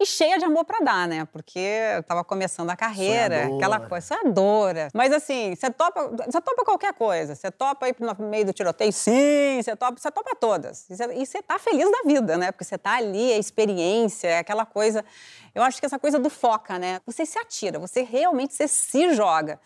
E 0.01 0.07
cheia 0.07 0.39
de 0.39 0.45
amor 0.45 0.65
para 0.65 0.79
dar, 0.79 1.09
né? 1.09 1.27
Porque 1.33 1.59
eu 1.59 2.05
tava 2.05 2.23
começando 2.23 2.71
a 2.71 2.77
carreira, 2.77 3.35
Sonhadora. 3.39 3.57
aquela 3.57 3.81
coisa, 3.81 4.07
sonhadora. 4.07 4.89
Mas 4.95 5.13
assim, 5.13 5.57
você 5.57 5.73
topa, 5.73 6.09
você 6.25 6.41
topa 6.41 6.65
qualquer 6.65 6.95
coisa. 6.95 7.35
Você 7.35 7.51
topa 7.51 7.89
ir 7.89 7.97
no 7.99 8.15
meio 8.29 8.47
do 8.47 8.53
tiroteio? 8.53 8.93
Sim, 8.93 9.61
você 9.61 9.75
topa, 9.75 9.99
você 9.99 10.09
topa 10.13 10.37
todas. 10.37 10.89
E 10.89 10.97
você, 10.97 11.15
e 11.15 11.27
você 11.27 11.43
tá 11.43 11.59
feliz 11.59 11.91
da 11.91 12.03
vida, 12.07 12.37
né? 12.37 12.53
Porque 12.53 12.63
você 12.63 12.79
tá 12.79 12.93
ali, 12.93 13.33
é 13.33 13.39
experiência, 13.39 14.29
é 14.29 14.39
aquela 14.39 14.65
coisa. 14.65 15.05
Eu 15.53 15.65
acho 15.65 15.81
que 15.81 15.87
essa 15.87 15.99
coisa 15.99 16.17
do 16.17 16.31
foca, 16.31 16.79
né? 16.79 17.01
Você 17.05 17.27
se 17.27 17.37
atira, 17.37 17.81
você 17.81 18.03
realmente 18.03 18.55
você 18.55 18.69
se 18.69 19.13
joga. 19.15 19.59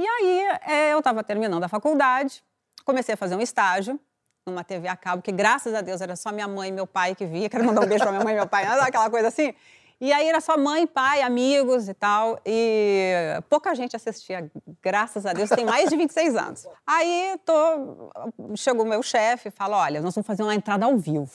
E 0.00 0.06
aí 0.06 0.58
é, 0.66 0.92
eu 0.94 1.02
tava 1.02 1.22
terminando 1.22 1.62
a 1.62 1.68
faculdade, 1.68 2.42
comecei 2.86 3.12
a 3.12 3.16
fazer 3.18 3.36
um 3.36 3.40
estágio 3.40 4.00
numa 4.46 4.64
TV 4.64 4.88
a 4.88 4.96
cabo, 4.96 5.20
que 5.20 5.30
graças 5.30 5.74
a 5.74 5.82
Deus 5.82 6.00
era 6.00 6.16
só 6.16 6.32
minha 6.32 6.48
mãe 6.48 6.70
e 6.70 6.72
meu 6.72 6.86
pai 6.86 7.14
que 7.14 7.26
via. 7.26 7.50
Quero 7.50 7.64
mandar 7.64 7.82
um 7.82 7.86
beijo 7.86 8.02
pra 8.02 8.10
minha 8.10 8.24
mãe 8.24 8.32
e 8.32 8.36
meu 8.36 8.46
pai, 8.46 8.64
aquela 8.64 9.10
coisa 9.10 9.28
assim. 9.28 9.54
E 10.00 10.10
aí 10.10 10.26
era 10.26 10.40
só 10.40 10.56
mãe, 10.56 10.86
pai, 10.86 11.20
amigos 11.20 11.86
e 11.86 11.92
tal. 11.92 12.40
E 12.46 13.12
pouca 13.50 13.74
gente 13.74 13.94
assistia, 13.94 14.50
graças 14.80 15.26
a 15.26 15.34
Deus, 15.34 15.50
tem 15.50 15.66
mais 15.66 15.90
de 15.90 15.96
26 15.98 16.34
anos. 16.34 16.66
Aí 16.86 17.38
tô, 17.44 18.10
chegou 18.56 18.86
o 18.86 18.88
meu 18.88 19.02
chefe 19.02 19.48
e 19.48 19.52
falou: 19.52 19.78
olha, 19.78 20.00
nós 20.00 20.14
vamos 20.14 20.26
fazer 20.26 20.42
uma 20.42 20.54
entrada 20.54 20.86
ao 20.86 20.96
vivo. 20.96 21.30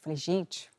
Falei, 0.00 0.16
gente, 0.16 0.70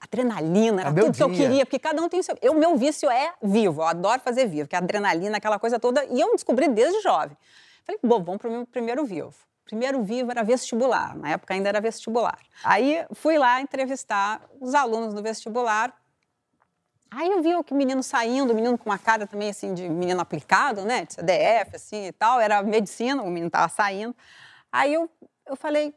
adrenalina, 0.00 0.82
era 0.82 0.90
É 0.90 0.92
tudo 0.92 1.12
que 1.12 1.22
eu 1.22 1.30
queria, 1.30 1.64
porque 1.64 1.78
cada 1.78 2.00
um 2.02 2.08
tem 2.08 2.20
o 2.20 2.22
seu. 2.22 2.36
Eu, 2.40 2.54
meu 2.54 2.76
vício 2.76 3.10
é 3.10 3.34
vivo, 3.42 3.82
eu 3.82 3.86
adoro 3.86 4.20
fazer 4.20 4.46
vivo, 4.46 4.68
que 4.68 4.74
é 4.74 4.78
adrenalina, 4.78 5.36
aquela 5.36 5.58
coisa 5.58 5.78
toda. 5.78 6.04
E 6.06 6.20
eu 6.20 6.32
descobri 6.32 6.68
desde 6.68 7.00
jovem. 7.00 7.36
Falei, 7.84 7.98
bom, 8.02 8.22
vamos 8.22 8.40
para 8.40 8.48
o 8.48 8.52
meu 8.52 8.66
primeiro 8.66 9.04
vivo. 9.04 9.34
Primeiro 9.64 10.02
vivo 10.02 10.30
era 10.30 10.42
vestibular, 10.42 11.16
na 11.16 11.30
época 11.30 11.54
ainda 11.54 11.68
era 11.68 11.80
vestibular. 11.80 12.38
Aí 12.62 13.04
fui 13.12 13.38
lá 13.38 13.60
entrevistar 13.60 14.42
os 14.60 14.74
alunos 14.74 15.14
do 15.14 15.22
vestibular. 15.22 15.94
Aí 17.10 17.30
eu 17.30 17.40
vi 17.42 17.54
o 17.54 17.64
que 17.64 17.72
menino 17.72 18.02
saindo, 18.02 18.52
o 18.52 18.54
menino 18.54 18.76
com 18.76 18.90
uma 18.90 18.98
cara 18.98 19.26
também 19.26 19.48
assim 19.48 19.72
de 19.72 19.88
menino 19.88 20.20
aplicado, 20.20 20.82
né, 20.82 21.06
de 21.06 21.14
CDF 21.14 21.76
assim 21.76 22.06
e 22.06 22.12
tal, 22.12 22.40
era 22.40 22.62
medicina, 22.62 23.22
o 23.22 23.28
menino 23.28 23.46
estava 23.46 23.68
saindo. 23.68 24.14
Aí 24.70 24.92
eu, 24.92 25.08
eu 25.46 25.56
falei, 25.56 25.94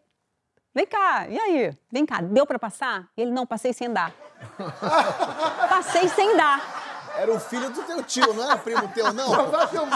vem 0.78 0.86
cá, 0.86 1.28
e 1.28 1.40
aí? 1.40 1.74
Vem 1.92 2.06
cá, 2.06 2.22
deu 2.22 2.46
para 2.46 2.60
passar? 2.60 3.08
Ele, 3.18 3.32
não, 3.32 3.48
passei 3.48 3.74
sem 3.74 3.92
dar. 3.92 4.13
passei 5.68 6.08
sem 6.08 6.38
dar. 6.38 6.77
Era 7.18 7.34
o 7.34 7.40
filho 7.40 7.70
do 7.72 7.82
teu 7.84 8.04
tio, 8.04 8.34
não 8.34 8.44
era 8.44 8.58
primo 8.58 8.88
teu, 8.90 9.12
não? 9.12 9.28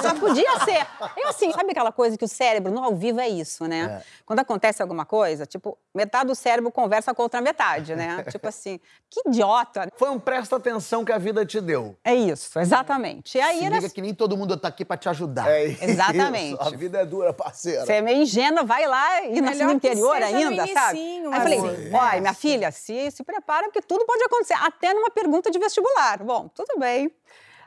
Só 0.01 0.15
podia 0.19 0.59
ser. 0.61 0.87
Eu, 1.15 1.29
assim, 1.29 1.51
sabe 1.51 1.71
aquela 1.71 1.91
coisa 1.91 2.17
que 2.17 2.25
o 2.25 2.27
cérebro, 2.27 2.71
no 2.71 2.83
ao 2.83 2.95
vivo, 2.95 3.19
é 3.19 3.29
isso, 3.29 3.65
né? 3.65 4.01
Quando 4.25 4.39
acontece 4.39 4.81
alguma 4.81 5.05
coisa, 5.05 5.45
tipo, 5.45 5.77
metade 5.93 6.27
do 6.27 6.35
cérebro 6.35 6.71
conversa 6.71 7.13
com 7.13 7.21
a 7.21 7.25
outra 7.25 7.41
metade, 7.41 7.95
né? 7.95 8.23
tipo 8.29 8.47
assim, 8.47 8.79
que 9.09 9.21
idiota. 9.27 9.89
Foi 9.97 10.09
um 10.09 10.19
presta 10.19 10.55
atenção 10.55 11.05
que 11.05 11.11
a 11.11 11.17
vida 11.17 11.45
te 11.45 11.61
deu. 11.61 11.95
É 12.03 12.15
isso, 12.15 12.57
exatamente. 12.59 13.37
E 13.37 13.41
aí 13.41 13.59
Se 13.59 13.65
era. 13.65 13.75
liga 13.75 13.89
que 13.89 14.01
nem 14.01 14.13
todo 14.13 14.35
mundo 14.35 14.57
tá 14.57 14.67
aqui 14.67 14.83
pra 14.83 14.97
te 14.97 15.09
ajudar. 15.09 15.47
É 15.47 15.65
isso. 15.65 15.83
Exatamente. 15.83 16.57
A 16.59 16.69
vida 16.69 16.99
é 16.99 17.05
dura, 17.05 17.33
parceira. 17.33 17.85
Você 17.85 17.93
é 17.93 18.01
meio 18.01 18.21
ingênua, 18.21 18.63
vai 18.63 18.87
lá 18.87 19.23
e 19.25 19.41
nasce 19.41 19.63
no 19.63 19.71
interior 19.71 20.19
no 20.19 20.25
ainda, 20.25 20.67
sabe? 20.67 20.99
Aí 20.99 21.23
eu 21.23 21.31
falei, 21.31 21.59
assim. 21.59 21.93
olha, 21.93 22.21
minha 22.21 22.33
filha, 22.33 22.71
se, 22.71 23.11
se 23.11 23.23
prepara, 23.23 23.65
porque 23.65 23.81
tudo 23.81 24.05
pode 24.05 24.23
acontecer, 24.23 24.55
até 24.61 24.93
numa 24.93 25.09
pergunta 25.11 25.51
de 25.51 25.59
vestibular. 25.59 26.23
Bom, 26.23 26.47
tudo 26.47 26.79
bem. 26.79 27.10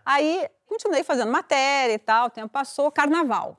Aí, 0.04 0.48
continuei 0.66 1.02
fazendo 1.02 1.30
matéria 1.32 1.94
e 1.94 1.98
tal, 1.98 2.26
o 2.26 2.30
tempo 2.30 2.48
passou, 2.48 2.90
carnaval. 2.90 3.56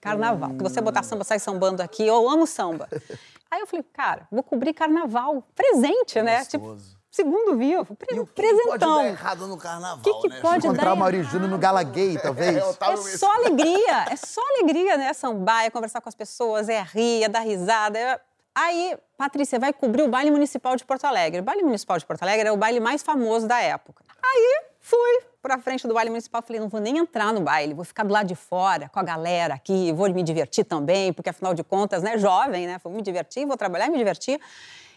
Carnaval. 0.00 0.50
Que 0.50 0.62
você 0.62 0.80
botar 0.80 1.02
samba, 1.02 1.24
sai 1.24 1.38
sambando 1.38 1.82
aqui, 1.82 2.06
eu 2.06 2.28
amo 2.28 2.46
samba. 2.46 2.88
Aí 3.50 3.60
eu 3.60 3.66
falei, 3.66 3.84
cara, 3.92 4.26
vou 4.30 4.42
cobrir 4.42 4.72
carnaval. 4.74 5.46
Presente, 5.54 6.20
né? 6.22 6.44
Tipo, 6.44 6.66
Gostoso. 6.70 6.96
segundo 7.10 7.56
vivo, 7.56 7.94
pre 7.94 8.16
E 8.16 8.20
o 8.20 8.26
que, 8.26 8.42
que 8.42 8.42
pode 8.48 8.56
presentão. 8.64 8.96
dar 9.02 9.06
errado 9.06 9.46
no 9.46 9.56
carnaval, 9.56 10.02
Que 10.02 10.12
que 10.14 10.28
né? 10.28 10.40
pode 10.40 10.66
Encontrar 10.66 10.84
dar 10.86 10.92
o 10.94 10.96
Mauri 10.96 11.22
Júnior 11.22 11.48
no 11.50 11.58
Gala 11.58 11.82
Gay, 11.84 12.18
talvez. 12.22 12.56
É, 12.56 12.58
É 12.58 12.96
só 13.16 13.32
alegria, 13.36 14.04
é 14.10 14.16
só 14.16 14.40
alegria, 14.56 14.96
né? 14.96 15.12
Sambar, 15.12 15.64
é 15.64 15.70
conversar 15.70 16.00
com 16.00 16.08
as 16.08 16.14
pessoas, 16.16 16.68
é 16.68 16.80
rir, 16.82 17.22
é 17.24 17.28
dar 17.28 17.40
risada. 17.40 17.96
é- 17.98 18.20
Aí, 18.56 18.96
Patrícia, 19.16 19.58
vai 19.58 19.72
cobrir 19.72 20.02
o 20.02 20.08
baile 20.08 20.30
municipal 20.30 20.76
de 20.76 20.84
Porto 20.84 21.04
Alegre. 21.04 21.40
O 21.40 21.44
baile 21.44 21.62
municipal 21.64 21.98
de 21.98 22.06
Porto 22.06 22.22
Alegre 22.22 22.48
é 22.48 22.52
o 22.52 22.56
baile 22.56 22.78
mais 22.78 23.02
famoso 23.02 23.48
da 23.48 23.60
época. 23.60 24.04
Aí, 24.22 24.60
fui 24.84 25.20
pra 25.40 25.58
frente 25.58 25.88
do 25.88 25.94
baile 25.94 26.10
municipal, 26.10 26.42
falei, 26.42 26.60
não 26.60 26.68
vou 26.68 26.78
nem 26.78 26.98
entrar 26.98 27.32
no 27.32 27.40
baile, 27.40 27.72
vou 27.72 27.86
ficar 27.86 28.04
do 28.04 28.12
lado 28.12 28.26
de 28.26 28.34
fora 28.34 28.86
com 28.90 29.00
a 29.00 29.02
galera 29.02 29.54
aqui, 29.54 29.90
vou 29.94 30.12
me 30.12 30.22
divertir 30.22 30.64
também, 30.64 31.10
porque 31.10 31.30
afinal 31.30 31.54
de 31.54 31.64
contas, 31.64 32.02
né, 32.02 32.18
jovem, 32.18 32.66
né? 32.66 32.78
Vou 32.84 32.92
me 32.92 33.00
divertir, 33.00 33.46
vou 33.46 33.56
trabalhar 33.56 33.86
e 33.86 33.90
me 33.90 33.96
divertir. 33.96 34.38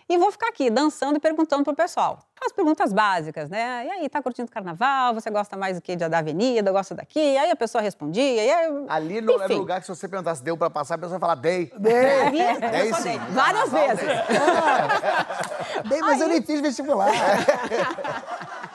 E 0.09 0.17
vou 0.17 0.31
ficar 0.31 0.49
aqui 0.49 0.69
dançando 0.69 1.17
e 1.17 1.19
perguntando 1.19 1.65
pro 1.65 1.75
pessoal. 1.75 2.19
As 2.45 2.51
perguntas 2.53 2.93
básicas, 2.93 3.49
né? 3.49 3.85
E 3.85 3.91
aí, 3.91 4.09
tá 4.09 4.21
curtindo 4.21 4.47
o 4.47 4.51
carnaval? 4.51 5.13
Você 5.13 5.29
gosta 5.29 5.57
mais 5.57 5.75
do 5.75 5.81
que 5.81 5.97
da 5.97 6.19
avenida? 6.19 6.71
Gosta 6.71 6.95
daqui? 6.95 7.19
E 7.19 7.37
aí 7.37 7.51
a 7.51 7.55
pessoa 7.57 7.81
respondia. 7.81 8.23
E 8.23 8.49
aí, 8.49 8.85
Ali 8.87 9.19
não 9.19 9.41
era 9.41 9.53
o 9.53 9.57
lugar 9.57 9.81
que 9.81 9.85
se 9.85 9.93
você 9.93 10.07
perguntasse 10.07 10.41
deu 10.41 10.55
pra 10.55 10.69
passar, 10.69 10.95
a 10.95 10.97
pessoa 10.97 11.17
ia 11.17 11.19
falar 11.19 11.35
dei. 11.35 11.73
Dei 11.77 11.93
eu 12.83 12.95
só 12.95 13.01
sim. 13.01 13.09
dei. 13.09 13.19
Várias 13.31 13.69
vezes. 13.69 14.05
bem, 15.89 15.99
mas 15.99 16.21
eu 16.21 16.29
nem 16.29 16.41
fiz 16.41 16.61
vestibular. 16.61 17.11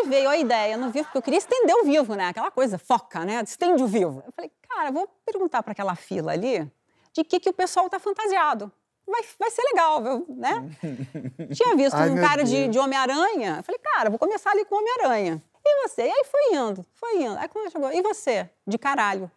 E 0.00 0.06
veio 0.06 0.28
a 0.28 0.36
ideia 0.36 0.76
no 0.76 0.90
vivo, 0.90 1.04
porque 1.06 1.18
eu 1.18 1.22
queria 1.22 1.38
estender 1.38 1.74
o 1.74 1.84
vivo, 1.84 2.14
né? 2.14 2.28
Aquela 2.28 2.50
coisa, 2.50 2.78
foca, 2.78 3.24
né? 3.24 3.42
Estende 3.42 3.82
o 3.82 3.86
vivo. 3.86 4.22
Eu 4.24 4.32
falei, 4.32 4.50
cara, 4.68 4.92
vou 4.92 5.08
perguntar 5.26 5.62
para 5.62 5.72
aquela 5.72 5.96
fila 5.96 6.32
ali 6.32 6.70
de 7.12 7.24
que, 7.24 7.40
que 7.40 7.50
o 7.50 7.52
pessoal 7.52 7.88
tá 7.90 7.98
fantasiado. 7.98 8.70
Vai, 9.06 9.22
vai 9.38 9.50
ser 9.50 9.62
legal, 9.62 10.02
viu? 10.02 10.26
né? 10.28 10.70
Tinha 11.52 11.74
visto 11.74 11.96
Ai, 11.96 12.10
um 12.10 12.20
cara 12.20 12.44
de, 12.44 12.54
Deus. 12.54 12.70
de 12.70 12.78
Homem-Aranha. 12.78 13.56
Eu 13.58 13.62
Falei, 13.64 13.80
cara, 13.80 14.10
vou 14.10 14.18
começar 14.18 14.50
ali 14.50 14.64
com 14.66 14.76
Homem-Aranha. 14.76 15.42
E 15.64 15.88
você? 15.88 16.02
E 16.02 16.10
aí 16.10 16.24
foi 16.24 16.56
indo, 16.56 16.86
foi 16.94 17.22
indo. 17.22 17.38
Aí 17.38 17.48
quando 17.48 17.72
chegou, 17.72 17.92
e 17.92 18.02
você? 18.02 18.48
De 18.66 18.78
caralho. 18.78 19.30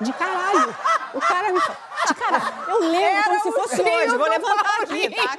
De 0.00 0.12
caralho. 0.12 0.74
O 1.14 1.20
cara 1.20 1.52
me 1.52 1.60
falou, 1.60 1.76
de 2.06 2.14
caralho. 2.14 2.70
Eu 2.70 2.78
lembro 2.80 3.22
como 3.24 3.40
se 3.40 3.52
fosse 3.52 3.82
hoje. 3.82 4.16
Vou 4.16 4.28
levantar 4.28 4.82
aqui, 4.82 5.10
tá? 5.10 5.36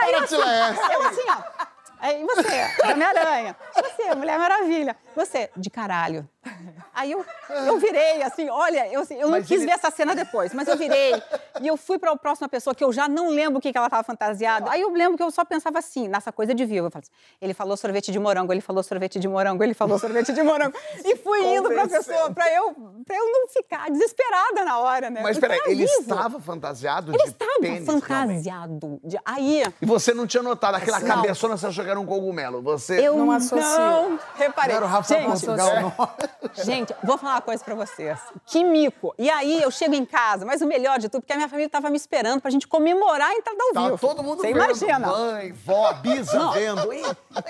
Aí 0.00 0.12
eu 0.12 0.22
assim, 0.22 0.36
eu 0.36 1.02
assim, 1.02 1.24
ó. 1.28 1.66
Aí 2.00 2.24
você, 2.24 2.90
Homem-Aranha. 2.90 3.56
Você, 3.74 4.14
Mulher 4.14 4.38
Maravilha. 4.38 4.96
Você, 5.16 5.50
de 5.56 5.70
caralho. 5.70 6.28
Aí 6.94 7.12
eu, 7.12 7.24
eu 7.66 7.78
virei, 7.78 8.22
assim, 8.22 8.48
olha, 8.50 8.88
eu, 8.92 9.00
assim, 9.02 9.14
eu 9.14 9.28
não 9.28 9.38
Mas 9.38 9.46
quis 9.46 9.58
ele- 9.58 9.66
ver 9.66 9.72
essa 9.72 9.90
cena 9.90 10.14
depois, 10.14 10.52
mas 10.52 10.66
eu 10.66 10.76
virei. 10.76 11.14
E 11.60 11.66
eu 11.68 11.76
fui 11.76 11.98
para 11.98 12.10
a 12.10 12.16
próxima 12.16 12.48
pessoa 12.48 12.74
que 12.74 12.82
eu 12.82 12.92
já 12.92 13.08
não 13.08 13.30
lembro 13.30 13.58
o 13.58 13.60
que, 13.60 13.70
que 13.70 13.78
ela 13.78 13.86
estava 13.86 14.02
fantasiada. 14.02 14.70
Aí 14.70 14.80
eu 14.80 14.90
lembro 14.92 15.16
que 15.16 15.22
eu 15.22 15.30
só 15.30 15.44
pensava 15.44 15.78
assim, 15.78 16.08
nessa 16.08 16.32
coisa 16.32 16.52
de 16.54 16.64
vivo. 16.64 16.86
Eu 16.88 16.90
falei 16.90 17.04
assim, 17.06 17.36
ele 17.40 17.54
falou 17.54 17.76
sorvete 17.76 18.10
de 18.10 18.18
morango, 18.18 18.52
ele 18.52 18.60
falou 18.60 18.82
sorvete 18.82 19.18
de 19.20 19.28
morango, 19.28 19.62
ele 19.62 19.74
falou 19.74 19.98
sorvete 19.98 20.32
de 20.32 20.42
morango. 20.42 20.76
E 21.04 21.16
fui 21.16 21.40
indo 21.54 21.68
para 21.68 21.84
a 21.84 21.88
pessoa, 21.88 22.30
para 22.32 22.52
eu, 22.52 22.74
pra 23.06 23.16
eu 23.16 23.26
não 23.32 23.48
ficar 23.48 23.90
desesperada 23.90 24.64
na 24.64 24.78
hora, 24.78 25.08
né? 25.10 25.20
Mas 25.22 25.38
peraí, 25.38 25.58
era 25.58 25.70
ele 25.70 25.86
vivo. 25.86 26.00
estava 26.00 26.40
fantasiado 26.40 27.12
Ele 27.12 27.22
de 27.22 27.28
estava 27.28 27.50
realmente. 27.60 27.86
fantasiado. 27.86 29.00
De... 29.04 29.18
Aí. 29.24 29.62
E 29.80 29.86
você 29.86 30.12
não 30.12 30.26
tinha 30.26 30.42
notado 30.42 30.74
aquela 30.76 30.98
Não. 31.00 31.06
cabeçona, 31.06 31.56
você 31.56 31.66
achou 31.66 31.84
que 31.84 31.90
era 31.90 32.00
um 32.00 32.06
cogumelo. 32.06 32.60
Você... 32.62 32.98
Eu 33.06 33.16
Não 33.16 33.26
não, 33.26 33.32
associo. 33.32 34.18
reparei. 34.36 34.76
Era 34.76 34.84
o 34.84 34.88
Rafa 34.88 35.14
Gente, 35.14 35.26
Portugal, 35.28 35.68
não. 35.82 36.08
Gente, 36.54 36.94
vou 37.02 37.18
falar 37.18 37.34
uma 37.34 37.40
coisa 37.42 37.64
pra 37.64 37.74
vocês. 37.74 38.18
Que 38.46 38.62
mico. 38.62 39.12
E 39.18 39.28
aí 39.28 39.60
eu 39.62 39.70
chego 39.70 39.94
em 39.94 40.04
casa, 40.04 40.44
mas 40.46 40.60
o 40.62 40.66
melhor 40.66 40.98
de 40.98 41.08
tudo, 41.08 41.20
porque 41.22 41.32
a 41.32 41.36
minha 41.36 41.48
família 41.48 41.68
tava 41.68 41.90
me 41.90 41.96
esperando 41.96 42.40
pra 42.40 42.50
gente 42.50 42.66
comemorar 42.68 43.30
a 43.30 43.34
entrada 43.34 43.58
ao 43.62 43.72
Tava 43.72 43.86
vivo. 43.90 43.98
todo 44.08 44.22
mundo 44.22 44.40
Você 44.40 44.52
vendo. 44.52 44.56
imagina. 44.64 44.98
Mãe, 45.08 45.52
vó, 45.52 45.92
bisa 45.94 46.38
Não. 46.38 46.52
vendo. 46.52 46.92
Ih, 46.92 47.02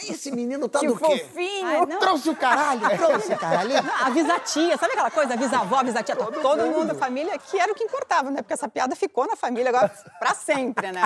esse 0.09 0.31
menino 0.31 0.69
tá 0.69 0.81
Que 0.81 0.87
do 0.87 0.97
quê? 0.97 1.19
fofinho. 1.19 1.67
Ai, 1.67 1.87
não. 1.87 1.99
Trouxe 1.99 2.31
o 2.31 2.37
caralho, 2.37 2.81
trouxe 2.97 3.33
o 3.33 3.39
caralho. 3.39 3.69
Não, 3.83 4.07
avisa 4.07 4.35
a 4.35 4.41
tia, 4.41 4.77
sabe 4.79 4.93
aquela 4.93 5.11
coisa? 5.11 5.35
Avisa 5.35 5.57
a 5.59 5.61
avó, 5.61 5.77
avisa 5.77 6.01
a 6.01 6.03
tia. 6.03 6.17
Todo, 6.17 6.67
mundo, 6.67 6.91
a 6.93 6.95
família, 6.95 7.37
que 7.39 7.59
era 7.61 7.71
o 7.71 7.75
que 7.75 7.85
importava, 7.85 8.31
né? 8.31 8.43
Porque 8.43 8.55
essa 8.55 8.69
piada 8.69 8.97
ficou 8.97 9.27
na 9.27 9.37
família 9.37 9.69
agora 9.69 9.91
pra 10.19 10.35
sempre, 10.35 10.91
né? 10.93 11.05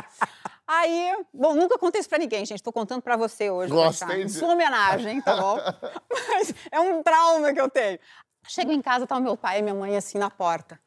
Aí, 0.74 1.14
bom, 1.35 1.54
nunca 1.54 1.76
contei 1.78 2.00
isso 2.00 2.08
pra 2.08 2.18
ninguém, 2.18 2.46
gente. 2.46 2.62
Tô 2.62 2.72
contando 2.72 3.02
pra 3.02 3.14
você 3.16 3.50
hoje. 3.50 3.70
Gostei 3.72 4.24
de- 4.24 4.32
sua 4.32 4.48
homenagem, 4.54 5.20
tá 5.20 5.37
bom? 5.37 5.56
Mas 6.28 6.54
é 6.70 6.80
um 6.80 7.02
trauma 7.02 7.52
que 7.52 7.61
eu 7.61 7.68
tenho. 7.68 7.98
Chego 8.48 8.72
em 8.72 8.80
casa, 8.80 9.06
tá 9.06 9.16
o 9.16 9.20
meu 9.20 9.37
pai 9.37 9.58
e 9.58 9.62
minha 9.62 9.74
mãe 9.74 9.96
assim 9.96 10.16
na 10.18 10.30
porta. 10.30 10.80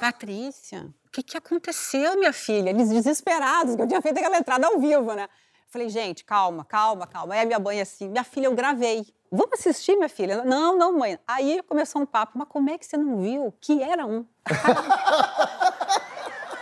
Patrícia, 0.00 0.88
o 1.06 1.10
que, 1.12 1.22
que 1.22 1.36
aconteceu, 1.36 2.16
minha 2.18 2.32
filha? 2.32 2.70
Eles 2.70 2.88
desesperados, 2.88 3.76
que 3.76 3.82
eu 3.82 3.86
tinha 3.86 4.00
feito 4.02 4.18
aquela 4.18 4.38
entrada 4.38 4.66
ao 4.66 4.78
vivo, 4.80 5.12
né? 5.12 5.28
Falei, 5.68 5.88
gente, 5.90 6.24
calma, 6.24 6.64
calma, 6.64 7.06
calma. 7.06 7.34
Aí 7.34 7.40
a 7.42 7.44
minha 7.44 7.58
mãe 7.58 7.80
assim, 7.80 8.08
minha 8.08 8.24
filha, 8.24 8.46
eu 8.46 8.54
gravei. 8.54 9.06
Vamos 9.30 9.52
assistir, 9.60 9.94
minha 9.96 10.08
filha? 10.08 10.42
Não, 10.44 10.76
não, 10.78 10.96
mãe. 10.98 11.18
Aí 11.26 11.62
começou 11.64 12.00
um 12.00 12.06
papo, 12.06 12.32
mas 12.38 12.48
como 12.48 12.70
é 12.70 12.78
que 12.78 12.86
você 12.86 12.96
não 12.96 13.18
viu 13.20 13.52
que 13.60 13.82
era 13.82 14.06
um? 14.06 14.24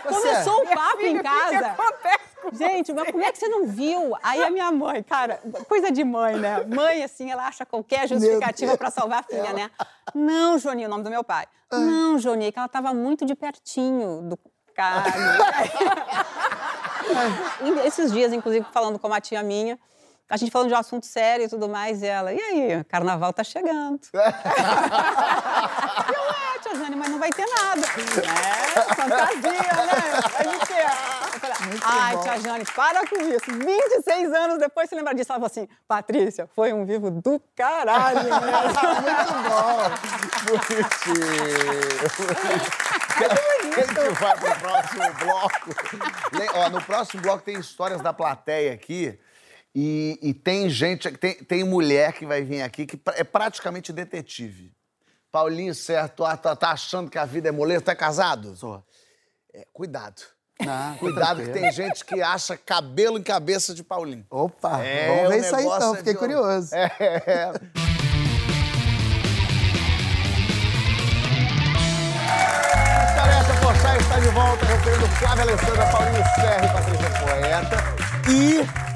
Começou 0.07 0.63
o 0.63 0.67
papo 0.67 1.01
em 1.01 1.21
casa. 1.21 1.75
Gente, 2.53 2.93
mas 2.93 3.11
como 3.11 3.23
é 3.23 3.31
que 3.31 3.37
você 3.37 3.47
não 3.47 3.65
viu? 3.65 4.15
Aí 4.21 4.43
a 4.43 4.49
minha 4.49 4.71
mãe, 4.71 5.01
cara, 5.01 5.39
coisa 5.67 5.91
de 5.91 6.03
mãe, 6.03 6.37
né? 6.37 6.63
Mãe, 6.65 7.03
assim, 7.03 7.31
ela 7.31 7.47
acha 7.47 7.65
qualquer 7.65 8.07
justificativa 8.07 8.77
para 8.77 8.91
salvar 8.91 9.19
a 9.19 9.23
filha, 9.23 9.53
né? 9.53 9.71
Não, 10.13 10.59
Joninho, 10.59 10.87
o 10.87 10.91
nome 10.91 11.03
do 11.03 11.09
meu 11.09 11.23
pai. 11.23 11.45
Não, 11.71 12.19
Joninho, 12.19 12.53
que 12.53 12.59
ela 12.59 12.67
tava 12.67 12.93
muito 12.93 13.25
de 13.25 13.35
pertinho 13.35 14.29
do 14.29 14.37
cara. 14.75 15.05
Esses 17.85 18.11
dias, 18.11 18.33
inclusive, 18.33 18.65
falando 18.71 18.99
com 18.99 19.07
uma 19.07 19.21
tia 19.21 19.41
minha, 19.41 19.79
a 20.29 20.37
gente 20.37 20.51
falando 20.51 20.69
de 20.69 20.73
um 20.73 20.77
assunto 20.77 21.05
sério 21.05 21.45
e 21.45 21.49
tudo 21.49 21.69
mais, 21.69 22.01
e 22.01 22.07
ela, 22.07 22.33
e 22.33 22.39
aí, 22.39 22.83
carnaval 22.85 23.31
tá 23.31 23.43
chegando. 23.43 23.99
Jane, 26.77 26.95
mas 26.95 27.09
não 27.09 27.19
vai 27.19 27.29
ter 27.31 27.45
nada. 27.45 27.81
É, 27.87 28.95
fantasia, 28.95 29.51
né? 29.51 30.21
Vai 30.43 30.59
ter. 30.65 30.85
Eu 31.33 31.39
falei, 31.39 31.79
ai, 31.83 32.17
tia 32.21 32.39
Jane, 32.39 32.65
para 32.65 33.07
com 33.07 33.15
isso. 33.21 33.51
26 33.51 34.33
anos 34.33 34.57
depois 34.59 34.89
você 34.89 34.95
lembra 34.95 35.13
disso. 35.13 35.31
Ela 35.31 35.39
falou 35.39 35.47
assim, 35.47 35.67
Patrícia, 35.87 36.47
foi 36.55 36.73
um 36.73 36.85
vivo 36.85 37.11
do 37.11 37.41
caralho. 37.55 38.23
né? 38.23 38.29
A 43.17 43.63
gente 43.63 44.19
vai 44.19 44.37
pro 44.37 44.59
próximo 44.59 45.13
bloco. 45.19 45.75
Ó, 46.55 46.69
no 46.69 46.81
próximo 46.83 47.21
bloco 47.21 47.43
tem 47.43 47.57
histórias 47.59 48.01
da 48.01 48.13
plateia 48.13 48.73
aqui 48.73 49.17
E, 49.73 50.19
e 50.21 50.33
tem 50.33 50.69
gente, 50.69 51.09
tem, 51.11 51.35
tem 51.35 51.63
mulher 51.63 52.13
que 52.13 52.25
vai 52.25 52.41
vir 52.43 52.61
aqui 52.61 52.85
que 52.85 52.99
é 53.15 53.23
praticamente 53.23 53.91
detetive. 53.91 54.71
Paulinho, 55.39 55.75
certo, 55.75 56.23
tá, 56.37 56.55
tá 56.55 56.69
achando 56.71 57.09
que 57.11 57.17
a 57.17 57.25
vida 57.25 57.49
é 57.49 57.51
moleza? 57.51 57.83
É 57.91 57.93
casado? 57.95 58.55
Sou. 58.55 58.81
É, 59.53 59.67
cuidado. 59.73 60.21
Ah, 60.65 60.95
Cuidado 60.97 61.43
que 61.43 61.49
tem 61.49 61.69
gente 61.73 62.05
que 62.05 62.21
acha 62.21 62.55
cabelo 62.55 63.17
em 63.17 63.21
cabeça 63.21 63.73
de 63.73 63.83
Paulinho. 63.83 64.25
Opa, 64.29 64.81
É, 64.81 65.13
vamos 65.13 65.29
ver 65.33 65.39
isso 65.41 65.53
aí 65.53 65.65
então, 65.65 65.93
é 65.93 65.97
fiquei 65.97 66.13
de- 66.13 66.19
curioso. 66.19 66.73
É. 66.73 67.51
História 73.09 73.33
essa, 73.33 73.53
Porchat 73.61 74.01
está 74.01 74.19
de 74.19 74.27
volta, 74.29 74.65
recebendo 74.65 75.07
Flávia 75.15 75.43
Alessandra, 75.43 75.85
Paulinho 75.87 76.23
Serra 76.35 76.65
e 76.65 76.73
Patrícia 76.73 77.09
Poeta. 77.19 77.77
E 78.29 78.94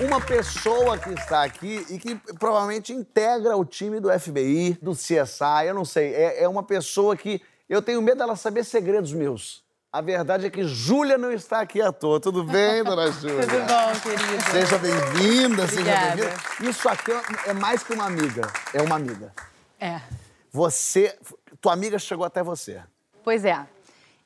uma 0.00 0.20
pessoa 0.20 0.98
que 0.98 1.10
está 1.10 1.42
aqui 1.44 1.84
e 1.90 1.98
que 1.98 2.14
provavelmente 2.38 2.92
integra 2.92 3.56
o 3.56 3.64
time 3.64 4.00
do 4.00 4.10
FBI, 4.18 4.78
do 4.80 4.92
CSI, 4.92 5.66
eu 5.66 5.74
não 5.74 5.84
sei. 5.84 6.14
É, 6.14 6.44
é 6.44 6.48
uma 6.48 6.62
pessoa 6.62 7.16
que 7.16 7.40
eu 7.68 7.82
tenho 7.82 8.00
medo 8.00 8.18
dela 8.18 8.36
saber 8.36 8.64
segredos 8.64 9.12
meus. 9.12 9.62
A 9.92 10.00
verdade 10.00 10.46
é 10.46 10.50
que 10.50 10.64
Júlia 10.64 11.18
não 11.18 11.32
está 11.32 11.60
aqui 11.60 11.82
à 11.82 11.92
toa. 11.92 12.20
Tudo 12.20 12.44
bem, 12.44 12.82
dona 12.84 13.10
Júlia? 13.12 13.46
Tudo 13.46 13.66
bom, 13.66 14.00
querido? 14.00 14.50
Seja 14.50 14.78
bem-vinda, 14.78 15.66
seja 15.66 15.82
bem-vinda. 15.84 16.34
Isso 16.60 16.88
aqui 16.88 17.10
é 17.46 17.52
mais 17.52 17.82
que 17.82 17.92
uma 17.92 18.06
amiga, 18.06 18.42
é 18.72 18.80
uma 18.80 18.96
amiga. 18.96 19.32
É. 19.78 20.00
Você, 20.52 21.16
tua 21.60 21.72
amiga 21.72 21.98
chegou 21.98 22.24
até 22.24 22.42
você. 22.42 22.80
Pois 23.22 23.44
é. 23.44 23.66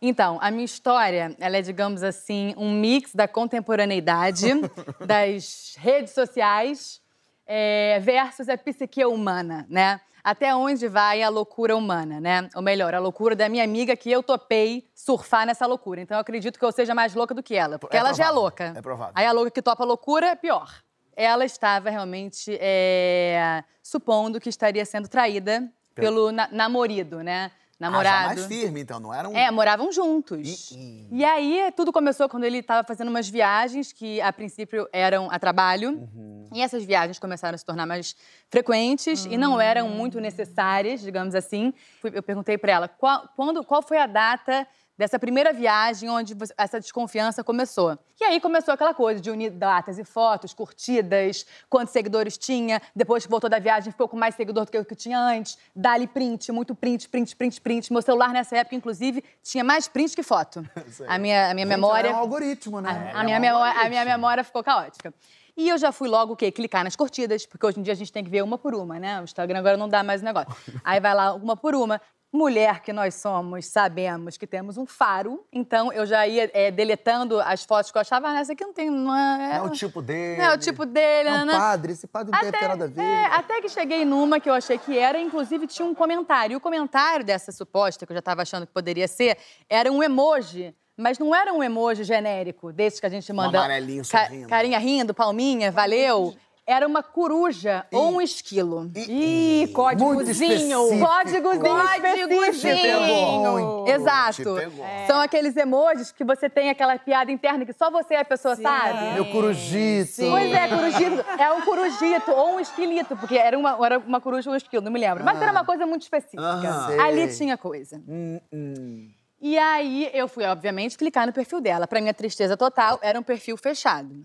Então, 0.07 0.39
a 0.43 0.51
minha 0.51 0.67
história, 0.67 1.35
ela 1.41 1.57
é, 1.57 1.63
digamos 1.63 2.03
assim, 2.03 2.55
um 2.59 2.71
mix 2.73 3.15
da 3.15 3.27
contemporaneidade, 3.27 4.49
das 5.07 5.75
redes 5.79 6.13
sociais 6.13 7.01
é, 7.47 7.99
versus 8.01 8.49
a 8.51 8.57
psique 8.59 9.03
humana, 9.05 9.67
né? 9.69 10.01
Até 10.23 10.55
onde 10.55 10.89
vai 10.89 11.23
a 11.23 11.29
loucura 11.29 11.75
humana, 11.77 12.21
né? 12.21 12.49
Ou 12.55 12.63
melhor, 12.63 12.95
a 12.95 12.99
loucura 12.99 13.35
da 13.35 13.49
minha 13.49 13.65
amiga 13.65 13.95
que 13.97 14.11
eu 14.11 14.23
topei 14.23 14.87
surfar 14.95 15.47
nessa 15.47 15.67
loucura. 15.67 16.01
Então, 16.01 16.17
eu 16.17 16.21
acredito 16.21 16.59
que 16.59 16.65
eu 16.65 16.73
seja 16.73 16.95
mais 16.95 17.15
louca 17.15 17.35
do 17.35 17.43
que 17.43 17.55
ela, 17.55 17.79
porque 17.79 17.97
É 17.97 18.01
ela 18.01 18.13
já 18.13 18.25
é 18.25 18.27
provável, 18.27 18.43
louca. 18.43 18.65
é 18.77 18.83
provável. 18.83 19.13
Aí 19.17 19.27
a 19.27 19.33
louca 19.33 19.51
que 19.51 19.63
topa 19.63 19.83
a 19.85 19.87
loucura 19.87 20.27
é 20.29 20.35
pior. 20.35 20.71
Ela 21.17 21.45
estava 21.47 21.89
realmente 21.91 22.57
é, 22.61 23.63
supondo 23.83 24.41
que 24.41 24.49
estaria 24.51 24.85
sendo 24.85 25.09
traída 25.09 25.71
pelo 25.95 26.33
na 26.33 26.49
namorido, 26.51 27.23
né? 27.23 27.51
Ah, 27.81 27.85
já 27.85 27.91
Namorado. 27.91 28.27
mais 28.37 28.47
firme, 28.47 28.81
então, 28.81 29.01
não 29.01 29.13
era 29.13 29.29
um... 29.29 29.37
É, 29.37 29.51
moravam 29.51 29.91
juntos. 29.93 30.71
E- 30.73 31.09
E, 31.11 31.25
aí, 31.25 31.73
tudo 31.77 31.93
começou 31.93 32.29
quando 32.29 32.45
ele 32.45 32.59
estava 32.59 32.87
fazendo 32.87 33.09
umas 33.09 33.29
viagens 33.29 33.93
que, 33.93 34.21
a 34.21 34.33
princípio, 34.33 34.89
eram 34.93 35.31
a 35.31 35.39
trabalho. 35.39 35.91
Uhum. 35.91 36.49
E 36.55 36.61
essas 36.63 36.85
viagens 36.85 37.19
começaram 37.19 37.55
a 37.57 37.59
se 37.59 37.65
tornar 37.65 37.85
mais 37.87 38.15
frequentes 38.49 39.25
e 39.25 39.37
não 39.37 39.61
eram 39.61 39.89
muito 39.89 40.21
necessárias, 40.21 41.01
digamos 41.01 41.35
assim. 41.35 41.73
Eu 42.03 42.23
perguntei 42.23 42.57
para 42.57 42.73
ela 42.73 42.89
qual, 42.89 43.29
quando, 43.35 43.65
qual 43.65 43.83
foi 43.83 43.99
a 43.99 44.07
data 44.07 44.67
dessa 44.97 45.19
primeira 45.19 45.53
viagem 45.53 46.09
onde 46.09 46.37
essa 46.57 46.81
desconfiança 46.81 47.43
começou. 47.43 47.99
E 48.21 48.25
aí 48.25 48.41
começou 48.41 48.73
aquela 48.73 48.95
coisa 48.95 49.21
de 49.21 49.31
unir 49.31 49.51
datas 49.51 49.99
e 49.99 50.05
fotos, 50.05 50.55
curtidas, 50.55 51.45
quantos 51.69 51.93
seguidores 51.93 52.39
tinha. 52.39 52.81
Depois 52.95 53.25
que 53.25 53.31
voltou 53.31 53.51
da 53.51 53.59
viagem, 53.59 53.91
ficou 53.91 54.09
com 54.09 54.17
mais 54.17 54.35
seguidor 54.35 54.65
do 54.65 54.71
que 54.71 54.79
o 54.79 54.85
que 54.85 54.95
tinha 54.95 55.19
antes. 55.19 55.59
Dali 55.75 56.07
print, 56.07 56.53
muito 56.53 56.75
print, 56.75 57.09
print, 57.09 57.35
print, 57.35 57.61
print. 57.61 57.93
Meu 57.93 58.03
celular 58.03 58.31
nessa 58.31 58.57
época, 58.57 58.77
inclusive, 58.77 59.23
tinha 59.43 59.65
mais 59.65 59.89
print 59.89 60.15
que 60.15 60.23
foto. 60.23 60.65
A 61.09 61.19
minha, 61.19 61.51
a 61.51 61.55
minha 61.55 61.67
memória. 61.67 62.09
É 62.09 62.13
um 62.13 62.17
algoritmo, 62.17 62.81
né? 62.81 63.11
A, 63.15 63.25
minha 63.25 63.39
memória, 63.39 63.81
a 63.81 63.89
minha 63.89 64.05
memória 64.05 64.45
ficou 64.45 64.63
caótica. 64.63 65.13
E 65.57 65.69
eu 65.69 65.79
já 65.79 65.93
fui 65.93 66.09
logo 66.09 66.33
o 66.33 66.37
quê? 66.37 66.51
Clicar 66.51 66.83
nas 66.83 66.97
curtidas, 66.97 67.47
porque 67.47 67.65
hoje 67.65 67.79
em 67.79 67.83
dia 67.83 67.93
a 67.93 67.97
gente 67.97 68.13
tem 68.13 68.25
que 68.25 68.31
ver 68.31 68.43
uma 68.43 68.59
por 68.59 68.75
uma, 68.75 68.99
né? 68.99 69.21
O 69.21 69.25
Instagram 69.25 69.61
agora 69.61 69.77
não 69.77 69.89
dá 69.89 70.03
mais 70.03 70.21
o 70.21 70.25
negócio. 70.25 70.53
Aí 70.83 70.99
vai 70.99 71.15
lá 71.15 71.33
uma 71.33 71.57
por 71.57 71.77
uma. 71.77 72.01
Mulher 72.37 72.81
que 72.81 72.93
nós 72.93 73.15
somos, 73.15 73.67
sabemos 73.67 74.37
que 74.37 74.45
temos 74.45 74.77
um 74.77 74.85
faro, 74.85 75.47
então 75.53 75.93
eu 75.93 76.05
já 76.05 76.27
ia 76.27 76.51
é, 76.53 76.69
deletando 76.69 77.41
as 77.41 77.63
fotos 77.65 77.93
que 77.93 77.97
eu 77.97 78.01
achava, 78.01 78.29
ah, 78.29 78.41
essa 78.41 78.55
aqui 78.55 78.65
não 78.65 78.73
tem. 78.73 78.91
Não 78.91 79.15
é, 79.17 79.39
Não 79.39 79.55
é 79.55 79.63
o 79.63 79.71
tipo 79.71 80.03
dele. 80.03 80.39
Não 80.43 80.45
é 80.47 80.55
o 80.55 80.59
tipo 80.59 80.85
dele, 80.85 81.31
Não, 81.31 81.47
né? 81.47 81.53
padre, 81.53 81.93
esse 81.93 82.09
padre 82.09 82.33
não 82.33 82.41
deve 82.41 82.59
ter 82.59 82.67
nada 82.67 82.85
a 82.87 82.89
ver. 82.89 83.01
É, 83.01 83.27
até 83.27 83.61
que 83.61 83.69
cheguei 83.69 84.05
numa 84.05 84.41
que 84.41 84.51
eu 84.51 84.55
achei 84.55 84.77
que 84.77 84.99
era, 84.99 85.21
inclusive 85.21 85.69
tinha 85.69 85.87
um 85.87 85.95
comentário. 85.95 86.55
E 86.55 86.57
o 86.57 86.61
comentário 86.61 87.25
dessa 87.25 87.53
suposta, 87.53 88.05
que 88.05 88.11
eu 88.11 88.17
já 88.17 88.19
estava 88.19 88.43
achando 88.43 88.67
que 88.67 88.73
poderia 88.73 89.07
ser, 89.07 89.39
era 89.71 89.93
um 89.93 90.03
emoji. 90.03 90.75
Mas 90.97 91.21
não 91.21 91.33
era 91.33 91.53
um 91.53 91.63
emoji 91.63 92.03
genérico, 92.03 92.73
desses 92.73 92.99
que 92.99 93.07
a 93.07 93.09
gente 93.09 93.33
manda. 93.33 93.59
amarelinho 93.61 94.03
ca- 94.09 94.27
sorrindo. 94.27 94.49
carinha 94.49 94.79
rindo, 94.81 95.15
palminha, 95.15 95.71
valeu. 95.71 96.35
Era 96.67 96.87
uma 96.87 97.03
coruja 97.03 97.85
ou 97.93 98.13
um 98.13 98.21
esquilo. 98.23 98.91
Ih, 98.97 99.69
códigozinho! 99.75 100.79
Códigozinho 100.99 102.45
específico! 102.45 103.85
Exato. 103.87 104.55
Pegou. 104.55 104.87
São 105.07 105.21
aqueles 105.21 105.55
emojis 105.57 106.11
que 106.11 106.25
você 106.25 106.49
tem 106.49 106.71
aquela 106.71 106.99
piada 106.99 107.31
interna 107.31 107.67
que 107.67 107.73
só 107.75 107.91
você 107.91 108.15
e 108.15 108.17
a 108.17 108.25
pessoa 108.25 108.57
sabe. 108.57 109.13
Meu 109.13 109.27
corujito. 109.31 110.23
Pois 110.31 110.53
é, 110.53 110.69
corujito. 110.69 111.25
É 111.39 111.53
um 111.53 111.61
corujito 111.61 112.31
ou 112.31 112.55
um 112.55 112.61
esquilito, 112.61 113.15
porque 113.15 113.37
era 113.37 113.59
uma, 113.59 113.77
era 113.85 113.99
uma 113.99 114.21
coruja 114.21 114.49
ou 114.49 114.55
um 114.55 114.57
esquilo, 114.57 114.83
não 114.83 114.93
me 114.93 114.99
lembro. 115.01 115.23
Mas 115.23 115.41
era 115.43 115.53
uma 115.53 115.65
coisa 115.67 115.87
muito 115.87 116.03
específica. 116.03 116.87
Sei. 116.87 116.99
Ali 116.99 117.29
tinha 117.37 117.59
coisa. 117.59 118.01
Hum, 118.09 118.41
hum. 118.51 119.11
E 119.41 119.59
aí 119.59 120.11
eu 120.15 120.27
fui, 120.27 120.45
obviamente, 120.45 120.97
clicar 120.97 121.27
no 121.27 121.33
perfil 121.33 121.61
dela. 121.61 121.87
Pra 121.87 122.01
minha 122.01 122.15
tristeza 122.15 122.57
total, 122.57 122.99
era 123.03 123.19
um 123.19 123.23
perfil 123.23 123.57
fechado. 123.59 124.23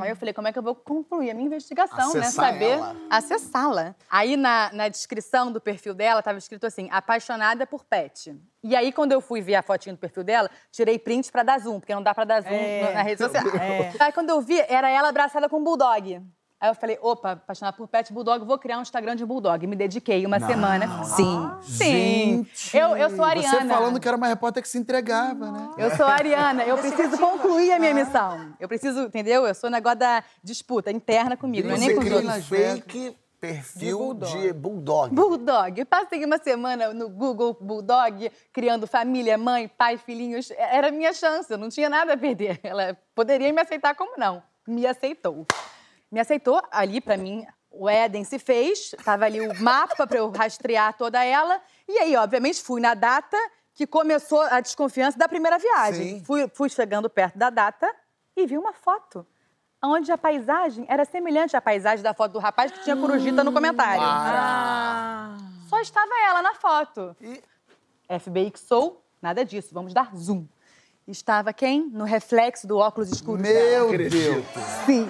Aí 0.00 0.10
eu 0.10 0.16
falei, 0.16 0.34
como 0.34 0.48
é 0.48 0.52
que 0.52 0.58
eu 0.58 0.62
vou 0.62 0.74
concluir 0.74 1.30
a 1.30 1.34
minha 1.34 1.46
investigação, 1.46 2.12
né? 2.14 2.20
Acessar 2.20 2.52
Saber 2.52 2.70
ela. 2.70 2.96
acessá-la. 3.08 3.94
Aí 4.10 4.36
na, 4.36 4.70
na 4.72 4.88
descrição 4.88 5.52
do 5.52 5.60
perfil 5.60 5.94
dela 5.94 6.20
tava 6.22 6.38
escrito 6.38 6.66
assim: 6.66 6.88
apaixonada 6.90 7.66
por 7.66 7.84
pet. 7.84 8.34
E 8.64 8.74
aí, 8.74 8.90
quando 8.92 9.12
eu 9.12 9.20
fui 9.20 9.40
ver 9.40 9.54
a 9.54 9.62
fotinha 9.62 9.94
do 9.94 9.98
perfil 9.98 10.24
dela, 10.24 10.50
tirei 10.72 10.98
print 10.98 11.30
pra 11.30 11.42
dar 11.42 11.58
zoom, 11.60 11.78
porque 11.78 11.94
não 11.94 12.02
dá 12.02 12.14
pra 12.14 12.24
dar 12.24 12.40
zoom 12.42 12.50
no- 12.50 12.92
na 12.92 13.02
rede 13.02 13.22
social. 13.22 13.44
Aí 14.00 14.12
quando 14.12 14.30
eu 14.30 14.40
vi, 14.40 14.58
era 14.68 14.90
ela 14.90 15.08
abraçada 15.10 15.48
com 15.48 15.58
um 15.58 15.64
bulldog. 15.64 16.20
Aí 16.60 16.68
eu 16.68 16.74
falei, 16.74 16.98
opa, 17.00 17.32
apaixonada 17.32 17.74
por 17.74 17.88
pet 17.88 18.12
bulldog, 18.12 18.44
vou 18.44 18.58
criar 18.58 18.76
um 18.78 18.82
Instagram 18.82 19.16
de 19.16 19.24
bulldog. 19.24 19.66
Me 19.66 19.74
dediquei 19.74 20.26
uma 20.26 20.38
semana. 20.38 21.04
Sim, 21.04 21.50
sim. 21.62 22.46
Gente, 22.46 22.76
Eu, 22.76 22.94
eu 22.98 23.08
sou 23.16 23.24
a 23.24 23.28
Ariana. 23.28 23.60
Você 23.60 23.66
falando 23.68 23.98
que 23.98 24.06
era 24.06 24.16
uma 24.16 24.26
repórter 24.26 24.62
que 24.62 24.68
se 24.68 24.76
entregava, 24.76 25.50
né? 25.50 25.70
Eu 25.78 25.96
sou 25.96 26.04
a 26.04 26.12
Ariana, 26.12 26.62
eu 26.64 26.76
preciso 26.76 27.16
concluir 27.16 27.72
a 27.72 27.78
minha 27.78 27.94
missão. 27.94 28.54
Eu 28.60 28.68
preciso, 28.68 29.00
entendeu? 29.04 29.46
Eu 29.46 29.54
sou 29.54 29.68
o 29.68 29.72
negócio 29.72 29.98
da 30.00 30.22
disputa 30.44 30.90
interna 30.92 31.34
comigo, 31.34 31.66
não 31.66 31.76
é 31.76 31.78
nem 31.78 31.94
com 31.94 32.02
os 32.02 32.12
outros. 32.12 32.36
um 32.36 32.42
fake 32.42 33.16
perfil 33.40 34.12
de 34.12 34.52
bulldog. 34.52 35.14
Bulldog. 35.14 35.80
Eu 35.80 35.86
passei 35.86 36.22
uma 36.26 36.36
semana 36.36 36.92
no 36.92 37.08
Google 37.08 37.56
Bulldog, 37.58 38.30
criando 38.52 38.86
família, 38.86 39.38
mãe, 39.38 39.66
pai, 39.66 39.96
filhinhos. 39.96 40.50
Era 40.50 40.88
a 40.88 40.92
minha 40.92 41.14
chance, 41.14 41.50
eu 41.50 41.56
não 41.56 41.70
tinha 41.70 41.88
nada 41.88 42.12
a 42.12 42.16
perder. 42.18 42.60
Ela 42.62 42.98
poderia 43.14 43.50
me 43.50 43.62
aceitar 43.62 43.94
como 43.94 44.12
não. 44.18 44.42
Me 44.68 44.86
aceitou. 44.86 45.46
Me 46.10 46.18
aceitou, 46.20 46.60
ali 46.72 47.00
pra 47.00 47.16
mim, 47.16 47.46
o 47.70 47.88
Éden 47.88 48.24
se 48.24 48.38
fez, 48.38 48.90
tava 49.04 49.24
ali 49.26 49.40
o 49.40 49.54
mapa 49.62 50.06
pra 50.06 50.18
eu 50.18 50.30
rastrear 50.30 50.96
toda 50.96 51.24
ela. 51.24 51.60
E 51.88 51.98
aí, 51.98 52.16
obviamente, 52.16 52.62
fui 52.62 52.80
na 52.80 52.94
data 52.94 53.36
que 53.74 53.86
começou 53.86 54.40
a 54.42 54.60
desconfiança 54.60 55.16
da 55.16 55.28
primeira 55.28 55.58
viagem. 55.58 56.18
Sim. 56.18 56.24
Fui, 56.24 56.48
fui 56.52 56.68
chegando 56.68 57.08
perto 57.08 57.38
da 57.38 57.48
data 57.48 57.88
e 58.36 58.44
vi 58.46 58.58
uma 58.58 58.72
foto. 58.72 59.24
Onde 59.82 60.12
a 60.12 60.18
paisagem 60.18 60.84
era 60.88 61.04
semelhante 61.06 61.56
à 61.56 61.60
paisagem 61.60 62.02
da 62.02 62.12
foto 62.12 62.32
do 62.32 62.38
rapaz 62.38 62.70
que 62.70 62.82
tinha 62.82 62.96
corujita 62.96 63.42
no 63.42 63.52
comentário. 63.52 64.02
Só 65.68 65.80
estava 65.80 66.10
ela 66.28 66.42
na 66.42 66.54
foto. 66.54 67.16
E- 67.20 67.42
FBI 68.18 68.50
que 68.50 68.58
sou, 68.58 69.02
nada 69.22 69.44
disso, 69.44 69.68
vamos 69.72 69.94
dar 69.94 70.14
zoom. 70.14 70.44
Estava 71.06 71.52
quem? 71.52 71.88
No 71.88 72.04
reflexo 72.04 72.66
do 72.66 72.76
óculos 72.76 73.10
escuro 73.10 73.40
dela. 73.40 73.88
Meu 73.90 74.10
Deus. 74.10 74.44
Sim. 74.84 75.06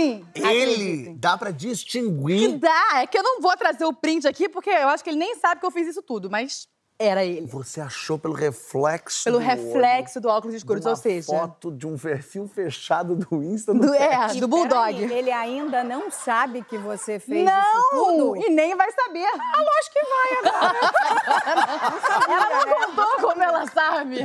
Sim. 0.00 0.26
Ele 0.34 0.46
acreditem. 0.72 1.16
dá 1.18 1.36
pra 1.36 1.52
Que 1.52 1.58
distinguir. 1.58 2.58
dá, 2.58 3.00
é 3.00 3.06
que 3.06 3.18
eu 3.18 3.22
não 3.22 3.40
vou 3.40 3.56
trazer 3.56 3.84
o 3.84 3.92
print 3.92 4.26
aqui, 4.26 4.48
porque 4.48 4.70
eu 4.70 4.88
acho 4.88 5.02
que 5.04 5.10
ele 5.10 5.18
nem 5.18 5.34
sabe 5.36 5.60
que 5.60 5.66
eu 5.66 5.70
fiz 5.70 5.86
isso 5.88 6.02
tudo, 6.02 6.30
mas 6.30 6.68
era 7.02 7.24
ele. 7.24 7.46
Você 7.46 7.80
achou 7.80 8.18
pelo 8.18 8.34
reflexo 8.34 9.24
Pelo 9.24 9.38
do 9.38 9.42
reflexo 9.42 10.20
do 10.20 10.28
óculos 10.28 10.52
olho, 10.52 10.56
escuros, 10.58 10.84
ou 10.84 10.94
seja... 10.94 11.28
foto 11.32 11.72
de 11.72 11.86
um 11.86 11.96
perfil 11.96 12.46
fechado 12.46 13.16
do 13.16 13.42
Insta 13.42 13.72
Do, 13.72 13.80
do 13.86 13.94
é, 13.96 14.34
do 14.34 14.46
Bulldog. 14.46 15.00
Peraí, 15.00 15.18
ele 15.18 15.32
ainda 15.32 15.82
não 15.82 16.10
sabe 16.10 16.62
que 16.62 16.76
você 16.76 17.18
fez 17.18 17.40
isso 17.48 17.50
Não! 17.50 17.90
tudo? 17.90 18.36
E 18.36 18.50
nem 18.50 18.76
vai 18.76 18.90
saber. 18.92 19.24
Ah, 19.24 19.62
lógico 19.62 19.94
que 19.94 20.04
vai 20.04 20.52
agora. 20.52 20.80
ela 22.28 22.66
não 22.66 22.86
contou 22.94 23.28
como 23.28 23.42
ela 23.42 23.66
sabe. 23.68 24.16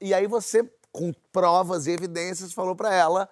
E 0.00 0.14
aí 0.14 0.28
você, 0.28 0.62
com 0.92 1.12
provas 1.32 1.88
e 1.88 1.90
evidências, 1.90 2.52
falou 2.52 2.76
pra 2.76 2.94
ela, 2.94 3.28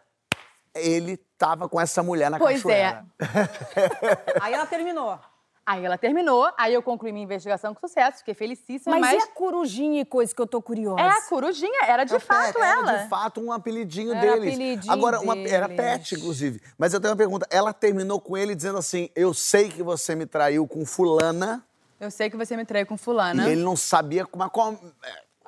ele 0.75 1.17
tava 1.37 1.69
com 1.69 1.81
essa 1.81 2.03
mulher 2.03 2.31
na 2.31 2.39
Pois 2.39 2.63
cachoeira. 2.63 3.05
é. 3.21 3.25
Aí 4.43 4.53
ela 4.55 4.67
terminou. 4.67 5.19
Aí 5.67 5.85
ela 5.85 5.99
terminou, 5.99 6.51
aí 6.57 6.73
eu 6.73 6.83
concluí 6.83 7.13
minha 7.13 7.25
investigação 7.25 7.75
com 7.75 7.87
sucesso, 7.87 8.21
fiquei 8.21 8.33
felicíssima, 8.33 8.99
Mas, 8.99 9.13
mas... 9.13 9.23
e 9.23 9.27
a 9.29 9.31
corujinha 9.35 10.01
e 10.01 10.05
coisa 10.07 10.35
que 10.35 10.41
eu 10.41 10.47
tô 10.47 10.63
curiosa? 10.63 10.99
É 11.03 11.11
a 11.11 11.21
corujinha, 11.29 11.85
era 11.87 12.05
de 12.05 12.15
É 12.15 12.19
fato 12.19 12.55
pet, 12.55 12.65
ela. 12.65 12.91
Era 12.93 13.03
de 13.03 13.09
fato 13.11 13.39
um 13.43 13.53
apelidinho 13.53 14.15
Era 14.15 14.21
deles. 14.33 14.55
apelidinho 14.55 14.91
Agora, 14.91 15.21
uma, 15.21 15.37
era 15.37 15.69
deles. 15.69 15.77
pet, 15.85 16.15
inclusive. 16.15 16.63
Mas 16.79 16.95
eu 16.95 17.01
tenho 17.01 17.11
uma 17.13 17.19
pergunta. 17.19 17.47
Ela 17.51 17.75
terminou 17.75 18.19
com 18.19 18.35
ele 18.35 18.55
dizendo 18.55 18.79
assim: 18.79 19.11
Eu 19.15 19.35
sei 19.35 19.69
que 19.69 19.83
você 19.83 20.15
me 20.15 20.25
traiu 20.25 20.67
com 20.67 20.87
fulana. 20.87 21.63
Eu 22.01 22.11
sei 22.11 22.31
que 22.31 22.37
você 22.39 22.57
me 22.57 22.65
traiu 22.65 22.87
com 22.87 22.97
fulana. 22.97 23.47
E 23.47 23.53
ele 23.53 23.63
não 23.63 23.77
sabia 23.77 24.25
como. 24.25 24.51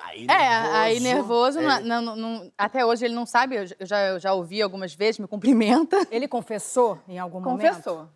É, 0.03 0.11
aí 0.11 0.27
É, 0.27 0.47
aí 0.77 0.99
nervoso, 0.99 1.59
é, 1.59 1.79
não- 1.81 2.01
não- 2.01 2.15
não- 2.15 2.51
até 2.57 2.85
hoje 2.85 3.05
ele 3.05 3.13
não 3.13 3.25
sabe, 3.25 3.55
eu 3.55 3.65
já- 3.85 4.01
eu 4.07 4.19
já, 4.19 4.33
ouvi 4.33 4.61
algumas 4.61 4.93
vezes, 4.93 5.19
me 5.19 5.27
cumprimenta. 5.27 5.95
Ele 6.11 6.27
confessou 6.27 6.99
em 7.07 7.19
algum 7.19 7.39
momento? 7.39 7.67
Confessou. 7.75 8.09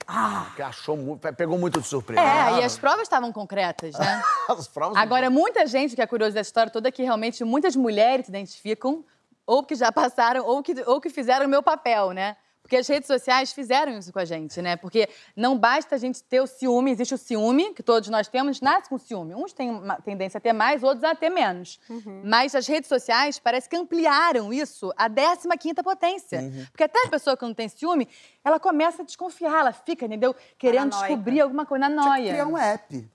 que 0.56 0.62
achou 0.62 0.98
muito, 0.98 1.34
pegou 1.34 1.58
muito 1.58 1.80
de 1.82 1.88
surpresa. 1.88 2.22
É, 2.22 2.60
e 2.60 2.64
as 2.64 2.78
provas 2.78 3.04
estavam 3.04 3.32
concretas, 3.32 3.98
né? 3.98 4.22
As 4.50 4.68
provas. 4.68 4.98
Agora, 4.98 5.30
muita 5.30 5.66
gente 5.66 5.96
que 5.96 6.02
é 6.02 6.08
curiosa 6.08 6.34
dessa 6.34 6.50
história 6.50 6.72
toda, 6.72 6.90
é 6.90 6.92
que 6.92 7.04
realmente 7.04 7.44
muitas 7.44 7.76
mulheres 7.76 8.26
se 8.26 8.32
identificam, 8.32 9.04
ou 9.46 9.64
que 9.64 9.76
já 9.76 9.92
passaram, 9.92 10.46
ou 10.46 10.62
que, 10.64 10.74
ou 10.88 11.00
que 11.00 11.10
fizeram 11.10 11.46
o 11.46 11.50
meu 11.50 11.62
papel, 11.62 12.12
né? 12.12 12.36
Porque 12.66 12.78
as 12.78 12.88
redes 12.88 13.06
sociais 13.06 13.54
fizeram 13.54 13.96
isso 13.96 14.12
com 14.12 14.18
a 14.18 14.26
gente, 14.26 14.60
né? 14.60 14.76
Porque 14.76 15.08
não 15.36 15.56
basta 15.56 15.94
a 15.94 15.98
gente 16.00 16.24
ter 16.24 16.42
o 16.42 16.48
ciúme, 16.48 16.90
existe 16.90 17.14
o 17.14 17.18
ciúme, 17.18 17.76
que 17.76 17.84
todos 17.84 18.10
nós 18.10 18.28
temos, 18.28 18.60
nasce 18.60 18.90
com 18.90 18.98
ciúme. 18.98 19.36
Uns 19.36 19.54
têm 19.54 19.70
uma 19.70 19.98
tendência 20.02 20.40
a 20.40 20.42
ter 20.42 20.52
mais, 20.52 20.82
outros 20.82 21.04
a 21.04 21.14
ter 21.14 21.30
menos. 21.30 21.80
Mas 22.24 22.56
as 22.56 22.66
redes 22.66 22.90
sociais 22.90 23.38
parece 23.38 23.70
que 23.70 23.76
ampliaram 23.76 24.52
isso 24.52 24.92
à 24.98 25.08
15ª 25.08 25.84
potência. 25.84 26.42
Porque 26.72 26.86
até 26.86 27.06
a 27.06 27.08
pessoa 27.08 27.38
que 27.38 27.46
não 27.46 27.54
tem 27.54 27.70
ciúme, 27.70 28.08
ela 28.44 28.60
começa 28.60 29.04
a 29.04 29.06
desconfiar, 29.06 29.60
ela 29.60 29.72
fica, 29.72 30.08
entendeu? 30.08 30.36
Querendo 30.58 30.90
descobrir 30.90 31.42
alguma 31.42 31.68
coisa 31.68 31.88
na 31.88 32.02
Tinha 32.02 32.10
noia. 32.10 32.24
que 32.24 32.30
criar 32.30 32.48
um 32.48 32.58
app. 32.58 33.10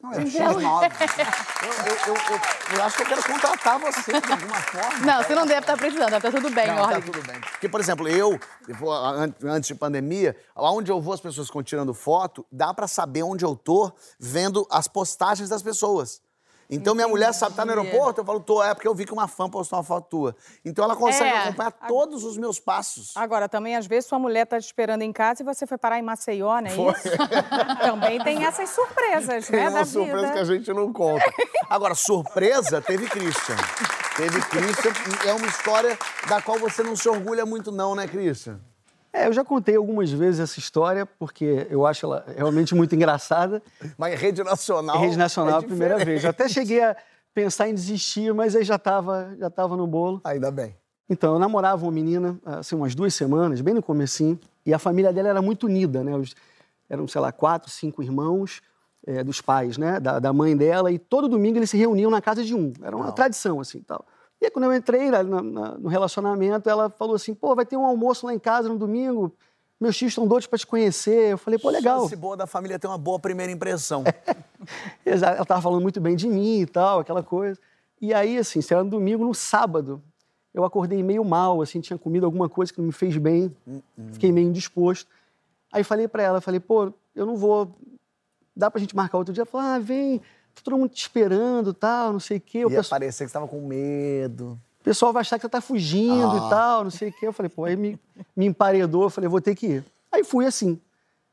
Tinha 0.00 0.24
que 0.24 0.30
criar 0.30 0.50
um 0.50 0.82
app. 0.82 0.96
X9. 0.96 1.62
Eu, 1.62 1.68
eu, 1.72 2.14
eu, 2.16 2.76
eu- 2.76 2.84
acho 2.84 2.96
que 2.96 3.02
eu 3.02 3.06
quero 3.06 3.22
contratar 3.22 3.78
você 3.78 4.20
de 4.20 4.32
alguma 4.32 4.56
forma. 4.60 4.98
Não, 5.06 5.22
você 5.22 5.34
não 5.34 5.46
deve 5.46 5.60
estar 5.60 5.76
precisando, 5.76 6.10
tá 6.20 6.30
tudo 6.30 6.50
bem, 6.50 6.66
Não, 6.68 6.88
tá 6.88 7.00
tudo 7.00 7.22
bem. 7.22 7.40
Porque, 7.40 7.68
por 7.68 7.80
exemplo, 7.80 8.08
eu, 8.08 8.38
antes 9.44 9.68
de 9.68 9.74
pandemia, 9.74 10.36
aonde 10.54 10.90
eu 10.90 11.00
vou, 11.00 11.14
as 11.14 11.20
pessoas 11.20 11.46
ficam 11.48 11.62
tirando 11.62 11.92
foto, 11.94 12.44
dá 12.50 12.72
pra 12.74 12.86
saber 12.88 13.22
onde 13.22 13.44
eu 13.44 13.54
tô 13.56 13.92
vendo 14.18 14.66
as 14.70 14.88
postagens 14.88 15.48
das 15.48 15.62
pessoas. 15.62 16.20
Então, 16.70 16.94
minha 16.94 17.06
mulher 17.08 17.32
sabe, 17.34 17.54
tá 17.54 17.64
no 17.64 17.70
aeroporto, 17.70 18.20
eu 18.20 18.24
falo, 18.24 18.40
tô, 18.40 18.62
é 18.62 18.74
porque 18.74 18.88
eu 18.88 18.94
vi 18.94 19.04
que 19.04 19.12
uma 19.12 19.28
fã 19.28 19.48
postou 19.48 19.78
uma 19.78 19.84
foto 19.84 20.08
tua. 20.08 20.36
Então, 20.64 20.84
ela 20.84 20.96
consegue 20.96 21.28
É. 21.30 21.38
acompanhar 21.44 21.70
todos 21.86 22.24
os 22.24 22.38
meus 22.38 22.58
passos. 22.58 23.12
Agora, 23.16 23.48
também, 23.48 23.76
às 23.76 23.86
vezes, 23.86 24.08
sua 24.08 24.18
mulher 24.18 24.46
tá 24.46 24.58
te 24.58 24.64
esperando 24.64 25.02
em 25.02 25.12
casa 25.12 25.42
e 25.42 25.44
você 25.44 25.66
foi 25.66 25.76
parar 25.76 25.98
em 25.98 26.02
Maceió, 26.02 26.60
não 26.60 26.68
é 26.68 26.72
isso? 26.92 27.08
também 27.82 28.22
tem 28.24 28.44
essas 28.44 28.70
surpresas, 28.70 29.46
Tem 29.48 29.60
né, 29.60 29.70
da 29.70 29.76
uma 29.78 29.84
surpresa 29.84 30.18
vida. 30.20 30.32
que 30.32 30.38
a 30.38 30.44
gente 30.44 30.72
não 30.72 30.92
conta. 30.92 31.24
Agora, 31.68 31.94
surpresa, 31.94 32.80
teve 32.80 33.06
Christian. 33.08 33.56
Teve 34.16 34.40
Christian, 34.42 34.92
e 35.24 35.28
é 35.28 35.32
uma 35.34 35.46
história 35.46 35.98
da 36.28 36.40
qual 36.40 36.58
você 36.58 36.82
não 36.82 36.94
se 36.96 37.08
orgulha 37.08 37.44
muito 37.46 37.70
não, 37.72 37.94
né, 37.94 38.06
Christian? 38.06 38.60
É, 39.12 39.26
eu 39.28 39.32
já 39.32 39.44
contei 39.44 39.76
algumas 39.76 40.10
vezes 40.10 40.40
essa 40.40 40.58
história, 40.58 41.04
porque 41.04 41.66
eu 41.68 41.86
acho 41.86 42.06
ela 42.06 42.24
realmente 42.34 42.74
muito 42.74 42.94
engraçada. 42.94 43.62
Mas 43.98 44.18
rede 44.18 44.42
nacional... 44.42 44.98
Rede 44.98 45.18
nacional, 45.18 45.60
é 45.60 45.64
a 45.64 45.66
primeira 45.66 46.02
vez. 46.02 46.24
Eu 46.24 46.30
até 46.30 46.48
cheguei 46.48 46.82
a 46.82 46.96
pensar 47.34 47.68
em 47.68 47.74
desistir, 47.74 48.32
mas 48.32 48.56
aí 48.56 48.64
já 48.64 48.76
estava 48.76 49.34
já 49.38 49.50
tava 49.50 49.76
no 49.76 49.86
bolo. 49.86 50.20
Ainda 50.24 50.50
bem. 50.50 50.74
Então, 51.10 51.34
eu 51.34 51.38
namorava 51.38 51.82
uma 51.84 51.92
menina, 51.92 52.38
assim, 52.44 52.74
umas 52.74 52.94
duas 52.94 53.14
semanas, 53.14 53.60
bem 53.60 53.74
no 53.74 53.82
comecinho, 53.82 54.38
e 54.64 54.72
a 54.72 54.78
família 54.78 55.12
dela 55.12 55.28
era 55.28 55.42
muito 55.42 55.66
unida, 55.66 56.02
né? 56.02 56.16
Os- 56.16 56.34
eram, 56.88 57.06
sei 57.06 57.20
lá, 57.20 57.30
quatro, 57.32 57.70
cinco 57.70 58.02
irmãos 58.02 58.62
eh, 59.06 59.22
dos 59.22 59.40
pais, 59.42 59.76
né? 59.76 60.00
Da, 60.00 60.18
da 60.18 60.32
mãe 60.32 60.56
dela, 60.56 60.90
e 60.90 60.98
todo 60.98 61.28
domingo 61.28 61.58
eles 61.58 61.68
se 61.68 61.76
reuniam 61.76 62.10
na 62.10 62.22
casa 62.22 62.42
de 62.42 62.54
um. 62.54 62.72
Era 62.82 62.96
uma 62.96 63.12
tradição, 63.12 63.60
assim, 63.60 63.80
tal. 63.82 64.06
E 64.42 64.46
aí, 64.46 64.50
quando 64.50 64.64
eu 64.64 64.74
entrei 64.74 65.08
na- 65.08 65.22
na- 65.22 65.78
no 65.78 65.88
relacionamento, 65.88 66.68
ela 66.68 66.90
falou 66.90 67.14
assim, 67.14 67.32
pô, 67.32 67.54
vai 67.54 67.64
ter 67.64 67.76
um 67.76 67.86
almoço 67.86 68.26
lá 68.26 68.34
em 68.34 68.40
casa 68.40 68.68
no 68.68 68.76
domingo, 68.76 69.32
meus 69.80 69.96
tios 69.96 70.10
estão 70.10 70.26
doidos 70.26 70.48
para 70.48 70.58
te 70.58 70.66
conhecer. 70.66 71.30
Eu 71.30 71.38
falei, 71.38 71.60
pô, 71.60 71.70
legal. 71.70 72.00
Chance 72.00 72.16
boa 72.16 72.36
da 72.36 72.44
família 72.44 72.76
ter 72.76 72.88
uma 72.88 72.98
boa 72.98 73.20
primeira 73.20 73.52
impressão. 73.52 74.02
Exato, 75.06 75.34
ela 75.34 75.42
estava 75.42 75.62
falando 75.62 75.80
muito 75.80 76.00
bem 76.00 76.16
de 76.16 76.26
mim 76.26 76.58
e 76.62 76.66
tal, 76.66 76.98
aquela 76.98 77.22
coisa. 77.22 77.56
E 78.00 78.12
aí, 78.12 78.36
assim, 78.36 78.58
isso 78.58 78.74
era 78.74 78.82
no 78.82 78.90
domingo, 78.90 79.24
no 79.24 79.32
sábado, 79.32 80.02
eu 80.52 80.64
acordei 80.64 81.00
meio 81.04 81.24
mal, 81.24 81.62
assim, 81.62 81.80
tinha 81.80 81.96
comido 81.96 82.26
alguma 82.26 82.48
coisa 82.48 82.72
que 82.72 82.80
não 82.80 82.86
me 82.86 82.92
fez 82.92 83.16
bem, 83.16 83.54
fiquei 84.12 84.32
meio 84.32 84.48
indisposto. 84.48 85.08
Aí 85.72 85.84
falei 85.84 86.08
pra 86.08 86.20
ela, 86.24 86.40
falei, 86.40 86.58
pô, 86.58 86.92
eu 87.14 87.24
não 87.24 87.36
vou, 87.36 87.70
dá 88.56 88.68
pra 88.72 88.80
gente 88.80 88.96
marcar 88.96 89.18
outro 89.18 89.32
dia? 89.32 89.42
Ela 89.42 89.46
falou, 89.46 89.66
ah, 89.68 89.78
vem, 89.78 90.20
todo 90.62 90.76
mundo 90.76 90.90
te 90.90 91.02
esperando, 91.02 91.72
tal, 91.72 92.12
não 92.12 92.20
sei 92.20 92.38
o 92.38 92.40
quê. 92.40 92.58
Ia 92.58 92.68
pessoal, 92.68 92.90
parecer 93.00 93.24
que 93.24 93.30
você 93.30 93.34
tava 93.34 93.48
com 93.48 93.60
medo. 93.66 94.58
o 94.80 94.84
pessoal 94.84 95.12
vai 95.12 95.20
achar 95.22 95.36
que 95.38 95.42
você 95.42 95.48
tá 95.48 95.60
fugindo 95.60 96.30
Ah. 96.32 96.46
e 96.46 96.50
tal, 96.50 96.84
não 96.84 96.90
sei 96.90 97.08
o 97.10 97.12
quê. 97.12 97.26
Eu 97.26 97.32
falei, 97.32 97.48
pô, 97.48 97.64
aí 97.64 97.76
me, 97.76 97.98
me 98.36 98.46
emparedou, 98.46 99.04
eu 99.04 99.10
falei, 99.10 99.28
vou 99.28 99.40
ter 99.40 99.54
que 99.54 99.66
ir. 99.66 99.84
Aí 100.10 100.24
fui 100.24 100.44
assim, 100.46 100.78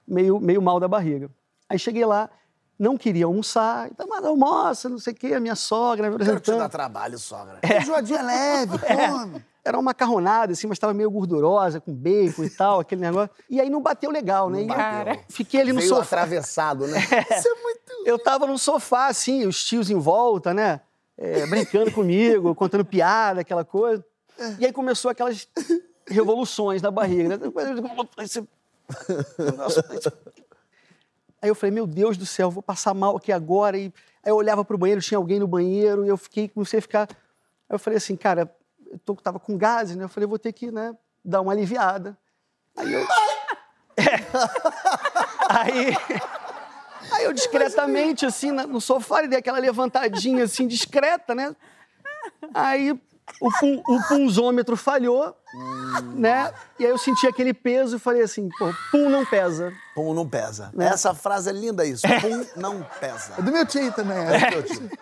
meio, 0.07 0.39
meio 0.39 0.61
mal 0.61 0.79
da 0.79 0.87
barriga. 0.87 1.29
Aí 1.67 1.77
cheguei 1.77 2.05
lá, 2.05 2.29
não 2.77 2.97
queria 2.97 3.25
almoçar, 3.25 3.89
então, 3.91 4.07
mas 4.07 4.23
almoça, 4.23 4.87
não 4.87 4.97
sei 4.99 5.11
o 5.13 5.15
quê, 5.15 5.33
a 5.33 5.39
minha 5.39 5.55
sogra 5.55 6.09
me 6.09 6.17
Quero 6.17 6.25
te 6.25 6.31
apresentando. 6.35 6.59
dar 6.59 6.69
trabalho, 6.69 7.19
sogra. 7.19 7.59
Feijoadinha 7.65 8.21
leve, 8.21 8.77
come. 8.79 9.43
Era 9.65 9.75
uma 9.77 9.83
macarronada, 9.83 10.53
assim, 10.53 10.65
mas 10.65 10.77
estava 10.77 10.93
meio 10.93 11.11
gordurosa, 11.11 11.81
com 11.81 11.93
bacon 11.93 12.45
e 12.45 12.49
tal, 12.49 12.79
aquele 12.79 13.01
negócio. 13.01 13.29
E 13.49 13.59
aí 13.59 13.69
não 13.69 13.81
bateu 13.81 14.09
legal, 14.09 14.49
né? 14.49 14.63
Não 14.63 14.73
eu 14.73 14.77
bateu. 14.77 15.19
fiquei 15.29 15.59
ali 15.59 15.73
no 15.73 15.79
Veio 15.79 15.89
sofá. 15.89 16.03
atravessado, 16.03 16.87
né? 16.87 16.97
Isso 17.37 17.47
é 17.49 17.61
muito... 17.61 17.78
Eu 18.09 18.17
tava 18.17 18.47
no 18.47 18.57
sofá, 18.57 19.07
assim, 19.07 19.45
os 19.45 19.63
tios 19.63 19.91
em 19.91 19.99
volta, 19.99 20.51
né? 20.51 20.81
É, 21.15 21.45
brincando 21.45 21.91
comigo, 21.91 22.53
contando 22.55 22.83
piada, 22.83 23.41
aquela 23.41 23.63
coisa. 23.63 24.03
E 24.57 24.65
aí 24.65 24.73
começou 24.73 25.11
aquelas 25.11 25.47
revoluções 26.07 26.81
na 26.81 26.89
barriga. 26.89 27.37
Né? 27.37 27.51
Nossa, 29.55 29.83
Aí 31.41 31.47
eu 31.47 31.55
falei, 31.55 31.71
meu 31.71 31.87
Deus 31.87 32.17
do 32.17 32.25
céu, 32.25 32.51
vou 32.51 32.63
passar 32.63 32.93
mal 32.93 33.15
aqui 33.15 33.31
agora. 33.31 33.77
E 33.77 33.93
aí 34.23 34.31
eu 34.31 34.35
olhava 34.35 34.65
pro 34.65 34.77
banheiro, 34.77 35.01
tinha 35.01 35.17
alguém 35.17 35.39
no 35.39 35.47
banheiro, 35.47 36.05
e 36.05 36.09
eu 36.09 36.17
fiquei, 36.17 36.49
comecei 36.49 36.79
a 36.79 36.81
ficar. 36.81 37.07
Aí 37.09 37.75
eu 37.75 37.79
falei 37.79 37.95
assim, 37.95 38.15
cara, 38.15 38.53
eu 38.91 38.99
tô, 38.99 39.15
tava 39.15 39.39
com 39.39 39.57
gases, 39.57 39.95
né? 39.95 40.03
Eu 40.03 40.09
falei, 40.09 40.27
vou 40.27 40.39
ter 40.39 40.51
que, 40.51 40.69
né, 40.71 40.97
dar 41.23 41.39
uma 41.41 41.53
aliviada. 41.53 42.17
Aí 42.75 42.91
eu. 42.91 43.07
É. 43.99 44.15
Aí. 45.49 45.93
Aí 47.19 47.25
eu 47.25 47.33
discretamente, 47.33 48.25
assim, 48.25 48.49
no 48.51 48.79
sofá, 48.79 49.21
dei 49.23 49.37
aquela 49.37 49.59
levantadinha, 49.59 50.45
assim, 50.45 50.65
discreta, 50.65 51.35
né? 51.35 51.53
Aí 52.53 52.97
o, 53.41 53.51
pum, 53.59 53.83
o 53.85 54.07
punzômetro 54.07 54.77
falhou, 54.77 55.35
né? 56.15 56.53
E 56.79 56.85
aí 56.85 56.91
eu 56.91 56.97
senti 56.97 57.27
aquele 57.27 57.53
peso 57.53 57.97
e 57.97 57.99
falei 57.99 58.21
assim, 58.21 58.47
pô, 58.57 58.73
pum 58.89 59.09
não 59.09 59.25
pesa. 59.25 59.73
Pum 59.93 60.13
não 60.13 60.27
pesa. 60.27 60.71
Né? 60.73 60.87
Essa 60.87 61.13
frase 61.13 61.49
é 61.49 61.53
linda, 61.53 61.85
isso. 61.85 62.03
Pum 62.21 62.45
não 62.55 62.87
pesa. 63.01 63.33
É 63.37 63.41
do 63.41 63.51
meu 63.51 63.65
tio 63.65 63.91
também. 63.91 64.17
É. 64.17 64.97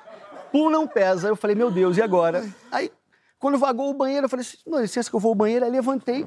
Pum 0.51 0.71
não 0.71 0.87
pesa. 0.87 1.27
Eu 1.27 1.35
falei, 1.35 1.55
meu 1.55 1.69
Deus, 1.69 1.97
e 1.97 2.01
agora? 2.01 2.43
Aí, 2.71 2.91
quando 3.37 3.59
vagou 3.59 3.91
o 3.91 3.93
banheiro, 3.93 4.25
eu 4.25 4.29
falei 4.29 4.43
assim, 4.43 4.57
não, 4.65 4.81
licença 4.81 5.07
que 5.07 5.15
eu 5.15 5.19
vou 5.19 5.29
ao 5.29 5.35
banheiro. 5.35 5.65
Aí 5.65 5.71
levantei, 5.71 6.25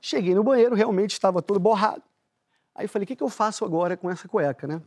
cheguei 0.00 0.34
no 0.34 0.42
banheiro, 0.42 0.74
realmente 0.74 1.12
estava 1.12 1.40
todo 1.40 1.60
borrado. 1.60 2.02
Aí 2.74 2.84
eu 2.84 2.88
falei, 2.88 3.04
o 3.04 3.06
que, 3.06 3.16
que 3.16 3.22
eu 3.22 3.28
faço 3.28 3.64
agora 3.64 3.96
com 3.96 4.10
essa 4.10 4.28
cueca, 4.28 4.66
né? 4.66 4.80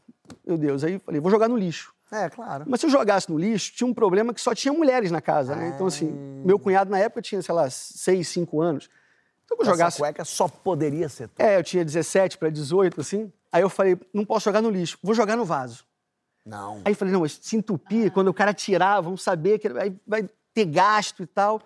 Meu 0.45 0.57
Deus, 0.57 0.83
aí 0.83 0.93
eu 0.93 0.99
falei, 0.99 1.19
vou 1.19 1.29
jogar 1.29 1.47
no 1.47 1.57
lixo. 1.57 1.93
É, 2.11 2.29
claro. 2.29 2.65
Mas 2.67 2.79
se 2.79 2.85
eu 2.85 2.89
jogasse 2.89 3.29
no 3.29 3.37
lixo, 3.37 3.73
tinha 3.73 3.87
um 3.87 3.93
problema 3.93 4.33
que 4.33 4.41
só 4.41 4.53
tinha 4.53 4.73
mulheres 4.73 5.11
na 5.11 5.19
casa, 5.19 5.55
né? 5.55 5.71
Então, 5.73 5.87
assim, 5.87 6.11
meu 6.45 6.59
cunhado 6.59 6.91
na 6.91 6.99
época 6.99 7.21
tinha, 7.21 7.41
sei 7.41 7.53
lá, 7.53 7.69
seis, 7.69 8.27
cinco 8.27 8.61
anos. 8.61 8.89
Então, 9.45 9.57
eu 9.57 9.61
Essa 9.63 9.71
jogasse. 9.71 9.97
cueca 9.97 10.23
só 10.23 10.47
poderia 10.47 11.09
ser 11.09 11.27
tua. 11.29 11.45
É, 11.45 11.57
eu 11.57 11.63
tinha 11.63 11.83
17 11.83 12.37
para 12.37 12.49
18, 12.49 13.01
assim. 13.01 13.31
Aí 13.51 13.61
eu 13.61 13.69
falei, 13.69 13.97
não 14.13 14.25
posso 14.25 14.45
jogar 14.45 14.61
no 14.61 14.69
lixo, 14.69 14.97
vou 15.01 15.13
jogar 15.13 15.35
no 15.35 15.45
vaso. 15.45 15.85
Não. 16.45 16.81
Aí 16.85 16.91
eu 16.91 16.95
falei, 16.95 17.13
não, 17.13 17.21
mas 17.21 17.39
se 17.41 17.55
entupir, 17.55 18.11
quando 18.11 18.27
o 18.27 18.33
cara 18.33 18.53
tirar, 18.53 19.01
vão 19.01 19.15
saber 19.17 19.59
que 19.59 19.67
aí 19.67 19.95
vai 20.05 20.29
ter 20.53 20.65
gasto 20.65 21.23
e 21.23 21.27
tal. 21.27 21.61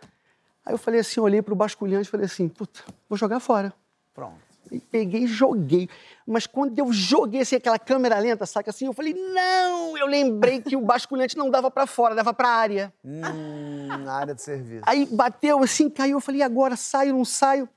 Aí 0.65 0.73
eu 0.73 0.77
falei 0.77 0.99
assim, 0.99 1.19
olhei 1.19 1.41
pro 1.41 1.55
basculhante 1.55 2.07
e 2.07 2.11
falei 2.11 2.25
assim, 2.25 2.47
puta, 2.47 2.81
vou 3.09 3.17
jogar 3.17 3.39
fora. 3.39 3.73
Pronto. 4.13 4.46
E 4.71 4.79
peguei 4.79 5.23
e 5.23 5.27
joguei. 5.27 5.89
Mas 6.25 6.45
quando 6.45 6.77
eu 6.77 6.91
joguei 6.91 7.41
assim, 7.41 7.55
aquela 7.55 7.79
câmera 7.79 8.19
lenta, 8.19 8.45
saca 8.45 8.69
assim, 8.69 8.85
eu 8.85 8.93
falei, 8.93 9.13
não! 9.13 9.97
Eu 9.97 10.07
lembrei 10.07 10.61
que 10.61 10.75
o 10.75 10.81
basculhante 10.81 11.37
não 11.37 11.49
dava 11.49 11.71
pra 11.71 11.87
fora, 11.87 12.15
dava 12.15 12.33
pra 12.33 12.49
área. 12.49 12.93
Hum, 13.03 13.87
área 14.09 14.35
de 14.35 14.41
serviço. 14.41 14.83
Aí 14.85 15.05
bateu 15.05 15.59
assim, 15.63 15.89
caiu. 15.89 16.17
Eu 16.17 16.21
falei, 16.21 16.41
e 16.41 16.43
agora? 16.43 16.75
Saio, 16.75 17.13
não 17.13 17.25
saio? 17.25 17.69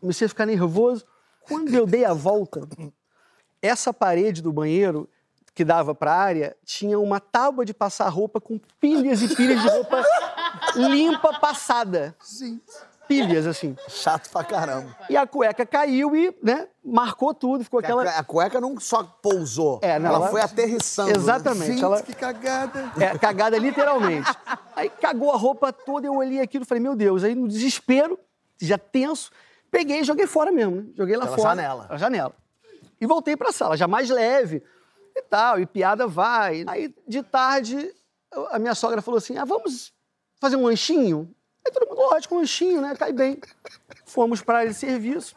Comecei 0.00 0.26
a 0.26 0.28
ficar 0.28 0.46
nervoso. 0.46 1.04
Quando 1.42 1.74
eu 1.74 1.86
dei 1.86 2.04
a 2.04 2.12
volta, 2.12 2.68
essa 3.60 3.92
parede 3.92 4.42
do 4.42 4.52
banheiro 4.52 5.08
que 5.54 5.64
dava 5.64 5.94
pra 5.94 6.14
área 6.14 6.56
tinha 6.64 6.98
uma 6.98 7.20
tábua 7.20 7.64
de 7.64 7.74
passar 7.74 8.08
roupa 8.08 8.40
com 8.40 8.58
pilhas 8.80 9.22
e 9.22 9.34
pilhas 9.34 9.60
de 9.60 9.68
roupa 9.68 10.02
limpa 10.74 11.38
passada. 11.38 12.16
Sim. 12.20 12.60
Pilhas, 13.08 13.46
assim. 13.46 13.76
Chato 13.88 14.30
pra 14.30 14.42
caramba. 14.44 14.96
E 15.10 15.16
a 15.16 15.26
cueca 15.26 15.66
caiu 15.66 16.14
e, 16.16 16.34
né, 16.42 16.68
marcou 16.84 17.34
tudo, 17.34 17.62
ficou 17.64 17.80
aquela... 17.80 18.02
A 18.10 18.24
cueca 18.24 18.60
não 18.60 18.78
só 18.80 19.02
pousou, 19.02 19.78
É, 19.82 19.98
não, 19.98 20.08
ela, 20.08 20.16
ela- 20.18 20.28
foi 20.28 20.40
aterrissando. 20.40 21.10
Exatamente. 21.10 21.72
Gente, 21.72 21.84
ela- 21.84 22.02
que 22.02 22.14
cagada. 22.14 22.92
É, 22.98 23.18
cagada 23.18 23.58
literalmente. 23.58 24.30
Aí 24.74 24.88
cagou 24.88 25.30
a 25.32 25.36
roupa 25.36 25.72
toda, 25.72 26.06
eu 26.06 26.14
olhei 26.16 26.40
aquilo 26.40 26.64
e 26.64 26.66
falei, 26.66 26.82
meu 26.82 26.94
Deus. 26.96 27.22
Aí 27.24 27.34
no 27.34 27.48
desespero, 27.48 28.18
já 28.60 28.78
tenso, 28.78 29.30
peguei 29.70 30.00
e 30.00 30.04
joguei 30.04 30.26
fora 30.26 30.50
mesmo, 30.52 30.76
né? 30.76 30.84
Joguei 30.96 31.16
lá 31.16 31.24
Pela 31.24 31.36
fora. 31.36 31.48
janela. 31.50 31.84
Pela 31.86 31.98
janela. 31.98 32.32
E 33.00 33.06
voltei 33.06 33.36
pra 33.36 33.52
sala, 33.52 33.76
já 33.76 33.88
mais 33.88 34.08
leve 34.08 34.62
e 35.16 35.22
tal, 35.22 35.58
e 35.60 35.66
piada 35.66 36.06
vai. 36.06 36.64
Aí, 36.68 36.94
de 37.06 37.22
tarde, 37.22 37.92
a 38.50 38.58
minha 38.58 38.74
sogra 38.74 39.02
falou 39.02 39.18
assim, 39.18 39.36
ah, 39.36 39.44
vamos 39.44 39.92
fazer 40.40 40.56
um 40.56 40.64
lanchinho? 40.64 41.34
Aí 41.64 41.72
todo 41.72 41.88
mundo, 41.88 42.00
um 42.30 42.38
lanchinho, 42.38 42.80
né? 42.80 42.94
Cai 42.96 43.12
bem. 43.12 43.40
Fomos 44.04 44.42
para 44.42 44.58
área 44.58 44.70
de 44.70 44.76
serviço, 44.76 45.34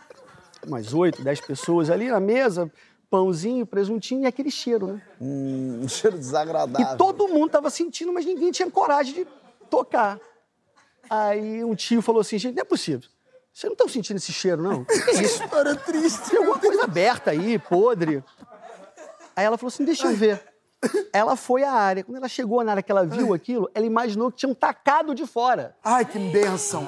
umas 0.66 0.94
oito, 0.94 1.22
dez 1.22 1.40
pessoas 1.40 1.90
ali 1.90 2.10
na 2.10 2.20
mesa, 2.20 2.72
pãozinho, 3.10 3.66
presuntinho 3.66 4.24
e 4.24 4.26
aquele 4.26 4.52
cheiro, 4.52 4.88
né? 4.88 5.02
Hum, 5.22 5.82
um 5.84 5.88
cheiro 5.88 6.18
desagradável. 6.18 6.94
E 6.94 6.98
todo 6.98 7.28
mundo 7.28 7.52
tava 7.52 7.70
sentindo, 7.70 8.12
mas 8.12 8.26
ninguém 8.26 8.52
tinha 8.52 8.70
coragem 8.70 9.14
de 9.14 9.28
tocar. 9.70 10.20
Aí 11.10 11.64
um 11.64 11.76
tio 11.76 12.02
falou 12.02 12.22
assim, 12.22 12.38
gente, 12.38 12.56
não 12.56 12.62
é 12.62 12.66
possível. 12.66 13.08
Vocês 13.54 13.70
não 13.70 13.74
estão 13.74 13.88
sentindo 13.88 14.18
esse 14.18 14.34
cheiro, 14.34 14.62
não? 14.62 14.84
Que 14.84 14.94
é 14.94 15.22
isso? 15.24 15.44
História 15.44 15.76
triste. 15.76 16.30
Tem 16.30 16.40
alguma 16.40 16.60
coisa 16.60 16.84
aberta 16.84 17.32
aí, 17.32 17.58
podre. 17.58 18.22
Aí 19.36 19.46
ela 19.46 19.58
falou 19.58 19.70
assim, 19.70 19.86
deixa 19.86 20.08
eu 20.08 20.16
ver. 20.16 20.44
Ela 21.12 21.36
foi 21.36 21.64
à 21.64 21.72
área. 21.72 22.04
Quando 22.04 22.18
ela 22.18 22.28
chegou 22.28 22.64
na 22.64 22.72
área 22.72 22.84
que 22.84 22.92
ela 22.92 23.06
viu 23.06 23.34
aquilo, 23.34 23.70
ela 23.74 23.86
imaginou 23.86 24.32
que 24.32 24.38
tinham 24.38 24.54
tacado 24.54 25.14
de 25.16 25.26
fora. 25.26 25.76
Ai, 25.84 26.06
que 26.06 26.20
bênção. 26.20 26.88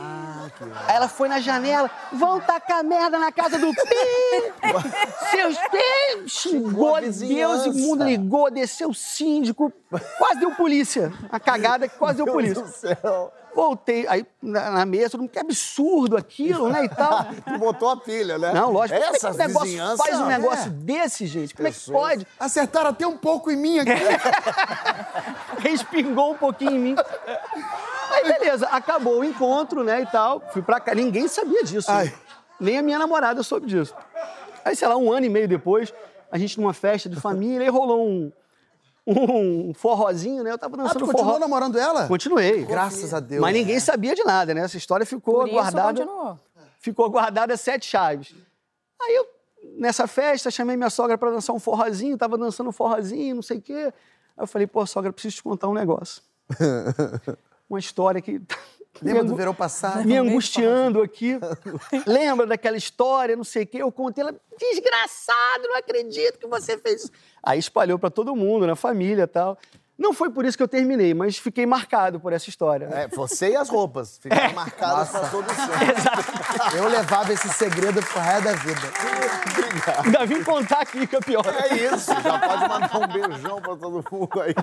Aí 0.87 0.95
ela 0.95 1.07
foi 1.07 1.27
na 1.27 1.39
janela, 1.39 1.89
vão 2.11 2.39
tacar 2.39 2.83
merda 2.83 3.19
na 3.19 3.31
casa 3.31 3.57
do 3.59 3.73
Pi! 3.73 4.53
Seus 5.31 5.57
Pi! 5.57 6.27
Xingou 6.27 6.99
Deus, 7.01 7.65
o 7.65 7.73
mundo 7.73 8.03
ligou, 8.03 8.49
desceu 8.49 8.89
o 8.89 8.93
síndico, 8.93 9.71
quase 10.17 10.39
deu 10.39 10.51
polícia. 10.51 11.11
A 11.29 11.39
cagada 11.39 11.87
que 11.87 11.97
quase 11.97 12.17
deu 12.17 12.25
Meu 12.25 12.33
polícia. 12.33 12.61
Deus 12.61 12.71
do 12.71 12.77
céu. 12.77 13.33
Voltei, 13.57 14.05
aí 14.07 14.23
na, 14.39 14.69
na 14.69 14.85
mesa, 14.85 15.09
todo 15.09 15.21
mundo, 15.21 15.31
que 15.31 15.39
absurdo 15.39 16.15
aquilo, 16.15 16.69
né, 16.69 16.85
e 16.85 16.89
tal. 16.89 17.25
Tu 17.43 17.57
botou 17.57 17.89
a 17.89 17.97
pilha, 17.97 18.37
né? 18.37 18.53
Não, 18.53 18.71
lógico. 18.71 18.99
Como 18.99 19.15
é 19.15 19.19
que 19.19 19.25
Essa 19.25 19.33
negócio 19.33 19.65
vizinhança... 19.65 20.03
faz 20.03 20.19
um 20.19 20.25
negócio 20.27 20.67
é. 20.67 20.69
desse, 20.69 21.25
gente? 21.25 21.55
Como 21.55 21.67
é 21.67 21.71
que 21.71 21.91
pode? 21.91 22.27
Acertaram 22.39 22.91
até 22.91 23.07
um 23.07 23.17
pouco 23.17 23.49
em 23.49 23.55
mim 23.55 23.79
aqui. 23.79 23.89
respingou 25.57 26.33
um 26.33 26.37
pouquinho 26.37 26.73
em 26.73 26.79
mim. 26.79 26.95
Aí, 28.11 28.31
beleza, 28.31 28.67
acabou 28.67 29.21
o 29.21 29.23
encontro, 29.23 29.83
né, 29.83 30.01
e 30.01 30.05
tal. 30.05 30.39
Fui 30.53 30.61
pra 30.61 30.79
cá. 30.79 30.93
Ninguém 30.93 31.27
sabia 31.27 31.63
disso. 31.63 31.89
Ai. 31.89 32.13
Nem 32.59 32.77
a 32.77 32.83
minha 32.83 32.99
namorada 32.99 33.41
soube 33.41 33.65
disso. 33.65 33.95
Aí, 34.63 34.75
sei 34.75 34.87
lá, 34.87 34.95
um 34.97 35.11
ano 35.11 35.25
e 35.25 35.29
meio 35.29 35.47
depois, 35.47 35.91
a 36.31 36.37
gente 36.37 36.61
numa 36.61 36.75
festa 36.75 37.09
de 37.09 37.15
família, 37.19 37.65
e 37.65 37.69
rolou 37.69 38.07
um, 38.07 38.31
um 39.07 39.73
forrozinho, 39.73 40.43
né? 40.43 40.51
Eu 40.51 40.57
tava 40.57 40.75
Ah, 40.75 40.83
dançando 40.83 40.99
tu 40.99 41.05
continuou 41.05 41.25
forró. 41.35 41.39
namorando 41.39 41.77
ela? 41.79 42.07
Continuei. 42.07 42.65
Graças 42.65 43.13
a 43.13 43.19
Deus. 43.19 43.41
Mas 43.41 43.53
ninguém 43.53 43.79
sabia 43.79 44.13
de 44.13 44.23
nada, 44.23 44.53
né? 44.53 44.61
Essa 44.61 44.77
história 44.77 45.05
ficou 45.05 45.35
Por 45.39 45.45
isso 45.47 45.53
guardada. 45.55 46.01
continuou. 46.05 46.39
Ficou 46.79 47.09
guardada 47.09 47.55
sete 47.57 47.85
chaves. 47.85 48.35
Aí 49.01 49.15
eu, 49.15 49.25
nessa 49.79 50.07
festa, 50.07 50.51
chamei 50.51 50.75
minha 50.75 50.89
sogra 50.89 51.17
pra 51.17 51.31
dançar 51.31 51.55
um 51.55 51.59
forrozinho, 51.59 52.17
tava 52.17 52.37
dançando 52.37 52.69
um 52.69 52.73
forrozinho, 52.73 53.35
não 53.35 53.41
sei 53.41 53.57
o 53.57 53.61
quê. 53.61 53.93
Aí 54.37 54.43
eu 54.43 54.47
falei, 54.47 54.67
pô, 54.67 54.85
sogra, 54.85 55.11
preciso 55.13 55.37
te 55.37 55.43
contar 55.43 55.67
um 55.67 55.73
negócio. 55.73 56.21
Uma 57.69 57.79
história 57.79 58.21
que. 58.21 58.41
Lembra 59.01 59.23
me 59.23 59.29
do 59.29 59.35
verão 59.35 59.53
passado? 59.53 60.05
Me 60.05 60.15
angustiando 60.17 61.01
aqui. 61.01 61.39
Lembra 62.05 62.45
daquela 62.45 62.77
história, 62.77 63.35
não 63.35 63.43
sei 63.43 63.63
o 63.63 63.67
quê? 63.67 63.77
Eu 63.81 63.91
contei 63.91 64.23
ela, 64.23 64.35
desgraçado, 64.57 65.67
não 65.67 65.77
acredito 65.77 66.39
que 66.39 66.47
você 66.47 66.77
fez 66.77 67.03
isso. 67.03 67.11
Aí 67.43 67.59
espalhou 67.59 67.97
pra 67.99 68.09
todo 68.09 68.35
mundo, 68.35 68.67
na 68.67 68.75
família 68.75 69.23
e 69.23 69.27
tal. 69.27 69.57
Não 69.97 70.13
foi 70.13 70.29
por 70.29 70.45
isso 70.45 70.55
que 70.55 70.61
eu 70.61 70.67
terminei, 70.67 71.13
mas 71.15 71.37
fiquei 71.39 71.65
marcado 71.65 72.19
por 72.19 72.31
essa 72.31 72.47
história. 72.49 72.87
É, 72.93 73.07
você 73.07 73.49
e 73.51 73.55
as 73.55 73.67
roupas 73.67 74.19
ficaram 74.21 74.53
marcadas 74.53 75.09
pra 75.09 75.27
todo 75.29 75.49
sempre. 75.49 76.77
Eu 76.77 76.87
levava 76.87 77.33
esse 77.33 77.49
segredo 77.49 77.99
pro 78.03 78.19
resto 78.19 78.43
da 78.43 78.53
vida. 78.53 78.81
Ainda 80.05 80.25
vim 80.25 80.43
contar 80.43 80.81
aqui 80.81 81.07
que 81.07 81.15
é. 81.15 81.19
É 81.19 81.93
isso, 81.95 82.11
já 82.21 82.39
pode 82.39 82.67
mandar 82.69 82.97
um 82.97 83.07
beijão 83.07 83.61
pra 83.61 83.75
todo 83.75 84.05
mundo 84.11 84.41
aí. 84.41 84.53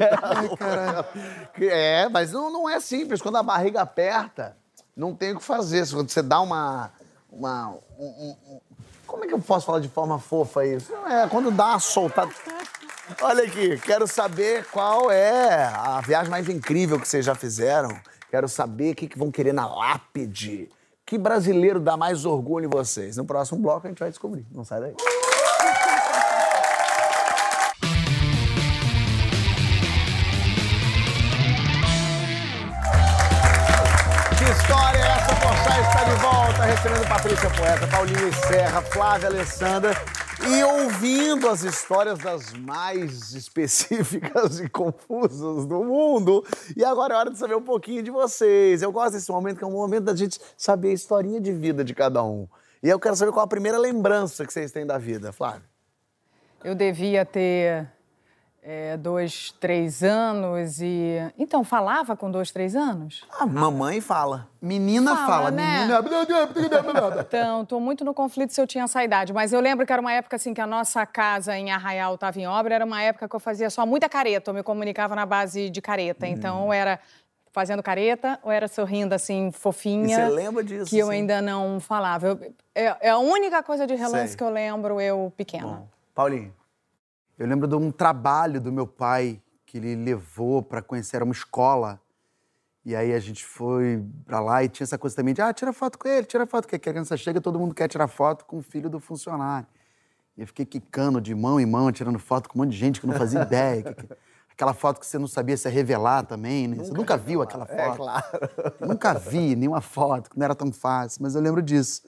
É, 1.60 2.08
mas 2.08 2.32
não, 2.32 2.50
não 2.50 2.68
é 2.68 2.78
simples. 2.80 3.20
Quando 3.20 3.36
a 3.36 3.42
barriga 3.42 3.80
aperta, 3.82 4.56
não 4.96 5.14
tem 5.14 5.32
o 5.32 5.38
que 5.38 5.44
fazer. 5.44 5.84
Quando 5.90 6.10
você 6.10 6.22
dá 6.22 6.40
uma. 6.40 6.92
uma 7.30 7.70
um- 7.98 8.04
um- 8.04 8.36
um- 8.54 8.60
como 9.14 9.24
é 9.24 9.28
que 9.28 9.34
eu 9.34 9.38
posso 9.38 9.64
falar 9.64 9.78
de 9.78 9.88
forma 9.88 10.18
fofa 10.18 10.66
isso? 10.66 10.92
É, 11.06 11.28
quando 11.28 11.48
dá 11.52 11.66
uma 11.66 11.78
soltada. 11.78 12.32
Olha 13.22 13.44
aqui, 13.44 13.78
quero 13.78 14.08
saber 14.08 14.66
qual 14.72 15.08
é 15.08 15.66
a 15.72 16.00
viagem 16.00 16.28
mais 16.28 16.48
incrível 16.48 16.98
que 16.98 17.06
vocês 17.06 17.24
já 17.24 17.32
fizeram. 17.32 17.96
Quero 18.28 18.48
saber 18.48 18.90
o 18.90 18.96
que, 18.96 19.06
que 19.06 19.16
vão 19.16 19.30
querer 19.30 19.52
na 19.52 19.72
lápide. 19.72 20.68
Que 21.06 21.16
brasileiro 21.16 21.78
dá 21.78 21.96
mais 21.96 22.24
orgulho 22.24 22.66
em 22.66 22.68
vocês? 22.68 23.16
No 23.16 23.24
próximo 23.24 23.60
bloco 23.60 23.86
a 23.86 23.90
gente 23.90 24.00
vai 24.00 24.10
descobrir. 24.10 24.44
Não 24.50 24.64
sai 24.64 24.80
daí. 24.80 24.94
Que 34.36 34.44
história 34.50 34.98
é 34.98 35.06
essa? 35.06 35.34
Porchat 35.36 35.80
está 35.88 36.04
de 36.04 36.20
volta, 36.20 36.43
recebendo 36.66 37.06
Patrícia 37.08 37.50
Poeta, 37.50 37.86
Paulinho 37.86 38.32
Serra, 38.48 38.80
Flávia 38.80 39.28
Alessandra 39.28 39.92
e 40.48 40.64
ouvindo 40.64 41.48
as 41.48 41.62
histórias 41.62 42.18
das 42.18 42.52
mais 42.54 43.32
específicas 43.32 44.60
e 44.60 44.68
confusas 44.68 45.66
do 45.66 45.84
mundo. 45.84 46.44
E 46.74 46.82
agora 46.82 47.14
é 47.14 47.16
hora 47.18 47.30
de 47.30 47.38
saber 47.38 47.54
um 47.54 47.62
pouquinho 47.62 48.02
de 48.02 48.10
vocês. 48.10 48.80
Eu 48.80 48.90
gosto 48.90 49.12
desse 49.12 49.30
momento, 49.30 49.58
que 49.58 49.64
é 49.64 49.66
um 49.66 49.72
momento 49.72 50.04
da 50.04 50.16
gente 50.16 50.40
saber 50.56 50.88
a 50.88 50.92
historinha 50.92 51.40
de 51.40 51.52
vida 51.52 51.84
de 51.84 51.94
cada 51.94 52.22
um. 52.22 52.48
E 52.82 52.88
eu 52.88 52.98
quero 52.98 53.16
saber 53.16 53.32
qual 53.32 53.44
a 53.44 53.48
primeira 53.48 53.78
lembrança 53.78 54.46
que 54.46 54.52
vocês 54.52 54.72
têm 54.72 54.86
da 54.86 54.96
vida, 54.96 55.32
Flávia. 55.32 55.68
Eu 56.62 56.74
devia 56.74 57.26
ter 57.26 57.86
é, 58.66 58.96
dois, 58.96 59.52
três 59.60 60.02
anos 60.02 60.80
e. 60.80 61.16
Então, 61.38 61.62
falava 61.62 62.16
com 62.16 62.30
dois, 62.30 62.50
três 62.50 62.74
anos? 62.74 63.22
A 63.38 63.44
mamãe 63.44 64.00
fala. 64.00 64.48
Menina 64.60 65.14
Fala, 65.14 65.26
fala, 65.26 65.50
né? 65.50 65.80
menina. 65.86 66.00
Então, 67.20 67.64
tô 67.66 67.78
muito 67.78 68.04
no 68.04 68.14
conflito 68.14 68.54
se 68.54 68.60
eu 68.60 68.66
tinha 68.66 68.84
essa 68.84 69.04
idade. 69.04 69.32
Mas 69.34 69.52
eu 69.52 69.60
lembro 69.60 69.84
que 69.84 69.92
era 69.92 70.00
uma 70.00 70.12
época 70.12 70.36
assim 70.36 70.54
que 70.54 70.60
a 70.62 70.66
nossa 70.66 71.04
casa 71.04 71.56
em 71.58 71.70
Arraial 71.70 72.14
estava 72.14 72.40
em 72.40 72.46
obra, 72.46 72.74
era 72.74 72.84
uma 72.86 73.02
época 73.02 73.28
que 73.28 73.36
eu 73.36 73.40
fazia 73.40 73.68
só 73.68 73.84
muita 73.84 74.08
careta, 74.08 74.50
eu 74.50 74.54
me 74.54 74.62
comunicava 74.62 75.14
na 75.14 75.26
base 75.26 75.68
de 75.68 75.82
careta. 75.82 76.26
Então, 76.26 76.64
ou 76.64 76.72
era 76.72 76.98
fazendo 77.52 77.82
careta 77.82 78.38
ou 78.42 78.50
era 78.50 78.66
sorrindo 78.66 79.14
assim, 79.14 79.52
fofinha. 79.52 80.06
E 80.06 80.14
você 80.14 80.24
lembra 80.28 80.64
disso, 80.64 80.86
Que 80.90 80.98
eu 80.98 81.06
sim? 81.08 81.12
ainda 81.12 81.42
não 81.42 81.78
falava. 81.80 82.28
Eu- 82.28 82.54
é, 82.74 82.96
é 83.08 83.10
a 83.10 83.18
única 83.18 83.62
coisa 83.62 83.86
de 83.86 83.94
relance 83.94 84.28
Sei. 84.28 84.36
que 84.38 84.42
eu 84.42 84.50
lembro, 84.50 85.00
eu 85.00 85.32
pequena. 85.36 85.66
Bom, 85.66 85.88
Paulinho. 86.14 86.52
Eu 87.38 87.46
lembro 87.46 87.66
de 87.66 87.74
um 87.74 87.90
trabalho 87.90 88.60
do 88.60 88.70
meu 88.72 88.86
pai 88.86 89.40
que 89.66 89.78
ele 89.78 89.96
levou 89.96 90.62
para 90.62 90.80
conhecer 90.82 91.16
era 91.16 91.24
uma 91.24 91.32
escola. 91.34 92.00
E 92.84 92.94
aí 92.94 93.12
a 93.14 93.18
gente 93.18 93.44
foi 93.44 94.04
pra 94.26 94.40
lá 94.40 94.62
e 94.62 94.68
tinha 94.68 94.84
essa 94.84 94.98
coisa 94.98 95.16
também 95.16 95.32
de, 95.34 95.40
ah, 95.40 95.52
tira 95.52 95.72
foto 95.72 95.98
com 95.98 96.06
ele, 96.06 96.26
tira 96.26 96.46
foto. 96.46 96.68
Que 96.68 96.76
a 96.76 96.78
criança 96.78 97.16
chega, 97.16 97.40
todo 97.40 97.58
mundo 97.58 97.74
quer 97.74 97.88
tirar 97.88 98.06
foto 98.08 98.44
com 98.44 98.58
o 98.58 98.62
filho 98.62 98.88
do 98.90 99.00
funcionário. 99.00 99.66
E 100.36 100.42
eu 100.42 100.46
fiquei 100.46 100.66
quicando 100.66 101.20
de 101.20 101.34
mão 101.34 101.58
em 101.58 101.66
mão, 101.66 101.90
tirando 101.90 102.18
foto 102.18 102.48
com 102.48 102.58
um 102.58 102.62
monte 102.62 102.72
de 102.72 102.78
gente 102.78 103.00
que 103.00 103.06
não 103.06 103.14
fazia 103.14 103.40
ideia. 103.42 103.82
que- 103.82 103.94
que- 103.94 104.16
Aquela 104.52 104.72
foto 104.72 105.00
que 105.00 105.06
você 105.06 105.18
não 105.18 105.26
sabia 105.26 105.56
se 105.56 105.66
ia 105.66 105.74
revelar 105.74 106.22
também, 106.22 106.68
né? 106.68 106.76
você 106.76 106.92
nunca 106.92 107.16
viu 107.16 107.42
aquela 107.42 107.66
foto. 107.66 107.76
É 107.80 107.96
claro. 107.96 108.24
Eu 108.78 108.86
nunca 108.86 109.12
vi 109.14 109.56
nenhuma 109.56 109.80
foto, 109.80 110.30
que 110.30 110.38
não 110.38 110.44
era 110.44 110.54
tão 110.54 110.70
fácil, 110.70 111.20
mas 111.24 111.34
eu 111.34 111.40
lembro 111.42 111.60
disso. 111.60 112.02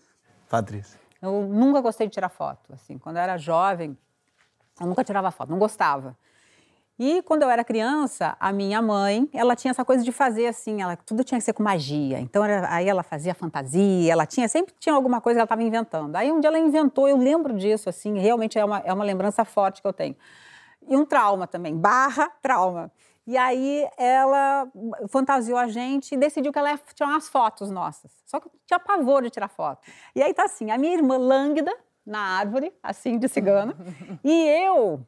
Patrícia. 0.48 0.96
Eu 1.20 1.42
nunca 1.48 1.80
gostei 1.80 2.06
de 2.06 2.12
tirar 2.12 2.28
foto. 2.28 2.72
Assim, 2.72 2.98
quando 2.98 3.16
eu 3.16 3.22
era 3.22 3.36
jovem, 3.36 3.98
eu 4.80 4.86
nunca 4.86 5.04
tirava 5.04 5.30
foto, 5.30 5.50
não 5.50 5.58
gostava. 5.58 6.16
E 6.98 7.20
quando 7.22 7.42
eu 7.42 7.50
era 7.50 7.62
criança, 7.62 8.34
a 8.40 8.50
minha 8.52 8.80
mãe, 8.80 9.28
ela 9.34 9.54
tinha 9.54 9.70
essa 9.70 9.84
coisa 9.84 10.02
de 10.02 10.10
fazer 10.10 10.46
assim, 10.46 10.80
ela 10.80 10.96
tudo 10.96 11.22
tinha 11.22 11.38
que 11.38 11.44
ser 11.44 11.52
com 11.52 11.62
magia. 11.62 12.18
Então 12.20 12.42
era- 12.42 12.72
aí 12.74 12.88
ela 12.88 13.02
fazia 13.02 13.34
fantasia, 13.34 14.10
ela 14.10 14.24
tinha 14.24 14.48
sempre 14.48 14.74
tinha 14.78 14.94
alguma 14.94 15.20
coisa 15.20 15.36
que 15.36 15.40
ela 15.40 15.44
estava 15.44 15.62
inventando. 15.62 16.16
Aí 16.16 16.32
um 16.32 16.40
dia 16.40 16.48
ela 16.48 16.58
inventou, 16.58 17.06
eu 17.06 17.18
lembro 17.18 17.52
disso 17.54 17.88
assim, 17.90 18.18
realmente 18.18 18.58
é 18.58 18.64
uma, 18.64 18.78
é 18.78 18.92
uma 18.94 19.04
lembrança 19.04 19.44
forte 19.44 19.82
que 19.82 19.86
eu 19.86 19.92
tenho. 19.92 20.16
E 20.88 20.96
um 20.96 21.04
trauma 21.04 21.46
também, 21.46 21.76
barra 21.76 22.30
trauma. 22.40 22.90
E 23.26 23.36
aí 23.36 23.86
ela 23.98 24.66
fantasiou 25.08 25.58
a 25.58 25.66
gente 25.66 26.14
e 26.14 26.16
decidiu 26.16 26.52
que 26.52 26.58
ela 26.58 26.70
ia 26.70 26.80
tirar 26.94 27.10
umas 27.10 27.28
fotos 27.28 27.70
nossas. 27.70 28.10
Só 28.24 28.38
que 28.40 28.46
eu 28.46 28.52
tinha 28.64 28.78
pavor 28.78 29.22
de 29.22 29.30
tirar 29.30 29.48
foto. 29.48 29.80
E 30.14 30.22
aí 30.22 30.32
tá 30.32 30.44
assim, 30.44 30.70
a 30.70 30.78
minha 30.78 30.94
irmã 30.94 31.18
lânguida 31.18 31.76
na 32.06 32.20
árvore, 32.38 32.72
assim, 32.82 33.18
de 33.18 33.28
cigana, 33.28 33.74
e 34.24 34.46
eu 34.64 35.00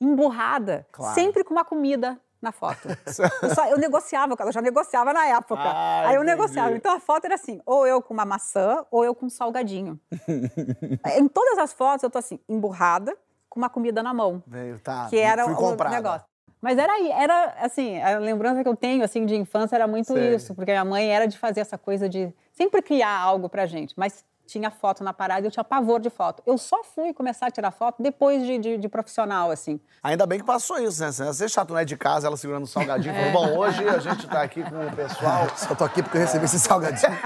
emburrada, 0.00 0.86
Claro. 0.90 1.14
sempre 1.14 1.44
com 1.44 1.54
uma 1.54 1.64
comida 1.64 2.18
na 2.40 2.50
foto. 2.50 2.88
Eu, 3.40 3.54
só- 3.54 3.66
eu 3.68 3.78
negociava 3.78 4.36
com 4.36 4.42
ela, 4.42 4.48
eu 4.50 4.52
já 4.52 4.60
negociava 4.60 5.12
na 5.12 5.24
época. 5.26 5.62
Ah, 5.62 6.08
Aí 6.08 6.16
eu 6.16 6.22
entendi. 6.22 6.36
negociava. 6.36 6.72
Então 6.74 6.92
a 6.92 6.98
foto 6.98 7.24
era 7.26 7.36
assim, 7.36 7.60
ou 7.64 7.86
eu 7.86 8.02
com 8.02 8.12
uma 8.12 8.24
maçã, 8.24 8.84
ou 8.90 9.04
eu 9.04 9.14
com 9.14 9.26
um 9.26 9.30
salgadinho. 9.30 10.00
em 11.16 11.28
todas 11.28 11.56
as 11.58 11.72
fotos 11.72 12.02
eu 12.02 12.10
tô 12.10 12.18
assim, 12.18 12.40
emburrada, 12.48 13.16
com 13.48 13.60
uma 13.60 13.68
comida 13.70 14.02
na 14.02 14.12
mão. 14.12 14.42
Veio, 14.44 14.80
tá. 14.80 15.06
que 15.08 15.18
era 15.18 15.44
fui 15.44 15.52
o 15.52 15.56
comprada. 15.56 15.94
negócio. 15.94 16.26
Mas 16.60 16.78
era 16.78 16.92
era 17.12 17.54
assim, 17.60 18.00
a 18.02 18.18
lembrança 18.18 18.62
que 18.62 18.68
eu 18.68 18.76
tenho 18.76 19.04
assim 19.04 19.24
de 19.24 19.36
infância 19.36 19.76
era 19.76 19.86
muito 19.86 20.12
Sei. 20.12 20.34
isso, 20.34 20.52
porque 20.54 20.72
a 20.72 20.84
mãe 20.84 21.14
era 21.14 21.26
de 21.28 21.38
fazer 21.38 21.60
essa 21.60 21.78
coisa 21.78 22.08
de 22.08 22.32
sempre 22.52 22.82
criar 22.82 23.16
algo 23.20 23.48
pra 23.48 23.66
gente, 23.66 23.94
mas 23.96 24.24
tinha 24.46 24.70
foto 24.70 25.02
na 25.04 25.12
parada 25.12 25.40
e 25.42 25.46
eu 25.46 25.50
tinha 25.50 25.64
pavor 25.64 26.00
de 26.00 26.10
foto. 26.10 26.42
Eu 26.44 26.58
só 26.58 26.82
fui 26.84 27.14
começar 27.14 27.46
a 27.46 27.50
tirar 27.50 27.70
foto 27.70 28.02
depois 28.02 28.44
de, 28.44 28.58
de- 28.58 28.76
de 28.76 28.88
profissional, 28.88 29.50
assim. 29.50 29.80
Ainda 30.02 30.26
bem 30.26 30.38
que 30.40 30.44
passou 30.44 30.78
isso, 30.78 31.00
né? 31.00 31.10
Ia 31.26 31.32
ser 31.32 31.48
chato, 31.48 31.72
né? 31.72 31.84
De 31.84 31.96
casa, 31.96 32.26
ela 32.26 32.36
segurando 32.36 32.64
o 32.64 32.66
salgadinho. 32.66 33.14
É. 33.14 33.32
Falou, 33.32 33.48
bom, 33.48 33.58
hoje 33.58 33.88
a 33.88 33.98
gente 33.98 34.26
tá 34.28 34.42
aqui 34.42 34.62
com 34.62 34.86
o 34.86 34.92
pessoal. 34.96 35.46
Só 35.56 35.74
tô 35.74 35.84
aqui 35.84 36.02
porque 36.02 36.18
eu 36.18 36.22
recebi 36.22 36.44
esse 36.44 36.58
salgadinho. 36.58 37.12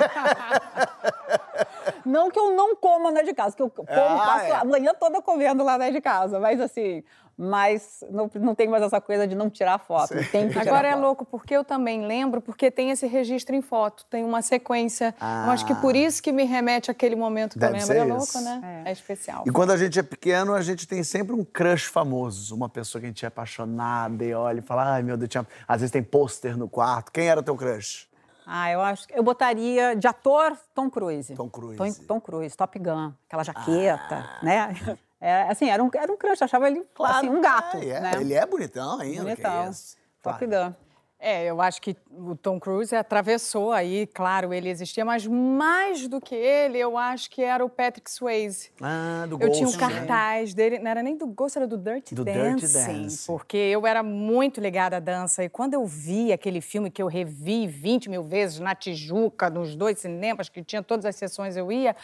Não 2.04 2.30
que 2.30 2.38
eu 2.38 2.54
não 2.54 2.76
como 2.76 3.10
na 3.10 3.22
de 3.22 3.32
casa, 3.34 3.56
que 3.56 3.62
eu 3.62 3.68
como, 3.68 3.88
Ah, 3.90 4.16
passo 4.26 4.44
é. 4.46 4.52
a 4.52 4.64
manhã 4.64 4.92
toda 4.98 5.20
comendo 5.20 5.64
lá 5.64 5.76
na 5.76 5.90
de 5.90 6.00
casa, 6.00 6.38
mas 6.38 6.60
assim, 6.60 7.02
mas 7.36 8.02
não, 8.10 8.30
não 8.34 8.54
tem 8.54 8.66
mais 8.66 8.82
essa 8.82 9.00
coisa 9.00 9.26
de 9.26 9.34
não 9.34 9.50
tirar 9.50 9.78
foto. 9.78 10.14
Tem 10.30 10.48
que 10.48 10.54
tirar 10.58 10.62
Agora 10.62 10.88
é 10.88 10.92
foto. 10.92 11.02
louco, 11.02 11.24
porque 11.24 11.54
eu 11.54 11.64
também 11.64 12.06
lembro, 12.06 12.40
porque 12.40 12.70
tem 12.70 12.90
esse 12.90 13.06
registro 13.06 13.54
em 13.54 13.60
foto, 13.60 14.06
tem 14.06 14.24
uma 14.24 14.40
sequência. 14.40 15.14
Eu 15.20 15.50
acho 15.50 15.66
que 15.66 15.74
por 15.74 15.94
isso 15.94 16.22
que 16.22 16.32
me 16.32 16.44
remete 16.44 16.90
àquele 16.90 17.14
momento 17.14 17.52
que 17.52 17.58
Deve 17.58 17.78
eu 17.78 17.88
lembro. 17.88 17.96
É 17.96 18.04
louco, 18.04 18.24
isso. 18.24 18.40
né? 18.40 18.82
É, 18.86 18.92
especial. 18.92 19.44
E 19.46 19.50
quando 19.50 19.72
a 19.72 19.76
gente 19.76 19.98
é 19.98 20.02
pequeno, 20.02 20.54
a 20.54 20.62
gente 20.62 20.88
tem 20.88 21.02
sempre 21.04 21.34
um 21.34 21.44
crush 21.44 21.84
famoso. 21.84 22.54
Uma 22.54 22.68
pessoa 22.68 23.00
que 23.00 23.06
a 23.06 23.08
gente 23.10 23.24
é 23.24 23.28
apaixonada 23.28 24.24
e 24.24 24.32
olha 24.32 24.60
e 24.60 24.62
fala, 24.62 24.94
ai 24.94 25.02
meu 25.02 25.16
Deus, 25.16 25.28
tinha... 25.28 25.46
às 25.68 25.80
vezes 25.80 25.90
tem 25.90 26.02
pôster 26.02 26.56
no 26.56 26.68
quarto. 26.68 27.12
Quem 27.12 27.28
era 27.28 27.42
teu 27.42 27.56
crush? 27.56 28.08
Ah, 28.46 28.70
eu 28.70 28.80
acho 28.80 29.08
que 29.08 29.18
eu 29.18 29.24
botaria 29.24 29.96
de 29.96 30.06
ator 30.06 30.56
Tom 30.72 30.88
Cruise. 30.88 31.34
Tom 31.34 31.50
Cruise. 31.50 31.76
Tom, 31.76 32.06
Tom 32.06 32.20
Cruise, 32.20 32.56
Top 32.56 32.78
Gun, 32.78 33.12
aquela 33.26 33.42
jaqueta, 33.42 34.24
né? 34.40 34.96
É, 35.20 35.42
assim, 35.42 35.70
era 35.70 35.82
um, 35.82 35.90
era 35.94 36.12
um 36.12 36.16
crush, 36.16 36.40
eu 36.40 36.44
achava 36.44 36.68
ele 36.68 36.84
assim, 37.00 37.28
um 37.28 37.40
gato. 37.40 37.78
É, 37.78 37.88
é, 37.88 38.00
né? 38.00 38.12
Ele 38.20 38.34
é 38.34 38.44
bonitão 38.46 39.00
ainda. 39.00 39.22
Bonitão. 39.22 39.64
Que 39.64 39.70
isso. 39.70 39.96
Top 40.22 40.46
Claro. 40.46 40.70
Gun. 40.72 40.86
É, 41.18 41.46
eu 41.46 41.62
acho 41.62 41.80
que 41.80 41.96
o 42.10 42.36
Tom 42.36 42.60
Cruise 42.60 42.94
atravessou 42.94 43.72
aí, 43.72 44.06
claro, 44.06 44.52
ele 44.52 44.68
existia, 44.68 45.02
mas 45.02 45.26
mais 45.26 46.06
do 46.08 46.20
que 46.20 46.34
ele, 46.34 46.76
eu 46.76 46.98
acho 46.98 47.30
que 47.30 47.42
era 47.42 47.64
o 47.64 47.70
Patrick 47.70 48.10
Swayze. 48.10 48.70
Ah, 48.82 49.24
do 49.26 49.40
Eu 49.40 49.50
tinha 49.50 49.66
um 49.66 49.70
Ghost, 49.72 49.82
né? 49.82 49.88
cartaz 50.06 50.52
dele, 50.52 50.78
não 50.78 50.90
era 50.90 51.02
nem 51.02 51.16
do 51.16 51.26
Ghost, 51.26 51.56
era 51.56 51.66
do 51.66 51.78
Dirty 51.78 52.14
Do 52.14 52.22
Dancing. 52.22 52.56
Dirty 52.66 52.72
Dancing. 52.72 53.26
Porque 53.26 53.56
eu 53.56 53.86
era 53.86 54.02
muito 54.02 54.60
ligada 54.60 54.98
à 54.98 55.00
dança. 55.00 55.42
E 55.42 55.48
quando 55.48 55.72
eu 55.72 55.86
vi 55.86 56.34
aquele 56.34 56.60
filme 56.60 56.90
que 56.90 57.02
eu 57.02 57.06
revi 57.06 57.66
20 57.66 58.10
mil 58.10 58.22
vezes 58.22 58.60
na 58.60 58.74
Tijuca, 58.74 59.48
nos 59.48 59.74
dois 59.74 59.98
cinemas, 59.98 60.50
que 60.50 60.62
tinha 60.62 60.82
todas 60.82 61.06
as 61.06 61.16
sessões 61.16 61.56
eu 61.56 61.72
ia, 61.72 61.96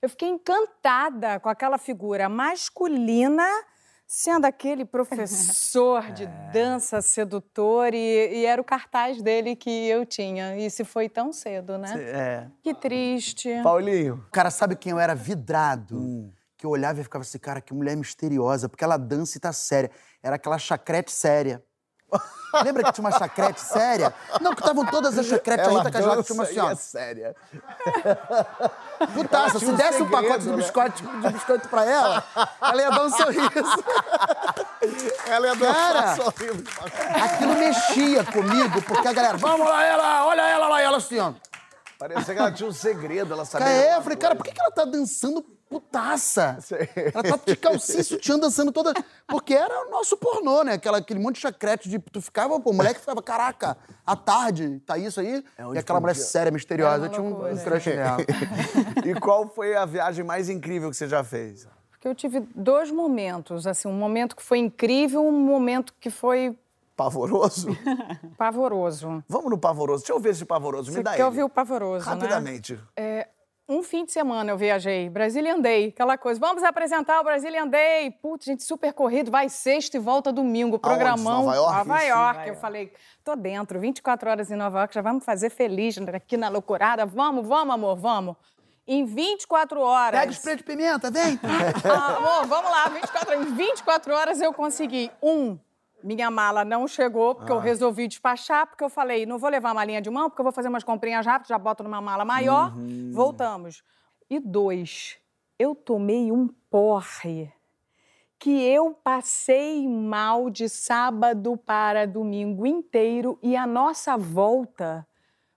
eu 0.00 0.08
fiquei 0.08 0.28
encantada 0.28 1.40
com 1.40 1.48
aquela 1.48 1.78
figura 1.78 2.28
masculina 2.28 3.46
sendo 4.06 4.46
aquele 4.46 4.86
professor 4.86 6.10
de 6.12 6.26
dança 6.50 7.02
sedutor 7.02 7.92
e, 7.92 8.38
e 8.38 8.46
era 8.46 8.60
o 8.60 8.64
cartaz 8.64 9.20
dele 9.20 9.54
que 9.54 9.70
eu 9.86 10.06
tinha. 10.06 10.56
E 10.56 10.70
se 10.70 10.82
foi 10.82 11.10
tão 11.10 11.30
cedo, 11.30 11.76
né? 11.76 11.94
É. 11.98 12.46
Que 12.62 12.72
triste. 12.72 13.50
Paulinho. 13.62 14.24
Cara, 14.32 14.50
sabe 14.50 14.76
quem 14.76 14.92
eu 14.92 14.98
era 14.98 15.14
vidrado? 15.14 15.98
Hum. 15.98 16.32
Que 16.56 16.64
eu 16.64 16.70
olhava 16.70 17.00
e 17.00 17.04
ficava 17.04 17.22
assim, 17.22 17.38
cara, 17.38 17.60
que 17.60 17.74
mulher 17.74 17.96
misteriosa, 17.96 18.68
porque 18.68 18.82
ela 18.82 18.96
dança 18.96 19.36
e 19.36 19.40
tá 19.40 19.52
séria. 19.52 19.90
Era 20.22 20.36
aquela 20.36 20.58
chacrete 20.58 21.12
séria. 21.12 21.62
Lembra 22.64 22.84
que 22.84 22.92
tinha 22.92 23.06
uma 23.06 23.16
chacrete 23.16 23.60
séria? 23.60 24.12
Não, 24.40 24.54
que 24.54 24.60
estavam 24.60 24.84
todas 24.86 25.18
as 25.18 25.26
chacretes, 25.26 25.66
a 25.66 25.70
Rita 25.70 25.90
Cadillac 25.90 26.22
tinha 26.22 26.34
uma 26.34 26.44
assim, 26.44 26.60
é 26.60 26.74
séria. 26.74 27.36
Putaça, 29.14 29.58
se 29.58 29.66
um 29.66 29.74
desse 29.74 30.02
um 30.02 30.06
segredo, 30.06 30.10
pacote 30.10 30.44
de 30.44 30.50
né? 30.50 30.56
biscoito, 30.56 31.02
de 31.02 31.32
biscoito 31.32 31.68
pra 31.68 31.84
ela, 31.84 32.24
ela 32.62 32.82
ia 32.82 32.90
dar 32.90 33.04
um 33.04 33.10
sorriso. 33.10 33.48
Ela 35.26 35.48
ia 35.48 35.56
Cara. 35.56 36.00
dançar 36.00 36.16
sorrindo. 36.16 36.70
Aquilo 37.22 37.54
mexia 37.58 38.24
comigo, 38.24 38.80
porque 38.82 39.08
a 39.08 39.12
galera, 39.12 39.36
vamos 39.36 39.68
lá, 39.68 39.84
ela, 39.84 40.24
olha 40.24 40.42
ela 40.42 40.68
lá, 40.68 40.80
ela 40.80 40.96
assim, 40.98 41.18
ó. 41.18 41.32
Parecia 41.98 42.32
que 42.32 42.40
ela 42.40 42.52
tinha 42.52 42.68
um 42.68 42.72
segredo, 42.72 43.32
ela 43.32 43.44
sabia. 43.44 43.66
Cara, 43.66 43.78
é, 43.78 43.96
eu 43.96 44.02
falei, 44.02 44.16
cara, 44.16 44.36
coisa. 44.36 44.36
por 44.36 44.44
que, 44.44 44.52
que 44.54 44.60
ela 44.60 44.70
tá 44.70 44.84
dançando 44.84 45.42
putaça? 45.68 46.56
Ela 47.12 47.22
tá 47.24 47.40
de 47.44 47.56
calcinha 47.56 48.00
e 48.00 48.04
sutiã 48.04 48.38
dançando 48.38 48.70
toda. 48.70 48.94
Porque 49.26 49.52
era 49.52 49.86
o 49.86 49.90
nosso 49.90 50.16
pornô, 50.16 50.62
né? 50.62 50.74
Aquela, 50.74 50.98
aquele 50.98 51.18
monte 51.18 51.34
de 51.34 51.40
chacrete 51.40 51.88
de. 51.88 51.98
Tu 51.98 52.20
ficava, 52.22 52.60
pô, 52.60 52.70
o 52.70 52.74
moleque 52.74 53.00
ficava, 53.00 53.20
caraca, 53.20 53.76
à 54.06 54.14
tarde, 54.14 54.80
tá 54.86 54.96
isso 54.96 55.18
aí? 55.18 55.44
onde 55.58 55.76
e 55.76 55.78
aquela 55.78 56.00
mulher 56.00 56.14
séria, 56.14 56.52
misteriosa. 56.52 56.98
Uma 56.98 57.06
eu 57.06 57.10
tinha 57.10 57.22
um, 57.22 57.52
um 57.52 57.64
crush 57.64 57.86
nela. 57.86 58.18
E 59.04 59.14
qual 59.18 59.48
foi 59.48 59.74
a 59.74 59.84
viagem 59.84 60.24
mais 60.24 60.48
incrível 60.48 60.90
que 60.90 60.96
você 60.96 61.08
já 61.08 61.24
fez? 61.24 61.66
Porque 61.90 62.06
eu 62.06 62.14
tive 62.14 62.46
dois 62.54 62.92
momentos, 62.92 63.66
assim, 63.66 63.88
um 63.88 63.92
momento 63.92 64.36
que 64.36 64.42
foi 64.42 64.58
incrível, 64.58 65.26
um 65.26 65.32
momento 65.32 65.92
que 65.98 66.10
foi 66.10 66.56
Pavoroso? 66.98 67.68
pavoroso. 68.36 69.22
Vamos 69.28 69.50
no 69.50 69.56
pavoroso. 69.56 70.02
Deixa 70.02 70.12
eu 70.12 70.18
ver 70.18 70.30
esse 70.30 70.44
pavoroso. 70.44 70.90
Me 70.90 70.96
Você 70.96 71.02
dá 71.04 71.12
quer 71.12 71.18
ele. 71.18 71.22
ouvir 71.26 71.44
o 71.44 71.48
pavoroso, 71.48 72.04
né? 72.04 72.12
Rapidamente. 72.12 72.76
É, 72.96 73.28
um 73.68 73.84
fim 73.84 74.04
de 74.04 74.10
semana 74.10 74.50
eu 74.50 74.58
viajei, 74.58 75.08
Brazilian 75.08 75.60
Day, 75.60 75.90
aquela 75.90 76.18
coisa. 76.18 76.40
Vamos 76.40 76.64
apresentar 76.64 77.20
o 77.20 77.22
Brazilian 77.22 77.68
Day. 77.68 78.10
Putz, 78.10 78.46
gente, 78.46 78.64
super 78.64 78.92
corrido, 78.92 79.30
vai 79.30 79.48
sexta 79.48 79.96
e 79.96 80.00
volta 80.00 80.32
domingo. 80.32 80.76
Programão. 80.76 81.44
Nova 81.44 81.54
York, 81.54 81.88
Nova? 81.88 82.02
York. 82.02 82.48
Eu 82.48 82.56
falei, 82.56 82.92
tô 83.22 83.36
dentro, 83.36 83.78
24 83.78 84.30
horas 84.30 84.50
em 84.50 84.56
Nova 84.56 84.80
York, 84.80 84.92
já 84.92 85.00
vamos 85.00 85.24
fazer 85.24 85.50
feliz 85.50 85.96
né, 85.98 86.16
aqui 86.16 86.36
na 86.36 86.48
loucurada. 86.48 87.06
Vamos, 87.06 87.46
vamos, 87.46 87.74
amor, 87.74 87.96
vamos. 87.96 88.34
Em 88.88 89.04
24 89.04 89.80
horas. 89.80 90.18
Pega 90.18 90.32
o 90.32 90.34
spray 90.34 90.56
de 90.56 90.64
pimenta, 90.64 91.12
vem. 91.12 91.38
Ah, 91.84 92.16
amor, 92.16 92.46
vamos 92.48 92.70
lá, 92.72 92.88
24, 92.88 93.34
em 93.34 93.54
24 93.54 94.14
horas 94.14 94.40
eu 94.40 94.52
consegui. 94.52 95.12
Um, 95.22 95.56
minha 96.02 96.30
mala 96.30 96.64
não 96.64 96.86
chegou, 96.86 97.34
porque 97.34 97.50
eu 97.52 97.58
resolvi 97.58 98.06
despachar, 98.08 98.66
porque 98.66 98.84
eu 98.84 98.88
falei, 98.88 99.26
não 99.26 99.38
vou 99.38 99.50
levar 99.50 99.70
a 99.70 99.74
malinha 99.74 100.00
de 100.00 100.10
mão, 100.10 100.28
porque 100.28 100.40
eu 100.40 100.44
vou 100.44 100.52
fazer 100.52 100.68
umas 100.68 100.84
comprinhas 100.84 101.26
rápidas, 101.26 101.48
já 101.48 101.58
boto 101.58 101.82
numa 101.82 102.00
mala 102.00 102.24
maior, 102.24 102.72
voltamos. 103.12 103.82
E 104.30 104.38
dois, 104.38 105.18
eu 105.58 105.74
tomei 105.74 106.30
um 106.30 106.48
porre 106.70 107.52
que 108.38 108.62
eu 108.62 108.94
passei 108.94 109.88
mal 109.88 110.48
de 110.48 110.68
sábado 110.68 111.56
para 111.56 112.06
domingo 112.06 112.64
inteiro 112.64 113.36
e 113.42 113.56
a 113.56 113.66
nossa 113.66 114.16
volta 114.16 115.06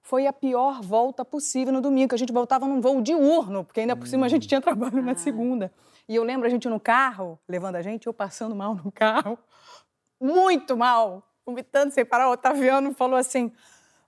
foi 0.01 0.25
a 0.25 0.33
pior 0.33 0.81
volta 0.81 1.23
possível 1.23 1.71
no 1.71 1.79
domingo, 1.79 2.09
que 2.09 2.15
a 2.15 2.17
gente 2.17 2.33
voltava 2.33 2.67
num 2.67 2.81
voo 2.81 3.01
diurno, 3.01 3.63
porque 3.63 3.81
ainda 3.81 3.95
por 3.95 4.07
cima 4.07 4.25
a 4.25 4.29
gente 4.29 4.47
tinha 4.47 4.59
trabalho 4.59 5.01
na 5.01 5.15
segunda. 5.15 5.71
E 6.09 6.15
eu 6.15 6.23
lembro 6.23 6.47
a 6.47 6.49
gente 6.49 6.67
no 6.67 6.79
carro, 6.79 7.39
levando 7.47 7.75
a 7.75 7.81
gente, 7.81 8.07
eu 8.07 8.13
passando 8.13 8.55
mal 8.55 8.73
no 8.73 8.91
carro, 8.91 9.37
muito 10.21 10.77
mal, 10.77 11.23
vomitando 11.45 11.91
sem 11.93 12.05
parar. 12.05 12.29
O 12.29 12.33
Otaviano 12.33 12.93
falou 12.93 13.17
assim: 13.17 13.51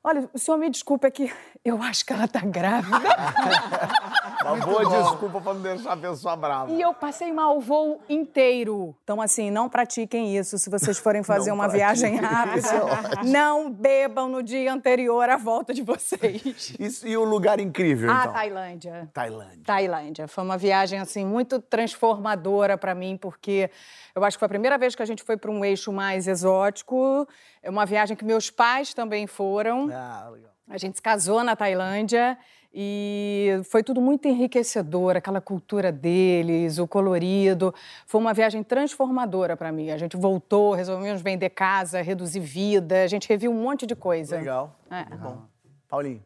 Olha, 0.04 0.30
o 0.34 0.38
senhor 0.38 0.58
me 0.58 0.70
desculpa, 0.70 1.08
é 1.08 1.12
que 1.12 1.32
eu 1.64 1.82
acho 1.82 2.06
que 2.06 2.12
ela 2.12 2.28
tá 2.28 2.42
grávida. 2.42 2.98
Uma 4.44 4.58
boa 4.58 4.86
desculpa 4.86 5.40
pra 5.40 5.54
não 5.54 5.62
deixar 5.62 5.94
a 5.94 5.98
pessoa 5.98 6.36
brava. 6.36 6.70
E 6.74 6.82
eu 6.82 6.94
passei 6.94 7.32
mal 7.32 7.56
o 7.58 7.62
voo 7.62 8.02
inteiro. 8.10 8.94
Então, 9.02 9.22
assim, 9.22 9.50
não 9.50 9.70
pratiquem 9.70 10.36
isso 10.38 10.58
se 10.58 10.70
vocês 10.70 10.98
forem 11.00 11.24
fazer 11.24 11.52
Não 11.52 11.56
uma 11.56 11.70
viagem 11.70 12.18
é 12.18 12.20
rápida. 12.20 12.68
não 13.24 13.72
bebam 13.72 14.28
no 14.28 14.44
dia 14.44 14.74
anterior 14.74 15.30
à 15.30 15.38
volta 15.38 15.74
de 15.74 15.82
vocês. 15.82 16.76
Isso, 16.78 17.08
e 17.08 17.16
o 17.16 17.24
lugar 17.24 17.62
incrível, 17.62 18.12
Ah, 18.12 18.20
então? 18.24 18.34
Tailândia. 18.34 19.10
Tailândia. 19.14 19.64
Tailândia. 19.66 20.28
Foi 20.28 20.44
uma 20.44 20.58
viagem 20.58 21.00
assim 21.00 21.26
muito 21.26 21.62
transformadora 21.62 22.78
para 22.78 22.94
mim, 22.94 23.16
porque 23.16 23.70
eu 24.16 24.24
acho 24.24 24.38
que 24.38 24.40
foi 24.40 24.46
a 24.46 24.50
primeira 24.50 24.78
vez 24.78 24.96
que 24.96 25.02
a 25.02 25.06
gente 25.06 25.24
foi 25.24 25.38
para 25.38 25.50
um 25.50 25.66
eixo 25.66 25.92
mais 25.92 26.28
exótico. 26.28 27.28
É 27.62 27.70
uma 27.70 27.86
viagem 27.86 28.16
que 28.16 28.24
meus 28.24 28.50
pais 28.50 28.94
também 28.94 29.26
foram. 29.26 29.90
Ah, 29.92 30.30
legal. 30.30 30.52
A 30.68 30.78
gente 30.78 30.96
se 30.96 31.02
casou 31.02 31.44
na 31.44 31.56
Tailândia 31.56 32.38
e 32.74 33.62
foi 33.66 33.84
tudo 33.84 34.02
muito 34.02 34.28
enriquecedor, 34.28 35.18
aquela 35.18 35.42
cultura 35.42 35.92
deles, 35.92 36.80
o 36.80 36.88
colorido. 36.88 37.74
Foi 38.06 38.20
uma 38.22 38.34
viagem 38.34 38.64
transformadora 38.64 39.58
para 39.58 39.72
mim. 39.72 39.92
A 39.92 39.98
gente 39.98 40.16
voltou, 40.16 40.74
resolvemos 40.74 41.22
vender 41.22 41.50
casa, 41.50 42.02
reduzir 42.02 42.40
vida, 42.40 43.04
a 43.04 43.08
gente 43.08 43.28
reviu 43.28 43.52
um 43.52 43.62
monte 43.62 43.86
de 43.86 43.96
coisa. 43.96 44.38
Legal. 44.38 44.76
É. 44.90 45.04
Bom. 45.16 45.44
Paulinho. 45.88 46.24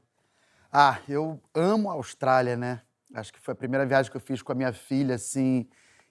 Ah, 0.72 1.00
eu 1.10 1.40
amo 1.54 1.90
a 1.90 1.94
Austrália, 1.94 2.56
né? 2.56 2.82
Acho 3.14 3.34
que 3.34 3.40
foi 3.40 3.54
a 3.54 3.56
primeira 3.56 3.86
viagem 3.86 4.12
que 4.12 4.18
eu 4.18 4.22
fiz 4.22 4.42
com 4.42 4.52
a 4.52 4.56
minha 4.56 4.74
filha, 4.74 5.16
assim. 5.16 5.68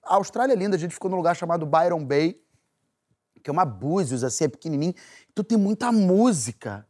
A 0.07 0.15
Austrália 0.15 0.55
é 0.55 0.57
linda, 0.57 0.77
a 0.77 0.79
gente 0.79 0.95
ficou 0.95 1.11
num 1.11 1.17
lugar 1.17 1.35
chamado 1.35 1.67
Byron 1.67 2.05
Bay, 2.05 2.41
que 3.43 3.51
é 3.51 3.53
uma 3.53 3.65
Búzios, 3.65 4.25
assim, 4.25 4.45
é 4.45 4.49
pequenininho. 4.49 4.95
Então 5.31 5.45
tem 5.45 5.59
muita 5.59 5.93
música. 5.93 6.87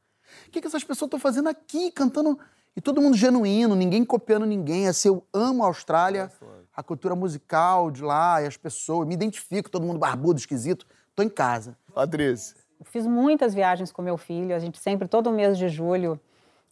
O 0.46 0.50
que, 0.50 0.60
que 0.60 0.66
essas 0.66 0.84
pessoas 0.84 1.08
estão 1.08 1.18
fazendo 1.18 1.48
aqui, 1.48 1.90
cantando? 1.90 2.38
E 2.76 2.80
todo 2.80 3.00
mundo 3.00 3.16
genuíno, 3.16 3.74
ninguém 3.74 4.04
copiando 4.04 4.44
ninguém. 4.44 4.86
Assim, 4.86 5.08
eu 5.08 5.26
amo 5.32 5.64
a 5.64 5.66
Austrália, 5.66 6.30
a 6.74 6.82
cultura 6.82 7.14
musical 7.14 7.90
de 7.90 8.02
lá 8.02 8.42
e 8.42 8.46
as 8.46 8.56
pessoas. 8.56 9.08
Me 9.08 9.14
identifico, 9.14 9.70
todo 9.70 9.86
mundo 9.86 9.98
barbudo, 9.98 10.38
esquisito. 10.38 10.86
Tô 11.14 11.22
em 11.22 11.28
casa. 11.28 11.76
Patrícia. 11.94 12.54
Fiz 12.84 13.06
muitas 13.06 13.54
viagens 13.54 13.90
com 13.90 14.02
meu 14.02 14.18
filho. 14.18 14.54
A 14.54 14.58
gente 14.58 14.78
sempre, 14.78 15.08
todo 15.08 15.32
mês 15.32 15.56
de 15.56 15.68
julho, 15.68 16.20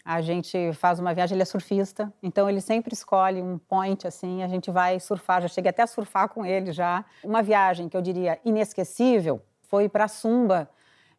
a 0.05 0.21
gente 0.21 0.73
faz 0.75 0.99
uma 0.99 1.15
viagem. 1.15 1.35
Ele 1.35 1.43
é 1.43 1.47
surfista, 1.47 2.13
então 2.23 2.49
ele 2.49 2.61
sempre 2.61 2.93
escolhe 2.93 3.41
um 3.41 3.57
point 3.57 4.07
assim. 4.07 4.43
A 4.43 4.49
gente 4.49 4.71
vai 4.71 5.01
surfar. 5.01 5.41
Já 5.41 5.49
cheguei 5.49 5.71
até 5.71 5.83
a 5.83 5.87
surfar 5.87 6.29
com 6.29 6.45
ele 6.45 6.73
já. 6.73 7.05
Uma 7.25 7.43
viagem 7.43 7.89
que 7.89 7.97
eu 7.97 8.03
diria 8.03 8.39
inesquecível 8.45 9.41
foi 9.63 9.89
para 9.89 10.07
Sumba. 10.07 10.69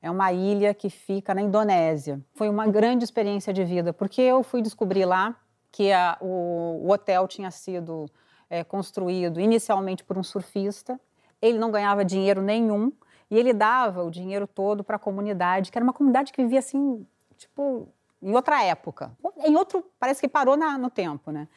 É 0.02 0.12
uma 0.12 0.32
ilha 0.32 0.72
que 0.74 0.90
fica 0.90 1.34
na 1.34 1.42
Indonésia. 1.42 2.22
Foi 2.36 2.48
uma 2.48 2.68
grande 2.68 3.04
experiência 3.04 3.52
de 3.52 3.64
vida, 3.66 3.92
porque 3.92 4.22
eu 4.22 4.44
fui 4.44 4.62
descobrir 4.62 5.06
lá 5.06 5.36
que 5.72 5.92
a, 5.92 6.18
o, 6.22 6.86
o, 6.86 6.92
hotel 6.92 7.28
tinha 7.28 7.50
sido 7.50 8.06
é, 8.48 8.64
construído 8.64 9.42
inicialmente 9.42 10.04
por 10.04 10.16
um 10.16 10.24
surfista. 10.24 11.00
Ele 11.42 11.58
não 11.58 11.72
ganhava 11.72 12.06
dinheiro 12.06 12.42
nenhum 12.42 12.92
e 13.32 13.38
ele 13.38 13.52
dava 13.52 14.04
o 14.04 14.12
dinheiro 14.12 14.46
todo 14.46 14.84
para 14.84 14.98
a 14.98 15.00
comunidade, 15.00 15.72
que 15.72 15.78
era 15.78 15.84
uma 15.84 15.92
comunidade 15.92 16.32
que 16.32 16.42
vivia 16.44 16.60
assim, 16.60 17.06
tipo, 17.36 17.90
em 18.22 18.34
outra 18.36 18.64
época. 18.64 19.12
Em 19.44 19.56
outro, 19.56 19.84
parece 20.00 20.22
que 20.22 20.28
parou 20.28 20.58
na, 20.58 20.78
no 20.78 20.90
tempo, 20.90 21.32
né? 21.32 21.48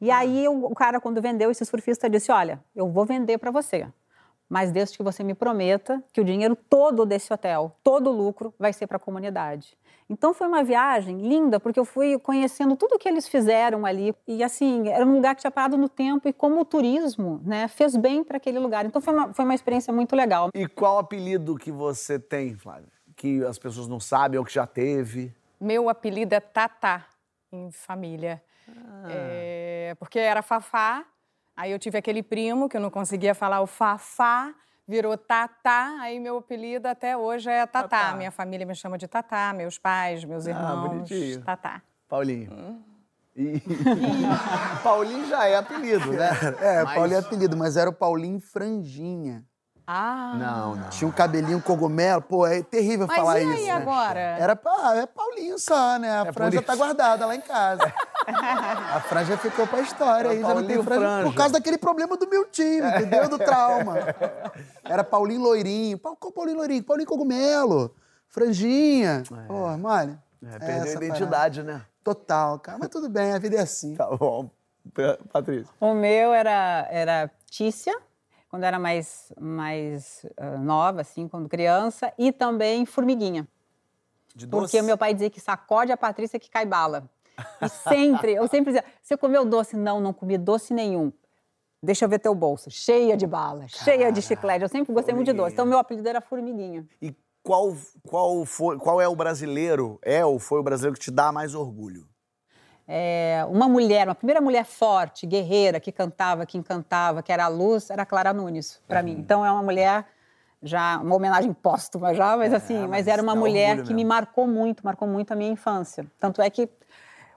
E 0.00 0.10
aí 0.10 0.48
o, 0.48 0.66
o 0.66 0.74
cara, 0.74 1.00
quando 1.00 1.20
vendeu, 1.20 1.50
esse 1.50 1.64
surfista 1.64 2.08
disse: 2.08 2.32
Olha, 2.32 2.62
eu 2.74 2.88
vou 2.88 3.04
vender 3.04 3.38
para 3.38 3.50
você 3.50 3.86
mas 4.50 4.72
desde 4.72 4.96
que 4.96 5.04
você 5.04 5.22
me 5.22 5.32
prometa 5.32 6.02
que 6.12 6.20
o 6.20 6.24
dinheiro 6.24 6.56
todo 6.56 7.06
desse 7.06 7.32
hotel, 7.32 7.72
todo 7.84 8.10
o 8.10 8.12
lucro, 8.12 8.52
vai 8.58 8.72
ser 8.72 8.88
para 8.88 8.96
a 8.96 9.00
comunidade. 9.00 9.78
Então 10.08 10.34
foi 10.34 10.48
uma 10.48 10.64
viagem 10.64 11.18
linda, 11.18 11.60
porque 11.60 11.78
eu 11.78 11.84
fui 11.84 12.18
conhecendo 12.18 12.74
tudo 12.74 12.96
o 12.96 12.98
que 12.98 13.08
eles 13.08 13.28
fizeram 13.28 13.86
ali. 13.86 14.12
E 14.26 14.42
assim, 14.42 14.88
era 14.88 15.06
um 15.06 15.14
lugar 15.14 15.36
que 15.36 15.42
tinha 15.42 15.52
parado 15.52 15.78
no 15.78 15.88
tempo 15.88 16.28
e 16.28 16.32
como 16.32 16.60
o 16.60 16.64
turismo 16.64 17.40
né, 17.44 17.68
fez 17.68 17.94
bem 17.94 18.24
para 18.24 18.38
aquele 18.38 18.58
lugar. 18.58 18.84
Então 18.84 19.00
foi 19.00 19.14
uma, 19.14 19.32
foi 19.32 19.44
uma 19.44 19.54
experiência 19.54 19.92
muito 19.92 20.16
legal. 20.16 20.48
E 20.52 20.66
qual 20.66 20.98
apelido 20.98 21.54
que 21.54 21.70
você 21.70 22.18
tem, 22.18 22.56
Flávia? 22.56 22.88
Que 23.14 23.44
as 23.44 23.56
pessoas 23.56 23.86
não 23.86 24.00
sabem 24.00 24.36
ou 24.36 24.44
que 24.44 24.52
já 24.52 24.66
teve? 24.66 25.32
Meu 25.60 25.88
apelido 25.88 26.34
é 26.34 26.40
Tatá, 26.40 27.06
em 27.52 27.70
família. 27.70 28.42
Ah. 28.68 29.06
É, 29.10 29.94
porque 29.98 30.18
era 30.18 30.42
Fafá, 30.42 31.04
Aí 31.60 31.72
eu 31.72 31.78
tive 31.78 31.98
aquele 31.98 32.22
primo 32.22 32.70
que 32.70 32.76
eu 32.78 32.80
não 32.80 32.88
conseguia 32.88 33.34
falar 33.34 33.60
o 33.60 33.66
Fafá, 33.66 34.54
virou 34.88 35.14
Tatá, 35.18 35.94
aí 36.00 36.18
meu 36.18 36.38
apelido 36.38 36.88
até 36.88 37.14
hoje 37.14 37.50
é 37.50 37.66
Tatá. 37.66 37.86
Tatá. 37.86 38.16
Minha 38.16 38.30
família 38.30 38.64
me 38.64 38.74
chama 38.74 38.96
de 38.96 39.06
Tatá, 39.06 39.52
meus 39.52 39.76
pais, 39.76 40.24
meus 40.24 40.46
ah, 40.46 40.50
irmãos. 40.50 40.88
Bonitinho. 40.88 41.42
Tatá. 41.42 41.82
Paulinho. 42.08 42.50
Hum. 42.50 42.82
E... 43.36 43.60
Paulinho 44.82 45.26
já 45.26 45.44
é 45.46 45.56
apelido, 45.56 46.12
né? 46.12 46.30
É, 46.62 46.82
mas... 46.82 46.94
Paulinho 46.94 47.16
é 47.16 47.20
apelido, 47.20 47.56
mas 47.58 47.76
era 47.76 47.90
o 47.90 47.92
Paulinho 47.92 48.40
Franjinha. 48.40 49.44
Ah. 49.92 50.36
Não, 50.36 50.76
não. 50.76 50.88
Tinha 50.88 51.08
um 51.08 51.10
cabelinho 51.10 51.60
cogumelo. 51.60 52.22
Pô, 52.22 52.46
é 52.46 52.62
terrível 52.62 53.08
Mas 53.08 53.16
falar 53.16 53.40
e 53.40 53.42
aí 53.42 53.54
isso. 53.54 53.64
Né? 53.64 53.70
agora? 53.72 54.20
Era 54.20 54.54
pra, 54.54 54.94
é 54.94 55.04
Paulinho 55.04 55.58
só, 55.58 55.98
né? 55.98 56.22
A 56.22 56.26
é 56.26 56.32
franja 56.32 56.62
tá 56.62 56.76
guardada 56.76 57.26
lá 57.26 57.34
em 57.34 57.40
casa. 57.40 57.92
a 58.24 59.00
franja 59.00 59.36
ficou 59.36 59.66
pra 59.66 59.80
história. 59.80 60.30
Aí 60.30 60.40
já 60.40 60.54
não 60.54 60.64
tem 60.64 60.80
franja, 60.80 61.00
franja, 61.00 61.24
Por 61.24 61.34
causa 61.34 61.54
daquele 61.54 61.76
problema 61.76 62.16
do 62.16 62.28
meu 62.28 62.44
time, 62.44 62.86
entendeu? 62.86 63.28
Do 63.28 63.36
trauma. 63.36 63.96
Era 64.84 65.02
Paulinho 65.02 65.40
Loirinho. 65.40 65.98
Qual 65.98 66.16
Paulinho 66.32 66.58
Loirinho? 66.58 66.84
Paulinho 66.84 67.08
Cogumelo. 67.08 67.92
Franjinha. 68.28 69.24
É. 69.28 69.46
Pô, 69.48 69.76
mole. 69.76 70.16
É, 70.40 70.58
perdeu 70.60 71.00
a 71.00 71.04
identidade, 71.04 71.60
parada. 71.62 71.78
né? 71.78 71.86
Total, 72.04 72.60
cara. 72.60 72.78
Mas 72.78 72.90
tudo 72.90 73.08
bem, 73.08 73.32
a 73.32 73.40
vida 73.40 73.56
é 73.56 73.60
assim. 73.62 73.96
Tá 73.96 74.06
bom. 74.06 74.48
Patrícia. 75.32 75.74
O 75.80 75.94
meu 75.94 76.32
era, 76.32 76.86
era 76.92 77.30
Tícia 77.50 77.92
quando 78.50 78.64
era 78.64 78.78
mais, 78.78 79.32
mais 79.40 80.26
uh, 80.38 80.58
nova, 80.58 81.02
assim, 81.02 81.28
quando 81.28 81.48
criança, 81.48 82.12
e 82.18 82.32
também 82.32 82.84
formiguinha. 82.84 83.46
De 84.34 84.44
doce? 84.44 84.62
Porque 84.62 84.80
o 84.80 84.84
meu 84.84 84.98
pai 84.98 85.14
dizia 85.14 85.30
que 85.30 85.40
sacode 85.40 85.92
a 85.92 85.96
Patrícia 85.96 86.38
que 86.38 86.50
cai 86.50 86.66
bala. 86.66 87.08
E 87.62 87.68
sempre, 87.68 88.34
eu 88.34 88.46
sempre 88.48 88.72
dizia, 88.72 88.84
você 89.00 89.16
comeu 89.16 89.44
doce? 89.44 89.76
Não, 89.76 90.00
não 90.00 90.12
comi 90.12 90.36
doce 90.36 90.74
nenhum. 90.74 91.12
Deixa 91.82 92.04
eu 92.04 92.08
ver 92.08 92.18
teu 92.18 92.34
bolso, 92.34 92.70
cheia 92.70 93.16
de 93.16 93.26
bala, 93.26 93.60
Cara, 93.60 93.84
cheia 93.84 94.12
de 94.12 94.20
chiclete. 94.20 94.62
Eu 94.62 94.68
sempre 94.68 94.92
gostei 94.92 95.14
muito 95.14 95.28
de 95.28 95.32
doce. 95.32 95.54
Então, 95.54 95.64
meu 95.64 95.78
apelido 95.78 96.06
era 96.06 96.20
Formiguinha. 96.20 96.86
E 97.00 97.14
qual, 97.42 97.74
qual, 98.06 98.44
foi, 98.44 98.78
qual 98.78 99.00
é 99.00 99.08
o 99.08 99.16
brasileiro, 99.16 99.98
é 100.02 100.24
ou 100.24 100.38
foi 100.38 100.60
o 100.60 100.62
brasileiro 100.62 100.98
que 100.98 101.04
te 101.04 101.10
dá 101.10 101.32
mais 101.32 101.54
orgulho? 101.54 102.06
É, 102.92 103.46
uma 103.48 103.68
mulher, 103.68 104.08
uma 104.08 104.16
primeira 104.16 104.40
mulher 104.40 104.64
forte, 104.64 105.24
guerreira, 105.24 105.78
que 105.78 105.92
cantava, 105.92 106.44
que 106.44 106.58
encantava, 106.58 107.22
que 107.22 107.32
era 107.32 107.44
a 107.44 107.48
luz, 107.48 107.88
era 107.88 108.04
Clara 108.04 108.32
Nunes, 108.32 108.82
para 108.88 108.98
uhum. 108.98 109.04
mim. 109.04 109.12
Então 109.12 109.46
é 109.46 109.52
uma 109.52 109.62
mulher 109.62 110.04
já 110.60 110.98
uma 110.98 111.14
homenagem 111.14 111.52
póstuma 111.52 112.12
já, 112.12 112.36
mas 112.36 112.52
é, 112.52 112.56
assim, 112.56 112.80
mas, 112.80 112.90
mas 112.90 113.06
era 113.06 113.22
uma 113.22 113.36
mulher 113.36 113.76
que 113.76 113.82
mesmo. 113.82 113.94
me 113.94 114.04
marcou 114.04 114.44
muito, 114.44 114.84
marcou 114.84 115.06
muito 115.06 115.30
a 115.30 115.36
minha 115.36 115.52
infância. 115.52 116.04
Tanto 116.18 116.42
é 116.42 116.50
que 116.50 116.68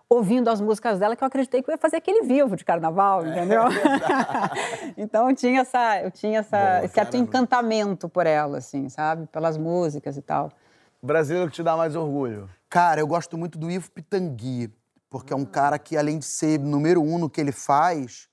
ouvindo 0.10 0.50
as 0.50 0.60
músicas 0.60 0.98
dela 0.98 1.16
que 1.16 1.24
eu 1.24 1.28
acreditei 1.28 1.62
que 1.62 1.70
eu 1.70 1.74
ia 1.74 1.78
fazer 1.78 1.98
aquele 1.98 2.24
vivo 2.24 2.56
de 2.56 2.66
carnaval, 2.66 3.24
é 3.24 3.30
entendeu? 3.30 3.62
É 3.68 4.94
então 4.98 5.30
eu 5.30 5.36
tinha 5.36 5.62
essa, 5.62 6.02
eu 6.02 6.10
tinha 6.10 6.40
essa, 6.40 6.58
Boa, 6.58 6.86
esse 6.86 6.96
certo 6.96 7.16
encantamento 7.16 8.10
por 8.10 8.26
ela, 8.26 8.58
assim, 8.58 8.90
sabe, 8.90 9.28
pelas 9.28 9.56
músicas 9.56 10.18
e 10.18 10.22
tal. 10.24 10.52
Brasileiro 11.00 11.48
que 11.52 11.58
te 11.58 11.64
dá 11.64 11.78
mais 11.78 11.96
orgulho? 11.96 12.50
Cara, 12.68 13.00
eu 13.00 13.06
gosto 13.06 13.38
muito 13.38 13.60
do 13.60 13.70
Ivo 13.70 13.92
Pitangui 13.92 14.72
porque 15.14 15.32
é 15.32 15.36
um 15.36 15.46
cara 15.46 15.78
que, 15.78 15.96
além 15.96 16.18
de 16.18 16.26
ser 16.26 16.60
número 16.60 17.00
um 17.00 17.20
no 17.20 17.30
que 17.30 17.40
ele 17.40 17.52
faz, 17.52 18.28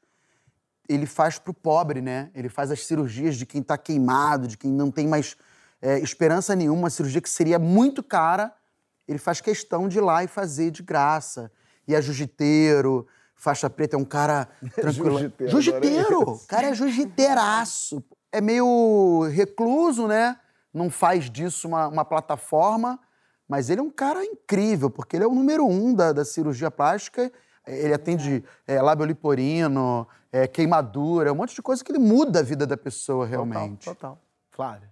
ele 0.89 1.05
faz 1.05 1.39
pro 1.39 1.53
pobre, 1.53 2.01
né? 2.01 2.31
Ele 2.35 2.49
faz 2.49 2.71
as 2.71 2.87
cirurgias 2.87 3.37
de 3.37 3.45
quem 3.45 3.63
tá 3.63 3.77
queimado, 3.77 4.49
de 4.49 4.57
quem 4.57 4.73
não 4.73 4.91
tem 4.91 5.07
mais 5.07 5.37
é, 5.83 5.99
esperança 5.99 6.57
nenhuma, 6.57 6.79
uma 6.79 6.89
cirurgia 6.89 7.21
que 7.21 7.29
seria 7.29 7.59
muito 7.59 8.03
cara, 8.03 8.51
ele 9.07 9.19
faz 9.19 9.43
questão 9.43 9.89
de 9.89 9.99
ir 9.99 10.01
lá 10.01 10.25
e 10.25 10.27
fazer 10.27 10.71
de 10.71 10.83
graça. 10.83 11.53
E 11.87 11.95
é 11.95 12.01
jiu-jiteiro, 12.01 13.07
faixa 13.35 13.69
preta, 13.69 13.95
é 13.97 13.99
um 13.99 14.05
cara 14.05 14.49
tranquilo. 14.75 15.19
jiu-jiteiro! 15.19 15.51
Jiu-jiteiro! 15.51 16.31
O 16.31 16.47
cara 16.47 16.69
é 16.69 16.75
jiu-jiteiraço. 16.75 18.03
É 18.33 18.41
meio 18.41 19.29
recluso, 19.31 20.09
né? 20.09 20.39
Não 20.73 20.89
faz 20.89 21.29
disso 21.29 21.69
uma, 21.69 21.89
uma 21.89 22.07
plataforma, 22.07 22.99
mas 23.51 23.69
ele 23.69 23.81
é 23.81 23.83
um 23.83 23.91
cara 23.91 24.25
incrível, 24.25 24.89
porque 24.89 25.17
ele 25.17 25.25
é 25.25 25.27
o 25.27 25.35
número 25.35 25.67
um 25.67 25.93
da, 25.93 26.13
da 26.13 26.25
cirurgia 26.25 26.71
plástica. 26.71 27.33
Ele 27.67 27.93
atende 27.93 28.45
é, 28.65 28.81
lábio 28.81 29.05
liporino, 29.05 30.07
é, 30.31 30.47
queimadura, 30.47 31.33
um 31.33 31.35
monte 31.35 31.57
de 31.57 31.61
coisa 31.61 31.83
que 31.83 31.91
ele 31.91 31.99
muda 31.99 32.39
a 32.39 32.43
vida 32.45 32.65
da 32.65 32.77
pessoa 32.77 33.27
realmente. 33.27 33.87
Total, 33.87 34.13
total. 34.13 34.19
Flávia. 34.53 34.89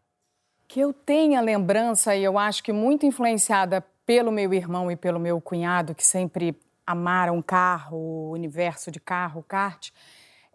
Que 0.67 0.81
eu 0.81 0.93
tenha 0.93 1.41
lembrança, 1.41 2.17
e 2.17 2.25
eu 2.25 2.37
acho 2.37 2.65
que 2.65 2.73
muito 2.73 3.07
influenciada 3.07 3.81
pelo 4.05 4.33
meu 4.33 4.53
irmão 4.53 4.91
e 4.91 4.97
pelo 4.97 5.21
meu 5.21 5.41
cunhado, 5.41 5.95
que 5.95 6.05
sempre 6.05 6.59
amaram 6.85 7.41
carro, 7.41 7.97
o 7.97 8.33
universo 8.33 8.91
de 8.91 8.99
carro, 8.99 9.45
kart 9.47 9.93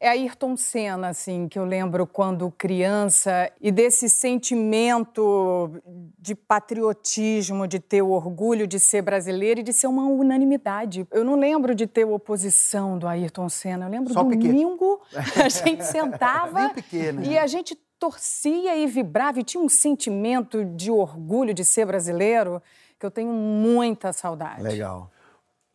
é 0.04 0.10
Ayrton 0.10 0.58
Senna, 0.58 1.08
assim, 1.08 1.48
que 1.48 1.58
eu 1.58 1.64
lembro 1.64 2.06
quando 2.06 2.52
criança, 2.52 3.50
e 3.62 3.72
desse 3.72 4.10
sentimento 4.10 5.82
de 6.20 6.36
patriotismo, 6.36 7.66
de 7.66 7.80
ter 7.80 8.02
o 8.02 8.10
orgulho 8.10 8.68
de 8.68 8.82
ser 8.82 9.02
brasileiro 9.02 9.62
e 9.62 9.64
de 9.64 9.72
ser 9.72 9.88
uma 9.88 10.06
unanimidade. 10.06 11.08
Eu 11.10 11.24
não 11.24 11.40
lembro 11.40 11.74
de 11.74 11.88
ter 11.88 12.04
oposição 12.04 13.00
do 13.00 13.08
Ayrton 13.08 13.48
Senna, 13.48 13.86
eu 13.86 13.90
lembro 13.90 14.14
Só 14.14 14.24
domingo, 14.24 15.02
a 15.42 15.48
gente 15.48 15.86
sentava 15.86 16.72
pequeno, 16.72 17.24
e 17.24 17.38
a 17.38 17.48
gente 17.48 17.74
torcia 17.98 18.76
e 18.76 18.86
vibrava 18.86 19.40
e 19.40 19.44
tinha 19.44 19.64
um 19.64 19.70
sentimento 19.70 20.66
de 20.66 20.92
orgulho 20.92 21.54
de 21.54 21.64
ser 21.64 21.86
brasileiro 21.86 22.62
que 23.00 23.06
eu 23.06 23.12
tenho 23.12 23.32
muita 23.32 24.12
saudade. 24.12 24.64
Legal. 24.64 25.10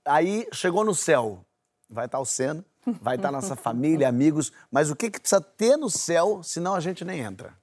Aí 0.05 0.47
chegou 0.53 0.85
no 0.85 0.95
céu, 0.95 1.39
vai 1.89 2.05
estar 2.05 2.21
o 2.21 2.27
Senna, 2.27 2.63
vai 2.93 3.17
estar 3.17 3.31
nossa 3.31 3.57
família, 3.57 4.09
amigos, 4.09 4.53
mas 4.71 4.91
o 4.91 4.97
que, 4.97 5.11
que 5.11 5.21
precisa 5.21 5.41
ter 5.41 5.77
no 5.77 5.91
céu, 5.91 6.43
senão 6.43 6.75
a 6.75 6.81
gente 6.81 7.05
nem 7.05 7.21
entra? 7.21 7.57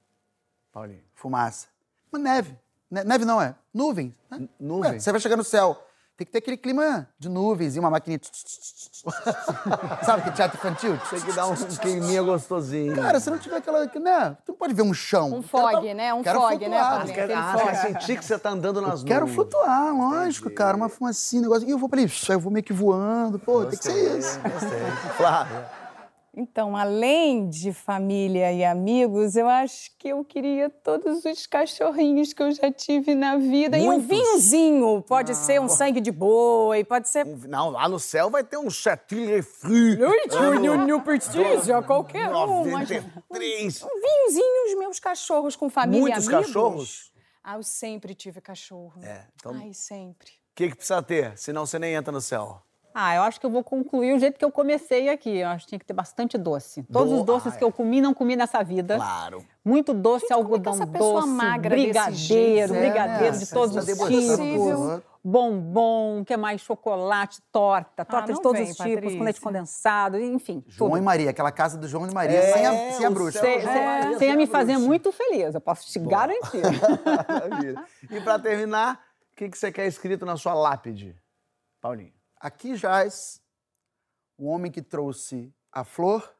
Paulinho. 0.72 1.02
Fumaça. 1.14 1.68
Uma 2.12 2.18
neve. 2.18 2.56
Neve 2.90 3.24
não 3.24 3.40
é. 3.40 3.54
Nuvens. 3.72 4.12
Né? 4.30 4.48
Nuvens. 4.58 5.02
você 5.02 5.10
vai 5.10 5.20
chegar 5.20 5.36
no 5.36 5.44
céu. 5.44 5.85
Tem 6.16 6.24
que 6.24 6.32
ter 6.32 6.38
aquele 6.38 6.56
clima 6.56 7.06
de 7.18 7.28
nuvens 7.28 7.76
e 7.76 7.78
uma 7.78 7.90
maquininha. 7.90 8.18
Sabe 10.02 10.22
que 10.22 10.30
teatro 10.30 10.56
infantil? 10.56 10.98
Tem 11.10 11.20
que 11.20 11.32
dar 11.32 11.46
um 11.46 11.54
climinha 11.54 12.22
gostosinho. 12.22 12.94
Cara, 12.94 13.20
se 13.20 13.28
não 13.28 13.38
tiver 13.38 13.56
aquela. 13.56 13.84
Né? 13.84 14.36
Tu 14.44 14.52
não 14.52 14.56
pode 14.56 14.72
ver 14.72 14.80
um 14.80 14.94
chão. 14.94 15.34
Um 15.34 15.42
fog, 15.42 15.92
né? 15.92 16.14
Um 16.14 16.22
quero 16.22 16.40
fog, 16.40 16.68
né, 16.68 16.80
Paulinho? 16.80 17.14
Quer, 17.14 17.32
ah, 17.34 17.56
quer 17.62 17.74
sentir 17.74 18.16
que 18.18 18.24
você 18.24 18.38
tá 18.38 18.48
andando 18.48 18.80
nas 18.80 19.02
nuvens. 19.02 19.04
Quero 19.04 19.26
flutuar, 19.26 19.94
lógico, 19.94 20.46
Entendi. 20.46 20.56
cara. 20.56 20.74
Uma 20.74 20.88
fumacinha, 20.88 21.40
um 21.40 21.42
negócio. 21.42 21.68
E 21.68 21.70
eu 21.70 21.78
vou 21.78 21.88
pra 21.88 22.00
ali, 22.00 22.10
eu 22.30 22.40
vou 22.40 22.50
meio 22.50 22.64
que 22.64 22.72
voando. 22.72 23.38
Pô, 23.38 23.64
gostei, 23.64 23.78
tem 23.78 23.78
que 23.78 23.84
ser 23.84 24.18
isso. 24.18 24.40
Gostei. 24.40 24.78
Flávia. 25.18 25.85
Então, 26.38 26.76
além 26.76 27.48
de 27.48 27.72
família 27.72 28.52
e 28.52 28.62
amigos, 28.62 29.36
eu 29.36 29.48
acho 29.48 29.90
que 29.98 30.08
eu 30.08 30.22
queria 30.22 30.68
todos 30.68 31.24
os 31.24 31.46
cachorrinhos 31.46 32.34
que 32.34 32.42
eu 32.42 32.52
já 32.52 32.70
tive 32.70 33.14
na 33.14 33.38
vida. 33.38 33.78
Muitos? 33.78 33.80
E 33.80 33.88
um 33.88 34.00
vinhozinho. 34.06 35.02
Pode 35.08 35.32
ah, 35.32 35.34
ser 35.34 35.58
um 35.62 35.68
sangue 35.68 35.98
de 35.98 36.12
boi, 36.12 36.84
pode 36.84 37.08
ser. 37.08 37.24
Não, 37.24 37.70
lá 37.70 37.88
no 37.88 37.98
céu 37.98 38.28
vai 38.28 38.44
ter 38.44 38.58
um 38.58 38.68
chatilhe 38.68 39.40
frio. 39.40 39.98
Não, 39.98 41.00
precisa, 41.00 41.82
qualquer 41.82 42.28
um. 42.28 42.70
Mas... 42.70 42.90
Um 42.90 44.00
vinhozinho, 44.00 44.66
os 44.68 44.78
meus 44.78 45.00
cachorros 45.00 45.56
com 45.56 45.70
família 45.70 46.02
Muitos 46.02 46.26
e 46.26 46.28
amigos. 46.28 46.46
cachorros? 46.48 47.12
Ah, 47.42 47.56
eu 47.56 47.62
sempre 47.62 48.14
tive 48.14 48.42
cachorro. 48.42 49.00
É, 49.02 49.24
então- 49.36 49.54
Ai, 49.54 49.72
sempre. 49.72 50.32
O 50.32 50.56
que, 50.56 50.68
que 50.68 50.76
precisa 50.76 51.02
ter? 51.02 51.38
Senão 51.38 51.64
você 51.64 51.78
nem 51.78 51.94
entra 51.94 52.12
no 52.12 52.20
céu. 52.20 52.65
Ah, 52.98 53.14
eu 53.14 53.22
acho 53.24 53.38
que 53.38 53.44
eu 53.44 53.50
vou 53.50 53.62
concluir 53.62 54.14
o 54.14 54.18
jeito 54.18 54.38
que 54.38 54.44
eu 54.44 54.50
comecei 54.50 55.10
aqui. 55.10 55.36
Eu 55.36 55.48
acho 55.48 55.64
que 55.64 55.68
tinha 55.68 55.78
que 55.78 55.84
ter 55.84 55.92
bastante 55.92 56.38
doce. 56.38 56.82
Todos 56.84 57.10
Do- 57.12 57.18
os 57.18 57.24
doces 57.24 57.52
Ah, 57.52 57.56
que 57.58 57.62
eu 57.62 57.70
comi, 57.70 58.00
não 58.00 58.14
comi 58.14 58.34
nessa 58.36 58.62
vida. 58.64 58.96
Claro. 58.96 59.44
Muito 59.62 59.92
doce, 59.92 60.22
Gente, 60.26 60.28
como 60.32 60.56
é 60.56 60.60
que 60.60 60.68
algodão 60.68 60.72
essa 60.72 60.86
doce, 60.86 61.28
magra 61.28 61.76
desse 61.76 61.82
brigadeiro? 61.88 62.74
É, 62.74 62.78
brigadeiro 62.78 63.34
né? 63.34 63.38
de 63.38 63.50
todos 63.50 63.76
os 63.76 63.84
tipos, 63.84 65.02
bombom, 65.22 66.24
que 66.24 66.32
é 66.32 66.36
mais 66.38 66.60
chocolate, 66.62 67.42
torta, 67.52 68.02
torta 68.04 68.28
não 68.28 68.34
de 68.36 68.40
todos 68.42 68.60
vem, 68.60 68.70
os 68.70 68.76
tipos, 68.76 68.86
com 68.86 69.00
leite 69.02 69.18
Patrícia. 69.18 69.42
condensado, 69.42 70.18
enfim, 70.18 70.64
João 70.66 70.90
tudo. 70.92 70.98
e 71.02 71.04
Maria, 71.04 71.30
aquela 71.30 71.50
casa 71.52 71.76
do 71.76 71.86
João 71.88 72.08
e 72.08 72.14
Maria, 72.14 72.38
É, 72.38 72.52
sem, 72.54 72.64
a, 72.66 72.92
sem 72.92 73.06
a 73.06 73.10
bruxa. 73.10 73.40
João 73.40 73.84
Maria 73.84 74.12
você 74.12 74.18
sem 74.20 74.28
ia 74.28 74.34
a 74.34 74.36
me 74.38 74.46
fazer 74.46 74.72
bruxa. 74.74 74.86
muito 74.86 75.12
feliz, 75.12 75.54
eu 75.54 75.60
posso 75.60 75.86
te 75.90 75.98
garantir. 75.98 76.62
E 78.10 78.20
pra 78.20 78.38
terminar, 78.38 79.00
o 79.32 79.36
que, 79.36 79.48
que 79.50 79.58
você 79.58 79.70
quer 79.72 79.86
escrito 79.86 80.24
na 80.24 80.36
sua 80.36 80.54
lápide, 80.54 81.14
Paulinho? 81.80 82.15
Aqui 82.40 82.76
jaz 82.76 83.40
o 84.38 84.46
homem 84.46 84.70
que 84.70 84.82
trouxe 84.82 85.52
a 85.72 85.84
flor, 85.84 86.34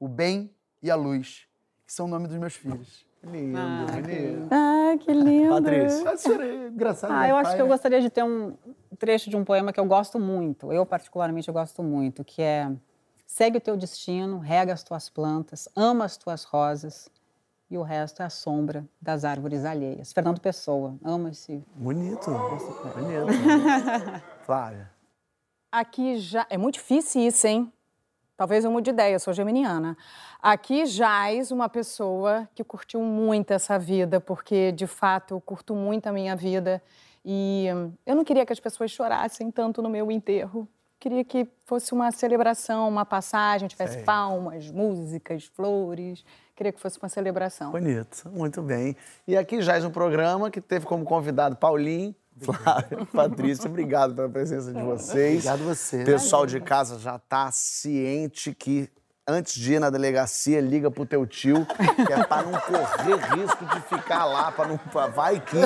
o 0.00 0.08
bem 0.08 0.54
e 0.82 0.90
a 0.90 0.96
luz, 0.96 1.46
que 1.86 1.92
são 1.92 2.06
o 2.06 2.08
nome 2.08 2.26
dos 2.28 2.36
meus 2.36 2.54
filhos. 2.54 3.06
Lindo, 3.22 3.58
bonito. 3.92 4.48
Ah, 4.50 4.96
que 4.98 5.12
lindo. 5.12 5.50
Patrícia. 5.50 6.10
Ah, 6.10 6.16
senhora, 6.16 6.46
é 6.46 6.68
engraçado. 6.68 7.12
Ah, 7.12 7.28
eu 7.28 7.36
acho 7.36 7.50
pai, 7.50 7.56
que 7.56 7.62
eu 7.62 7.66
né? 7.66 7.72
gostaria 7.72 8.00
de 8.00 8.10
ter 8.10 8.24
um 8.24 8.56
trecho 8.98 9.30
de 9.30 9.36
um 9.36 9.44
poema 9.44 9.72
que 9.72 9.78
eu 9.78 9.84
gosto 9.84 10.18
muito, 10.18 10.72
eu 10.72 10.84
particularmente 10.84 11.46
eu 11.46 11.54
gosto 11.54 11.82
muito, 11.82 12.24
que 12.24 12.42
é 12.42 12.70
Segue 13.32 13.56
o 13.56 13.60
teu 13.62 13.78
destino, 13.78 14.38
rega 14.38 14.74
as 14.74 14.82
tuas 14.82 15.08
plantas, 15.08 15.66
ama 15.74 16.04
as 16.04 16.18
tuas 16.18 16.44
rosas 16.44 17.08
e 17.70 17.78
o 17.78 17.82
resto 17.82 18.20
é 18.20 18.26
a 18.26 18.30
sombra 18.30 18.86
das 19.00 19.24
árvores 19.24 19.64
alheias. 19.64 20.12
Fernando 20.12 20.38
Pessoa, 20.38 20.96
ama 21.02 21.30
esse... 21.30 21.64
Bonito. 21.74 22.30
Bonito. 22.30 23.26
Flávia. 24.44 24.90
Aqui 25.72 26.18
já. 26.18 26.46
É 26.50 26.58
muito 26.58 26.74
difícil 26.74 27.22
isso, 27.22 27.46
hein? 27.46 27.72
Talvez 28.36 28.64
eu 28.64 28.70
mude 28.70 28.84
de 28.84 28.90
ideia, 28.90 29.14
eu 29.14 29.20
sou 29.20 29.32
geminiana. 29.32 29.96
Aqui 30.40 30.84
jaz 30.84 31.50
uma 31.50 31.68
pessoa 31.68 32.46
que 32.54 32.62
curtiu 32.62 33.00
muito 33.00 33.52
essa 33.52 33.78
vida, 33.78 34.20
porque 34.20 34.70
de 34.72 34.86
fato 34.86 35.34
eu 35.34 35.40
curto 35.40 35.74
muito 35.74 36.08
a 36.08 36.12
minha 36.12 36.36
vida. 36.36 36.82
E 37.24 37.68
hum, 37.74 37.92
eu 38.04 38.14
não 38.14 38.24
queria 38.24 38.44
que 38.44 38.52
as 38.52 38.60
pessoas 38.60 38.90
chorassem 38.90 39.50
tanto 39.50 39.80
no 39.80 39.88
meu 39.88 40.10
enterro. 40.10 40.68
Queria 40.98 41.24
que 41.24 41.48
fosse 41.64 41.92
uma 41.92 42.12
celebração, 42.12 42.88
uma 42.88 43.04
passagem, 43.04 43.66
tivesse 43.66 43.94
Sei. 43.94 44.02
palmas, 44.02 44.70
músicas, 44.70 45.44
flores. 45.44 46.24
Queria 46.54 46.70
que 46.72 46.80
fosse 46.80 46.98
uma 46.98 47.08
celebração. 47.08 47.72
Bonito, 47.72 48.28
muito 48.30 48.60
bem. 48.60 48.94
E 49.26 49.36
aqui 49.36 49.62
já 49.62 49.76
é 49.76 49.86
um 49.86 49.90
programa 49.90 50.50
que 50.50 50.60
teve 50.60 50.84
como 50.86 51.04
convidado 51.04 51.56
Paulinho, 51.56 52.14
Flávia, 52.44 53.06
Patrícia. 53.12 53.68
Obrigado 53.68 54.14
pela 54.14 54.28
presença 54.28 54.72
de 54.72 54.82
vocês. 54.82 55.46
Obrigado 55.46 55.64
você. 55.64 56.02
O 56.02 56.06
pessoal 56.06 56.46
de 56.46 56.60
casa 56.60 56.98
já 56.98 57.16
está 57.16 57.50
ciente 57.52 58.54
que 58.54 58.88
antes 59.26 59.54
de 59.54 59.74
ir 59.74 59.78
na 59.78 59.88
delegacia, 59.88 60.60
liga 60.60 60.90
pro 60.90 61.06
teu 61.06 61.24
tio, 61.26 61.64
que 62.06 62.12
é 62.12 62.24
para 62.24 62.42
não 62.42 62.58
correr 62.60 63.16
risco 63.36 63.64
de 63.66 63.80
ficar 63.82 64.24
lá, 64.24 64.50
para 64.50 64.68
não 64.68 64.76
pra- 64.76 65.06
vai 65.06 65.38
que 65.40 65.56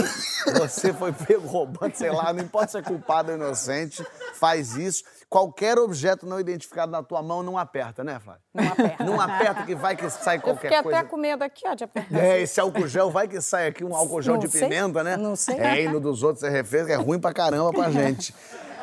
você 0.59 0.93
foi 0.93 1.13
pego 1.13 1.47
roubando, 1.47 1.95
sei 1.95 2.11
lá, 2.11 2.33
não 2.33 2.43
importa 2.43 2.73
se 2.73 2.79
é 2.79 2.83
culpado 2.83 3.31
ou 3.33 3.37
inocente, 3.39 4.05
faz 4.35 4.77
isso. 4.77 5.03
Qualquer 5.29 5.79
objeto 5.79 6.25
não 6.27 6.39
identificado 6.39 6.93
na 6.93 7.03
tua 7.03 7.21
mão 7.23 7.43
não 7.43 7.59
aperta, 7.59 8.05
né, 8.05 8.21
Flávia? 8.21 8.43
Não 8.55 8.69
aperta. 8.69 9.05
Não 9.05 9.21
aperta 9.21 9.63
que 9.65 9.75
vai 9.75 9.97
que 9.97 10.09
sai 10.09 10.37
Eu 10.37 10.43
qualquer 10.43 10.69
fiquei 10.69 10.83
coisa. 10.83 10.99
até 11.01 11.09
com 11.09 11.17
medo 11.17 11.43
aqui, 11.43 11.67
ó, 11.67 11.75
de 11.75 11.83
apertar. 11.83 12.17
É, 12.23 12.41
esse 12.41 12.61
álcool 12.61 12.87
gel 12.87 13.11
vai 13.11 13.27
que 13.27 13.41
sai 13.41 13.67
aqui 13.67 13.83
um 13.85 13.95
álcool 13.97 14.23
gel 14.23 14.35
Não 14.35 14.41
de 14.41 14.49
sei, 14.49 14.69
pimenta, 14.69 15.03
né? 15.03 15.17
não 15.17 15.35
sei. 15.35 15.57
É, 15.59 15.83
e 15.83 15.89
no 15.89 15.99
dos 15.99 16.23
outros 16.23 16.41
você 16.41 16.49
refez, 16.51 16.87
que 16.87 16.93
é 16.93 16.97
ruim 16.97 17.19
pra 17.19 17.33
caramba 17.33 17.73
pra 17.73 17.91
gente. 17.91 18.33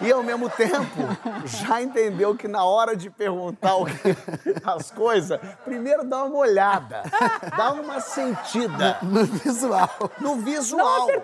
E 0.03 0.11
ao 0.11 0.21
mesmo 0.23 0.49
tempo, 0.49 1.01
já 1.45 1.81
entendeu 1.81 2.35
que 2.35 2.47
na 2.47 2.63
hora 2.63 2.95
de 2.95 3.09
perguntar 3.09 3.75
o 3.75 3.85
que- 3.85 4.15
as 4.65 4.91
coisas, 4.91 5.39
primeiro 5.63 6.03
dá 6.03 6.23
uma 6.23 6.37
olhada, 6.37 7.03
dá 7.55 7.71
uma 7.73 7.99
sentida 7.99 8.97
No 9.01 9.23
visual. 9.25 9.89
no 10.19 10.35
visual. 10.37 11.07
Dá 11.07 11.13
uma 11.13 11.21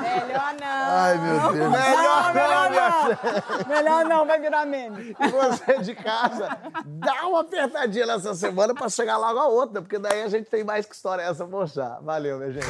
Melhor 0.00 0.54
não. 0.60 0.66
Ai, 0.68 1.18
meu 1.18 1.52
Deus. 1.52 1.70
Melhor 1.70 2.34
não, 2.34 2.70
minha 2.70 3.18
Melhor 3.68 4.04
não, 4.04 4.26
vai 4.26 4.40
virar 4.40 4.66
meme. 4.66 5.16
E 5.18 5.28
você 5.28 5.78
de 5.78 5.94
casa, 5.94 6.56
dá 6.84 7.26
uma 7.26 7.40
apertadinha 7.40 8.06
nessa 8.06 8.34
semana 8.34 8.74
pra 8.74 8.88
chegar 8.88 9.16
logo 9.16 9.38
a 9.38 9.46
outra, 9.46 9.80
porque 9.82 9.98
daí 9.98 10.22
a 10.22 10.28
gente 10.28 10.48
tem 10.50 10.64
mais 10.64 10.86
que 10.86 10.94
história 10.94 11.22
essa 11.22 11.46
mostrar. 11.46 11.98
Valeu, 12.02 12.38
minha 12.38 12.52
gente. 12.52 12.66